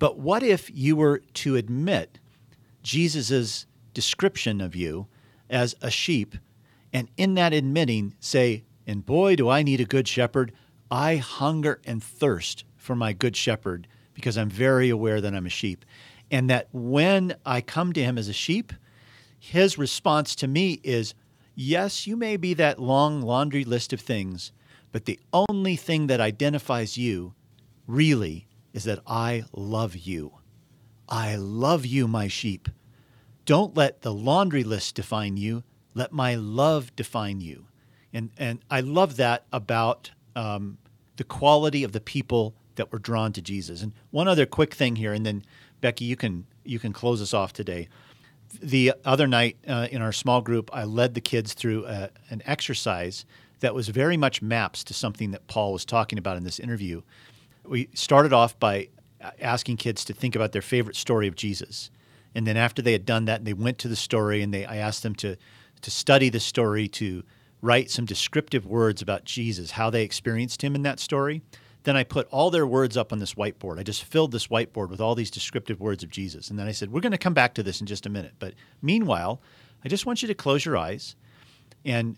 But 0.00 0.18
what 0.18 0.42
if 0.42 0.68
you 0.74 0.96
were 0.96 1.22
to 1.34 1.54
admit 1.54 2.18
Jesus' 2.82 3.66
description 3.94 4.60
of 4.60 4.74
you 4.74 5.06
as 5.50 5.74
a 5.82 5.90
sheep, 5.90 6.36
and 6.92 7.08
in 7.16 7.34
that 7.34 7.52
admitting, 7.52 8.14
say, 8.20 8.64
And 8.86 9.04
boy, 9.04 9.36
do 9.36 9.48
I 9.48 9.62
need 9.62 9.80
a 9.80 9.84
good 9.84 10.08
shepherd. 10.08 10.52
I 10.90 11.16
hunger 11.16 11.80
and 11.84 12.02
thirst 12.02 12.64
for 12.76 12.96
my 12.96 13.12
good 13.12 13.36
shepherd 13.36 13.86
because 14.14 14.36
I'm 14.36 14.50
very 14.50 14.88
aware 14.88 15.20
that 15.20 15.34
I'm 15.34 15.46
a 15.46 15.50
sheep. 15.50 15.84
And 16.30 16.48
that 16.48 16.68
when 16.72 17.34
I 17.44 17.60
come 17.60 17.92
to 17.92 18.02
him 18.02 18.16
as 18.16 18.28
a 18.28 18.32
sheep, 18.32 18.72
his 19.38 19.78
response 19.78 20.34
to 20.36 20.48
me 20.48 20.80
is, 20.82 21.14
Yes, 21.54 22.06
you 22.06 22.16
may 22.16 22.36
be 22.36 22.54
that 22.54 22.78
long 22.78 23.20
laundry 23.20 23.64
list 23.64 23.92
of 23.92 24.00
things, 24.00 24.52
but 24.92 25.04
the 25.04 25.20
only 25.32 25.76
thing 25.76 26.06
that 26.06 26.20
identifies 26.20 26.96
you 26.96 27.34
really 27.86 28.46
is 28.72 28.84
that 28.84 29.00
I 29.06 29.44
love 29.52 29.96
you. 29.96 30.32
I 31.08 31.36
love 31.36 31.84
you, 31.84 32.06
my 32.06 32.28
sheep. 32.28 32.68
Don't 33.50 33.76
let 33.76 34.02
the 34.02 34.14
laundry 34.14 34.62
list 34.62 34.94
define 34.94 35.36
you. 35.36 35.64
Let 35.92 36.12
my 36.12 36.36
love 36.36 36.94
define 36.94 37.40
you. 37.40 37.66
And, 38.12 38.30
and 38.38 38.60
I 38.70 38.78
love 38.78 39.16
that 39.16 39.44
about 39.52 40.12
um, 40.36 40.78
the 41.16 41.24
quality 41.24 41.82
of 41.82 41.90
the 41.90 41.98
people 42.00 42.54
that 42.76 42.92
were 42.92 43.00
drawn 43.00 43.32
to 43.32 43.42
Jesus. 43.42 43.82
And 43.82 43.92
one 44.12 44.28
other 44.28 44.46
quick 44.46 44.72
thing 44.72 44.94
here, 44.94 45.12
and 45.12 45.26
then 45.26 45.42
Becky, 45.80 46.04
you 46.04 46.14
can 46.14 46.46
you 46.62 46.78
can 46.78 46.92
close 46.92 47.20
us 47.20 47.34
off 47.34 47.52
today. 47.52 47.88
The 48.62 48.94
other 49.04 49.26
night 49.26 49.56
uh, 49.66 49.88
in 49.90 50.00
our 50.00 50.12
small 50.12 50.42
group, 50.42 50.70
I 50.72 50.84
led 50.84 51.14
the 51.14 51.20
kids 51.20 51.52
through 51.52 51.86
a, 51.86 52.10
an 52.28 52.42
exercise 52.46 53.24
that 53.58 53.74
was 53.74 53.88
very 53.88 54.16
much 54.16 54.40
maps 54.40 54.84
to 54.84 54.94
something 54.94 55.32
that 55.32 55.48
Paul 55.48 55.72
was 55.72 55.84
talking 55.84 56.20
about 56.20 56.36
in 56.36 56.44
this 56.44 56.60
interview. 56.60 57.02
We 57.64 57.88
started 57.94 58.32
off 58.32 58.56
by 58.60 58.90
asking 59.40 59.78
kids 59.78 60.04
to 60.04 60.12
think 60.12 60.36
about 60.36 60.52
their 60.52 60.62
favorite 60.62 60.94
story 60.94 61.26
of 61.26 61.34
Jesus. 61.34 61.90
And 62.34 62.46
then 62.46 62.56
after 62.56 62.82
they 62.82 62.92
had 62.92 63.04
done 63.04 63.24
that, 63.24 63.44
they 63.44 63.52
went 63.52 63.78
to 63.78 63.88
the 63.88 63.96
story 63.96 64.42
and 64.42 64.54
they, 64.54 64.64
I 64.64 64.76
asked 64.76 65.02
them 65.02 65.14
to, 65.16 65.36
to 65.82 65.90
study 65.90 66.28
the 66.28 66.40
story, 66.40 66.88
to 66.88 67.24
write 67.62 67.90
some 67.90 68.04
descriptive 68.04 68.66
words 68.66 69.02
about 69.02 69.24
Jesus, 69.24 69.72
how 69.72 69.90
they 69.90 70.02
experienced 70.02 70.62
him 70.62 70.74
in 70.74 70.82
that 70.82 71.00
story. 71.00 71.42
Then 71.82 71.96
I 71.96 72.04
put 72.04 72.28
all 72.30 72.50
their 72.50 72.66
words 72.66 72.96
up 72.96 73.12
on 73.12 73.18
this 73.18 73.34
whiteboard. 73.34 73.78
I 73.78 73.82
just 73.82 74.04
filled 74.04 74.32
this 74.32 74.48
whiteboard 74.48 74.90
with 74.90 75.00
all 75.00 75.14
these 75.14 75.30
descriptive 75.30 75.80
words 75.80 76.02
of 76.02 76.10
Jesus. 76.10 76.50
And 76.50 76.58
then 76.58 76.66
I 76.66 76.72
said, 76.72 76.92
We're 76.92 77.00
going 77.00 77.12
to 77.12 77.18
come 77.18 77.34
back 77.34 77.54
to 77.54 77.62
this 77.62 77.80
in 77.80 77.86
just 77.86 78.06
a 78.06 78.10
minute. 78.10 78.34
But 78.38 78.54
meanwhile, 78.82 79.40
I 79.84 79.88
just 79.88 80.04
want 80.04 80.20
you 80.20 80.28
to 80.28 80.34
close 80.34 80.64
your 80.64 80.76
eyes 80.76 81.16
and, 81.84 82.16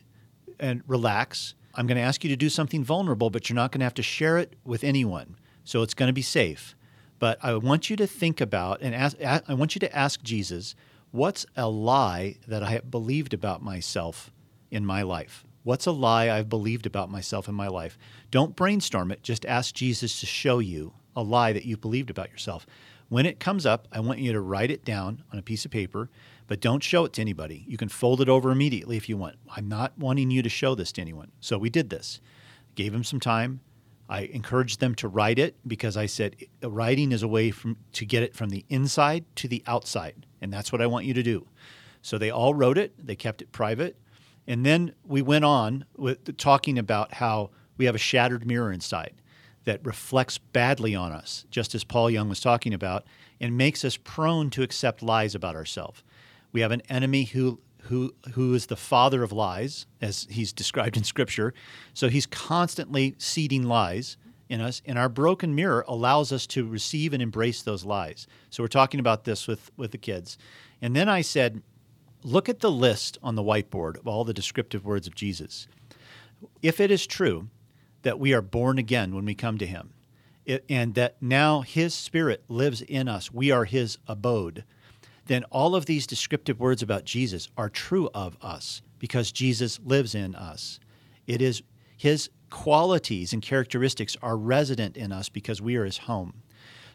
and 0.59 0.83
relax. 0.89 1.55
I'm 1.75 1.87
going 1.87 1.97
to 1.97 2.03
ask 2.03 2.25
you 2.25 2.31
to 2.31 2.37
do 2.37 2.49
something 2.49 2.83
vulnerable, 2.83 3.31
but 3.31 3.49
you're 3.49 3.55
not 3.55 3.71
going 3.71 3.81
to 3.81 3.85
have 3.85 3.95
to 3.95 4.03
share 4.03 4.37
it 4.39 4.55
with 4.65 4.83
anyone. 4.83 5.37
So 5.65 5.83
it's 5.83 5.95
going 5.95 6.09
to 6.09 6.13
be 6.13 6.23
safe. 6.23 6.75
But 7.23 7.39
I 7.41 7.55
want 7.55 7.89
you 7.89 7.95
to 7.99 8.07
think 8.09 8.41
about 8.41 8.83
and 8.83 8.97
ask, 8.97 9.17
I 9.23 9.55
want 9.55 9.77
you 9.77 9.79
to 9.79 9.97
ask 9.97 10.21
Jesus, 10.25 10.75
what's 11.13 11.47
a 11.55 11.69
lie 11.69 12.39
that 12.49 12.65
I 12.65 12.71
have 12.71 12.91
believed 12.91 13.33
about 13.33 13.63
myself 13.63 14.33
in 14.73 14.85
my 14.85 15.03
life? 15.03 15.45
What's 15.63 15.87
a 15.87 15.93
lie 15.93 16.29
I've 16.29 16.49
believed 16.49 16.85
about 16.85 17.13
myself 17.13 17.47
in 17.47 17.55
my 17.55 17.69
life? 17.69 17.97
Don't 18.33 18.57
brainstorm 18.57 19.13
it. 19.13 19.23
Just 19.23 19.47
ask 19.47 19.73
Jesus 19.73 20.19
to 20.19 20.27
show 20.27 20.59
you 20.59 20.95
a 21.15 21.23
lie 21.23 21.53
that 21.53 21.65
you 21.65 21.77
believed 21.77 22.11
about 22.11 22.29
yourself. 22.33 22.67
When 23.09 23.25
it 23.25 23.39
comes 23.39 23.67
up, 23.67 23.87
I 23.93 24.01
want 24.01 24.19
you 24.19 24.33
to 24.33 24.41
write 24.41 24.73
it 24.73 24.85
down 24.85 25.23
on 25.33 25.39
a 25.39 25.43
piece 25.43 25.65
of 25.65 25.71
paper, 25.71 26.11
but 26.49 26.59
don't 26.59 26.83
show 26.83 27.05
it 27.05 27.13
to 27.13 27.21
anybody. 27.21 27.65
You 27.69 27.77
can 27.77 27.89
fold 27.89 28.21
it 28.21 28.29
over 28.29 28.51
immediately 28.51 28.97
if 28.97 29.09
you 29.09 29.17
want. 29.17 29.37
I'm 29.55 29.69
not 29.69 29.97
wanting 29.97 30.33
you 30.33 30.43
to 30.43 30.49
show 30.49 30.75
this 30.75 30.91
to 30.91 31.01
anyone. 31.01 31.31
So 31.39 31.57
we 31.57 31.71
did 31.71 31.89
this. 31.89 32.21
Gave 32.75 32.93
him 32.93 33.05
some 33.05 33.21
time. 33.21 33.61
I 34.09 34.23
encouraged 34.23 34.81
them 34.81 34.95
to 34.97 35.09
write 35.09 35.39
it 35.39 35.57
because 35.67 35.97
I 35.97 36.07
said 36.07 36.37
writing 36.63 37.13
is 37.13 37.23
a 37.23 37.29
way 37.29 37.51
from, 37.51 37.77
to 37.93 38.05
get 38.05 38.23
it 38.23 38.35
from 38.35 38.51
the 38.51 38.65
inside 38.69 39.25
to 39.37 39.49
the 39.49 39.63
outside. 39.67 40.27
And 40.41 40.53
that's 40.53 40.73
what 40.73 40.83
I 40.83 40.87
want 40.87 41.07
you 41.07 41.15
to 41.15 41.23
do. 41.23 41.47
So 42.03 42.19
they 42.19 42.31
all 42.31 42.55
wrote 42.55 42.79
it, 42.79 42.95
they 42.99 43.17
kept 43.17 43.43
it 43.43 43.53
private. 43.53 43.97
And 44.47 44.67
then 44.67 44.95
we 45.05 45.23
went 45.23 45.45
on 45.45 45.85
with 45.97 46.37
talking 46.37 46.79
about 46.79 47.15
how 47.15 47.51
we 47.77 47.85
have 47.85 47.95
a 47.95 47.99
shattered 47.99 48.45
mirror 48.45 48.73
inside 48.73 49.15
that 49.65 49.85
reflects 49.87 50.39
badly 50.39 50.95
on 50.95 51.13
us, 51.13 51.47
just 51.51 51.75
as 51.75 51.85
Paul 51.85 52.11
Young 52.11 52.29
was 52.29 52.41
talking 52.41 52.75
about, 52.75 53.05
and 53.41 53.57
makes 53.57 53.85
us 53.85 53.97
prone 53.97 54.51
to 54.51 54.63
accept 54.63 55.03
lies 55.03 55.35
about 55.35 55.55
ourselves. 55.55 56.03
We 56.51 56.61
have 56.61 56.73
an 56.73 56.83
enemy 56.89 57.25
who 57.25 57.61
who 57.85 58.15
who 58.33 58.55
is 58.55 58.67
the 58.67 58.77
father 58.77 59.23
of 59.23 59.33
lies, 59.33 59.87
as 60.01 60.27
he's 60.31 60.53
described 60.53 60.97
in 60.97 61.05
Scripture. 61.05 61.53
So 61.95 62.09
he's 62.09 62.27
constantly 62.27 63.15
seeding 63.19 63.65
lies 63.65 64.17
in 64.49 64.61
us, 64.61 64.83
and 64.85 64.99
our 64.99 65.09
broken 65.09 65.55
mirror 65.55 65.85
allows 65.89 66.33
us 66.33 66.47
to 66.49 66.67
receive 66.67 67.13
and 67.13 67.23
embrace 67.23 67.63
those 67.63 67.85
lies. 67.85 68.27
So 68.51 68.63
we're 68.63 68.69
talking 68.69 69.01
about 69.01 69.25
this 69.25 69.47
with 69.47 69.71
with 69.77 69.91
the 69.91 69.99
kids, 69.99 70.39
and 70.81 70.95
then 70.95 71.09
I 71.09 71.23
said, 71.23 71.63
look 72.23 72.49
at 72.49 72.61
the 72.61 72.71
list 72.71 73.19
on 73.23 73.35
the 73.35 73.43
whiteboard 73.43 73.99
of 73.99 74.07
all 74.07 74.25
the 74.25 74.35
descriptive 74.35 74.85
words 74.85 75.07
of 75.07 75.15
Jesus. 75.15 75.67
If 76.63 76.81
it 76.81 76.91
is 76.91 77.07
true 77.07 77.49
that 78.03 78.19
we 78.19 78.33
are 78.33 78.43
born 78.43 78.79
again 78.79 79.15
when 79.15 79.25
we 79.25 79.35
come 79.35 79.59
to 79.59 79.67
Him, 79.67 79.93
it, 80.45 80.65
and 80.69 80.95
that 80.95 81.17
now 81.21 81.61
His 81.61 81.95
Spirit 81.95 82.45
lives 82.49 82.83
in 82.83 83.09
us, 83.09 83.33
we 83.33 83.51
are 83.51 83.65
His 83.65 83.99
abode, 84.07 84.65
then 85.27 85.45
all 85.45 85.75
of 85.75 85.87
these 85.87 86.07
descriptive 86.07 86.61
words 86.61 86.83
about 86.83 87.05
Jesus 87.05 87.49
are 87.57 87.69
true 87.69 88.11
of 88.15 88.37
us 88.43 88.83
because 88.99 89.33
Jesus 89.33 89.81
lives 89.85 90.15
in 90.15 90.35
us. 90.35 90.81
It 91.27 91.41
is 91.41 91.63
His 91.97 92.31
qualities 92.51 93.33
and 93.33 93.41
characteristics 93.41 94.17
are 94.23 94.37
resident 94.37 94.97
in 94.97 95.13
us 95.13 95.29
because 95.29 95.63
we 95.63 95.77
are 95.77 95.85
His 95.85 95.99
home. 95.99 96.43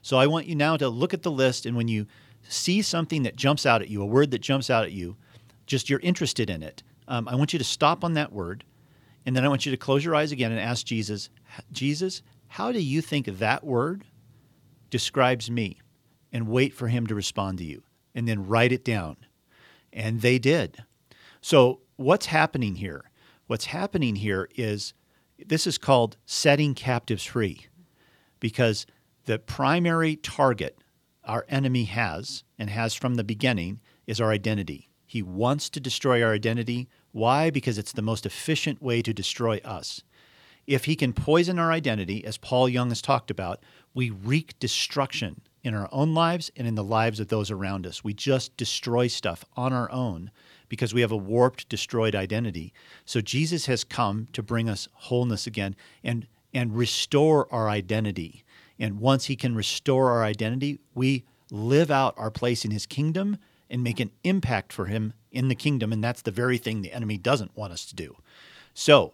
So 0.02 0.18
I 0.18 0.28
want 0.28 0.46
you 0.46 0.56
now 0.56 0.78
to 0.78 0.90
look 0.90 1.14
at 1.14 1.24
the 1.24 1.32
list, 1.32 1.66
and 1.66 1.76
when 1.76 1.88
you 1.88 2.08
see 2.48 2.82
something 2.82 3.24
that 3.24 3.36
jumps 3.36 3.66
out 3.66 3.82
at 3.82 3.90
you, 3.90 4.02
a 4.02 4.06
word 4.06 4.32
that 4.32 4.40
jumps 4.42 4.70
out 4.70 4.86
at 4.86 4.92
you, 4.92 5.18
just 5.66 5.90
you're 5.90 6.00
interested 6.00 6.50
in 6.50 6.64
it. 6.64 6.84
Um, 7.08 7.28
I 7.28 7.36
want 7.36 7.54
you 7.54 7.60
to 7.60 7.66
stop 7.66 8.04
on 8.04 8.14
that 8.14 8.32
word, 8.32 8.64
and 9.26 9.36
then 9.36 9.44
I 9.44 9.50
want 9.50 9.66
you 9.66 9.72
to 9.72 9.78
close 9.78 10.06
your 10.06 10.16
eyes 10.16 10.32
again 10.32 10.52
and 10.52 10.62
ask 10.62 10.86
Jesus, 10.86 11.30
Jesus, 11.72 12.22
how 12.48 12.72
do 12.72 12.82
you 12.82 13.02
think 13.02 13.26
that 13.26 13.64
word 13.64 14.06
describes 14.90 15.52
me? 15.52 15.80
And 16.32 16.48
wait 16.50 16.74
for 16.74 16.90
him 16.90 17.08
to 17.08 17.16
respond 17.16 17.58
to 17.60 17.64
you, 17.64 17.84
and 18.18 18.28
then 18.28 18.48
write 18.48 18.72
it 18.72 18.84
down. 18.84 19.16
And 19.94 20.22
they 20.22 20.40
did. 20.40 20.84
So, 21.40 21.82
what's 21.98 22.26
happening 22.26 22.78
here? 22.78 23.12
What's 23.46 23.66
happening 23.66 24.18
here 24.18 24.50
is 24.56 24.94
this 25.38 25.68
is 25.68 25.78
called 25.78 26.18
setting 26.26 26.74
captives 26.74 27.24
free 27.24 27.68
because 28.40 28.88
the 29.26 29.38
primary 29.38 30.16
target 30.16 30.80
our 31.26 31.46
enemy 31.48 31.84
has 31.84 32.44
and 32.58 32.72
has 32.72 32.96
from 32.96 33.16
the 33.16 33.24
beginning 33.24 33.82
is 34.08 34.20
our 34.20 34.32
identity. 34.32 34.90
He 35.06 35.22
wants 35.22 35.70
to 35.70 35.80
destroy 35.80 36.24
our 36.24 36.34
identity. 36.34 36.90
Why? 37.12 37.52
Because 37.52 37.78
it's 37.78 37.94
the 37.94 38.02
most 38.02 38.26
efficient 38.26 38.82
way 38.82 39.04
to 39.04 39.14
destroy 39.14 39.62
us. 39.64 40.02
If 40.66 40.86
he 40.86 40.96
can 40.96 41.14
poison 41.14 41.60
our 41.60 41.72
identity, 41.72 42.26
as 42.26 42.38
Paul 42.38 42.68
Young 42.68 42.90
has 42.90 43.02
talked 43.02 43.30
about, 43.30 43.62
we 43.94 44.10
wreak 44.10 44.58
destruction 44.58 45.42
in 45.68 45.76
our 45.76 45.90
own 45.92 46.14
lives 46.14 46.50
and 46.56 46.68
in 46.68 46.76
the 46.76 46.84
lives 46.84 47.20
of 47.20 47.28
those 47.28 47.52
around 47.52 47.86
us. 47.86 48.04
We 48.04 48.14
just 48.14 48.56
destroy 48.58 49.08
stuff 49.08 49.44
on 49.56 49.74
our 49.74 49.92
own 49.92 50.32
because 50.70 50.94
we 50.94 51.02
have 51.02 51.12
a 51.12 51.18
warped, 51.18 51.70
destroyed 51.70 52.16
identity. 52.16 52.74
So 53.06 53.22
Jesus 53.22 53.66
has 53.68 53.84
come 53.84 54.28
to 54.34 54.42
bring 54.42 54.70
us 54.70 54.88
wholeness 54.94 55.46
again 55.46 55.76
and, 56.04 56.26
and 56.54 56.76
restore 56.76 57.52
our 57.54 57.70
identity. 57.70 58.44
And 58.80 59.00
once 59.00 59.26
He 59.26 59.36
can 59.36 59.56
restore 59.56 60.12
our 60.12 60.24
identity, 60.24 60.80
we 60.96 61.26
live 61.52 61.92
out 61.92 62.16
our 62.18 62.32
place 62.32 62.66
in 62.66 62.72
His 62.72 62.86
kingdom 62.86 63.38
and 63.70 63.84
make 63.84 64.00
an 64.00 64.12
impact 64.24 64.72
for 64.72 64.86
Him 64.86 65.14
in 65.32 65.50
the 65.50 65.56
kingdom. 65.56 65.92
And 65.92 66.04
that's 66.04 66.22
the 66.22 66.32
very 66.32 66.58
thing 66.58 66.82
the 66.82 66.94
enemy 66.94 67.18
doesn't 67.18 67.56
want 67.56 67.74
us 67.74 67.86
to 67.86 67.96
do. 67.96 68.16
So, 68.74 69.14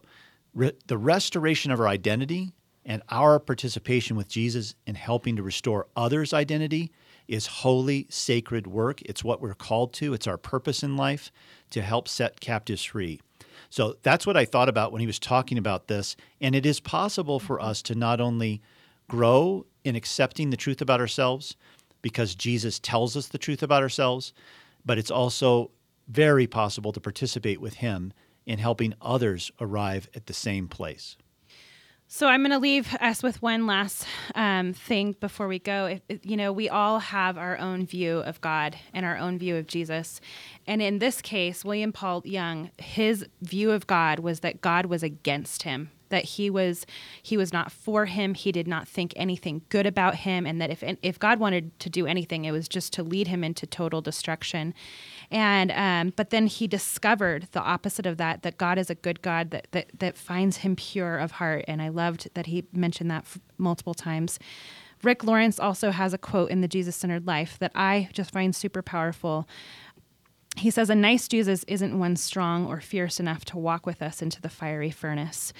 re- 0.53 0.73
the 0.87 0.97
restoration 0.97 1.71
of 1.71 1.79
our 1.79 1.87
identity 1.87 2.53
and 2.85 3.01
our 3.09 3.39
participation 3.39 4.15
with 4.15 4.27
Jesus 4.27 4.75
in 4.85 4.95
helping 4.95 5.35
to 5.35 5.43
restore 5.43 5.87
others' 5.95 6.33
identity 6.33 6.91
is 7.27 7.47
holy, 7.47 8.05
sacred 8.09 8.67
work. 8.67 9.01
It's 9.03 9.23
what 9.23 9.41
we're 9.41 9.53
called 9.53 9.93
to, 9.93 10.13
it's 10.13 10.27
our 10.27 10.37
purpose 10.37 10.83
in 10.83 10.97
life 10.97 11.31
to 11.69 11.81
help 11.81 12.07
set 12.07 12.39
captives 12.39 12.83
free. 12.83 13.21
So 13.69 13.95
that's 14.03 14.27
what 14.27 14.37
I 14.37 14.45
thought 14.45 14.69
about 14.69 14.91
when 14.91 15.01
he 15.01 15.07
was 15.07 15.19
talking 15.19 15.57
about 15.57 15.87
this. 15.87 16.15
And 16.41 16.55
it 16.55 16.65
is 16.65 16.79
possible 16.79 17.39
for 17.39 17.61
us 17.61 17.81
to 17.83 17.95
not 17.95 18.19
only 18.19 18.61
grow 19.07 19.65
in 19.83 19.95
accepting 19.95 20.49
the 20.49 20.57
truth 20.57 20.81
about 20.81 20.99
ourselves 20.99 21.55
because 22.01 22.35
Jesus 22.35 22.79
tells 22.79 23.15
us 23.15 23.27
the 23.27 23.37
truth 23.37 23.63
about 23.63 23.81
ourselves, 23.81 24.33
but 24.85 24.97
it's 24.97 25.11
also 25.11 25.71
very 26.07 26.47
possible 26.47 26.91
to 26.91 26.99
participate 26.99 27.61
with 27.61 27.75
him 27.75 28.11
in 28.45 28.59
helping 28.59 28.93
others 29.01 29.51
arrive 29.61 30.09
at 30.13 30.25
the 30.25 30.33
same 30.33 30.67
place. 30.67 31.15
So 32.15 32.27
I'm 32.27 32.41
going 32.41 32.51
to 32.51 32.59
leave 32.59 32.95
us 33.01 33.23
with 33.23 33.41
one 33.41 33.65
last 33.65 34.05
um, 34.35 34.73
thing 34.73 35.15
before 35.19 35.47
we 35.47 35.57
go. 35.57 35.97
If, 36.07 36.19
you 36.23 36.37
know, 36.37 36.53
we 36.53 36.69
all 36.69 36.99
have 36.99 37.39
our 37.39 37.57
own 37.57 37.87
view 37.87 38.19
of 38.19 38.39
God 38.39 38.77
and 38.93 39.03
our 39.03 39.17
own 39.17 39.39
view 39.39 39.55
of 39.55 39.65
Jesus, 39.65 40.21
and 40.67 40.79
in 40.79 40.99
this 40.99 41.23
case, 41.23 41.65
William 41.65 41.91
Paul 41.91 42.21
Young, 42.23 42.69
his 42.77 43.25
view 43.41 43.71
of 43.71 43.87
God 43.87 44.19
was 44.19 44.41
that 44.41 44.61
God 44.61 44.85
was 44.85 45.01
against 45.01 45.63
him 45.63 45.89
that 46.09 46.25
he 46.25 46.47
was 46.47 46.85
he 47.23 47.35
was 47.35 47.51
not 47.51 47.71
for 47.71 48.05
him 48.05 48.35
he 48.35 48.51
did 48.51 48.67
not 48.67 48.87
think 48.87 49.13
anything 49.15 49.63
good 49.69 49.87
about 49.87 50.13
him 50.13 50.45
and 50.45 50.61
that 50.61 50.69
if 50.69 50.83
if 51.01 51.17
god 51.17 51.39
wanted 51.39 51.77
to 51.79 51.89
do 51.89 52.05
anything 52.05 52.45
it 52.45 52.51
was 52.51 52.67
just 52.67 52.93
to 52.93 53.01
lead 53.01 53.27
him 53.27 53.43
into 53.43 53.65
total 53.65 53.99
destruction 53.99 54.75
and 55.31 55.71
um, 55.71 56.13
but 56.15 56.29
then 56.29 56.47
he 56.47 56.67
discovered 56.67 57.47
the 57.51 57.61
opposite 57.61 58.05
of 58.05 58.17
that 58.17 58.43
that 58.43 58.57
god 58.57 58.77
is 58.77 58.89
a 58.89 58.95
good 58.95 59.21
god 59.21 59.51
that, 59.51 59.67
that 59.71 59.87
that 59.99 60.17
finds 60.17 60.57
him 60.57 60.75
pure 60.75 61.17
of 61.17 61.33
heart. 61.33 61.65
And 61.67 61.81
i 61.81 61.89
loved 61.89 62.29
that 62.33 62.47
he 62.47 62.65
mentioned 62.71 63.11
that 63.11 63.23
f- 63.23 63.39
multiple 63.57 63.93
times. 63.93 64.39
Rick 65.01 65.25
lawrence 65.25 65.59
also 65.59 65.91
has 65.91 66.13
a 66.13 66.17
quote 66.17 66.49
in 66.49 66.61
the 66.61 66.67
jesus 66.67 66.95
centered 66.95 67.27
life 67.27 67.57
that 67.59 67.71
i 67.75 68.09
just 68.13 68.31
find 68.31 68.55
super 68.55 68.81
powerful. 68.81 69.47
He 70.55 70.69
says, 70.69 70.89
A 70.89 70.95
nice 70.95 71.27
Jesus 71.27 71.63
isn't 71.67 71.97
one 71.97 72.15
strong 72.15 72.67
or 72.67 72.79
fierce 72.79 73.19
enough 73.19 73.43
to 73.45 73.57
walk 73.57 73.85
with 73.85 74.01
us 74.01 74.21
into 74.21 74.39
the 74.39 74.49
fiery 74.49 74.91
furnace. 74.91 75.51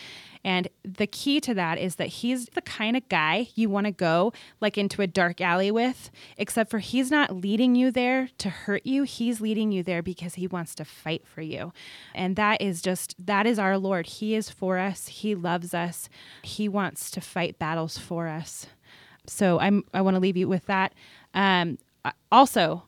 And 0.44 0.68
the 0.84 1.08
key 1.08 1.40
to 1.42 1.54
that 1.54 1.78
is 1.78 1.96
that 1.96 2.08
he's 2.08 2.48
the 2.48 2.62
kind 2.62 2.98
of 2.98 3.08
guy 3.08 3.48
you 3.56 3.70
want 3.70 3.86
to 3.86 3.92
go 3.92 4.34
like 4.60 4.78
into 4.78 5.02
a 5.02 5.08
dark 5.08 5.40
alley 5.40 5.72
with, 5.72 6.12
except 6.38 6.70
for 6.70 6.80
he's 6.80 7.10
not 7.10 7.36
leading 7.36 7.76
you 7.76 7.92
there 7.92 8.30
to 8.40 8.50
hurt 8.50 8.86
you. 8.86 9.04
He's 9.04 9.40
leading 9.40 9.72
you 9.72 9.84
there 9.84 10.02
because 10.02 10.36
he 10.36 10.48
wants 10.48 10.76
to 10.76 10.86
fight 10.86 11.26
for 11.26 11.42
you. 11.42 11.72
And 12.14 12.36
that 12.36 12.62
is 12.62 12.82
just, 12.82 13.16
that 13.26 13.46
is 13.46 13.58
our 13.58 13.78
Lord. 13.78 14.06
He 14.06 14.36
is 14.36 14.50
for 14.50 14.80
us. 14.80 15.08
He 15.08 15.34
loves 15.34 15.74
us. 15.74 16.10
He 16.42 16.68
wants 16.68 17.10
to 17.12 17.22
fight 17.22 17.58
battles 17.58 17.98
for 17.98 18.28
us. 18.28 18.68
So 19.26 19.60
I'm, 19.60 19.86
I 19.94 20.02
want 20.02 20.16
to 20.16 20.20
leave 20.20 20.36
you 20.36 20.50
with 20.50 20.66
that. 20.66 20.94
Um, 21.34 21.78
also, 22.32 22.84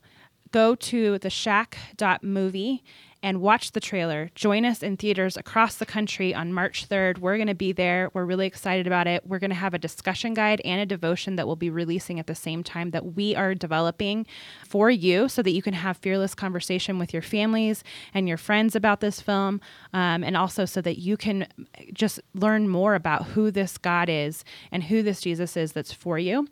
go 0.52 0.76
to 0.76 1.18
the 1.20 1.30
shack.movie 1.30 2.84
and 3.26 3.42
watch 3.42 3.72
the 3.72 3.80
trailer. 3.80 4.30
Join 4.36 4.66
us 4.66 4.84
in 4.84 4.98
theaters 4.98 5.36
across 5.36 5.78
the 5.78 5.86
country 5.86 6.32
on 6.36 6.54
March 6.54 6.88
3rd. 6.88 7.18
We're 7.18 7.38
going 7.38 7.48
to 7.48 7.56
be 7.56 7.72
there. 7.72 8.12
We're 8.14 8.24
really 8.24 8.46
excited 8.46 8.86
about 8.86 9.08
it. 9.08 9.26
We're 9.26 9.40
going 9.40 9.50
to 9.50 9.56
have 9.56 9.74
a 9.74 9.80
discussion 9.80 10.36
guide 10.36 10.62
and 10.64 10.80
a 10.80 10.86
devotion 10.86 11.36
that 11.36 11.48
we'll 11.48 11.56
be 11.56 11.72
releasing 11.72 12.20
at 12.20 12.28
the 12.28 12.36
same 12.36 12.64
time 12.64 12.92
that 12.92 13.16
we 13.16 13.36
are 13.36 13.56
developing 13.56 14.28
for 14.70 14.92
you 14.92 15.28
so 15.28 15.42
that 15.42 15.50
you 15.50 15.64
can 15.64 15.74
have 15.74 15.98
fearless 15.98 16.36
conversation 16.36 17.00
with 17.00 17.14
your 17.14 17.24
families 17.24 17.84
and 18.14 18.28
your 18.28 18.38
friends 18.38 18.76
about 18.76 19.00
this 19.00 19.22
film. 19.22 19.60
Um, 19.92 20.24
and 20.24 20.38
also 20.38 20.66
so 20.66 20.80
that 20.82 21.00
you 21.00 21.18
can 21.18 21.48
just 21.94 22.20
learn 22.36 22.70
more 22.70 22.94
about 22.94 23.26
who 23.30 23.50
this 23.50 23.80
God 23.80 24.08
is 24.08 24.46
and 24.72 24.84
who 24.84 25.02
this 25.02 25.22
Jesus 25.22 25.58
is 25.58 25.72
that's 25.72 25.92
for 25.92 26.20
you. 26.20 26.48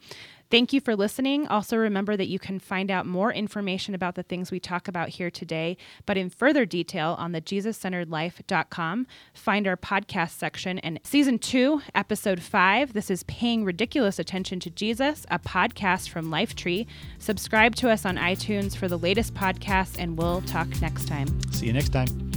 Thank 0.50 0.72
you 0.72 0.82
for 0.82 0.96
listening. 0.96 1.48
Also, 1.48 1.78
remember 1.78 2.16
that 2.16 2.28
you 2.28 2.38
can 2.40 2.60
find 2.60 2.92
out 2.92 3.06
more 3.06 3.34
information 3.34 3.96
about 3.96 4.16
the 4.16 4.24
things 4.24 4.52
we 4.52 4.60
talk 4.60 4.88
about 4.88 5.10
here 5.10 5.32
today, 5.32 5.78
but 6.06 6.18
in 6.18 6.30
further 6.30 6.66
detail 6.66 7.16
on 7.18 7.32
the 7.32 7.42
JesusCenteredLife.com. 7.42 9.08
Find 9.34 9.68
our 9.68 9.78
podcast 9.78 10.32
section 10.32 10.80
and 10.80 11.00
season 11.04 11.40
two, 11.40 11.82
episode 11.96 12.42
five. 12.42 12.94
This 12.94 13.10
is 13.10 13.24
Paying 13.24 13.66
Ridiculous 13.66 14.20
Attention 14.20 14.60
to 14.60 14.70
Jesus, 14.70 15.26
a 15.32 15.40
podcast 15.40 16.10
from 16.10 16.30
Lifetree. 16.30 16.86
Subscribe 17.18 17.76
to 17.76 17.90
us 17.90 18.06
on 18.06 18.18
iTunes 18.18 18.76
for 18.76 18.88
the 18.88 18.98
latest 18.98 19.34
podcasts, 19.34 19.96
and 19.98 20.18
we'll 20.18 20.42
talk 20.42 20.68
next 20.82 21.08
time. 21.08 21.28
See 21.52 21.68
you 21.68 21.74
next 21.74 21.90
time. 21.90 22.33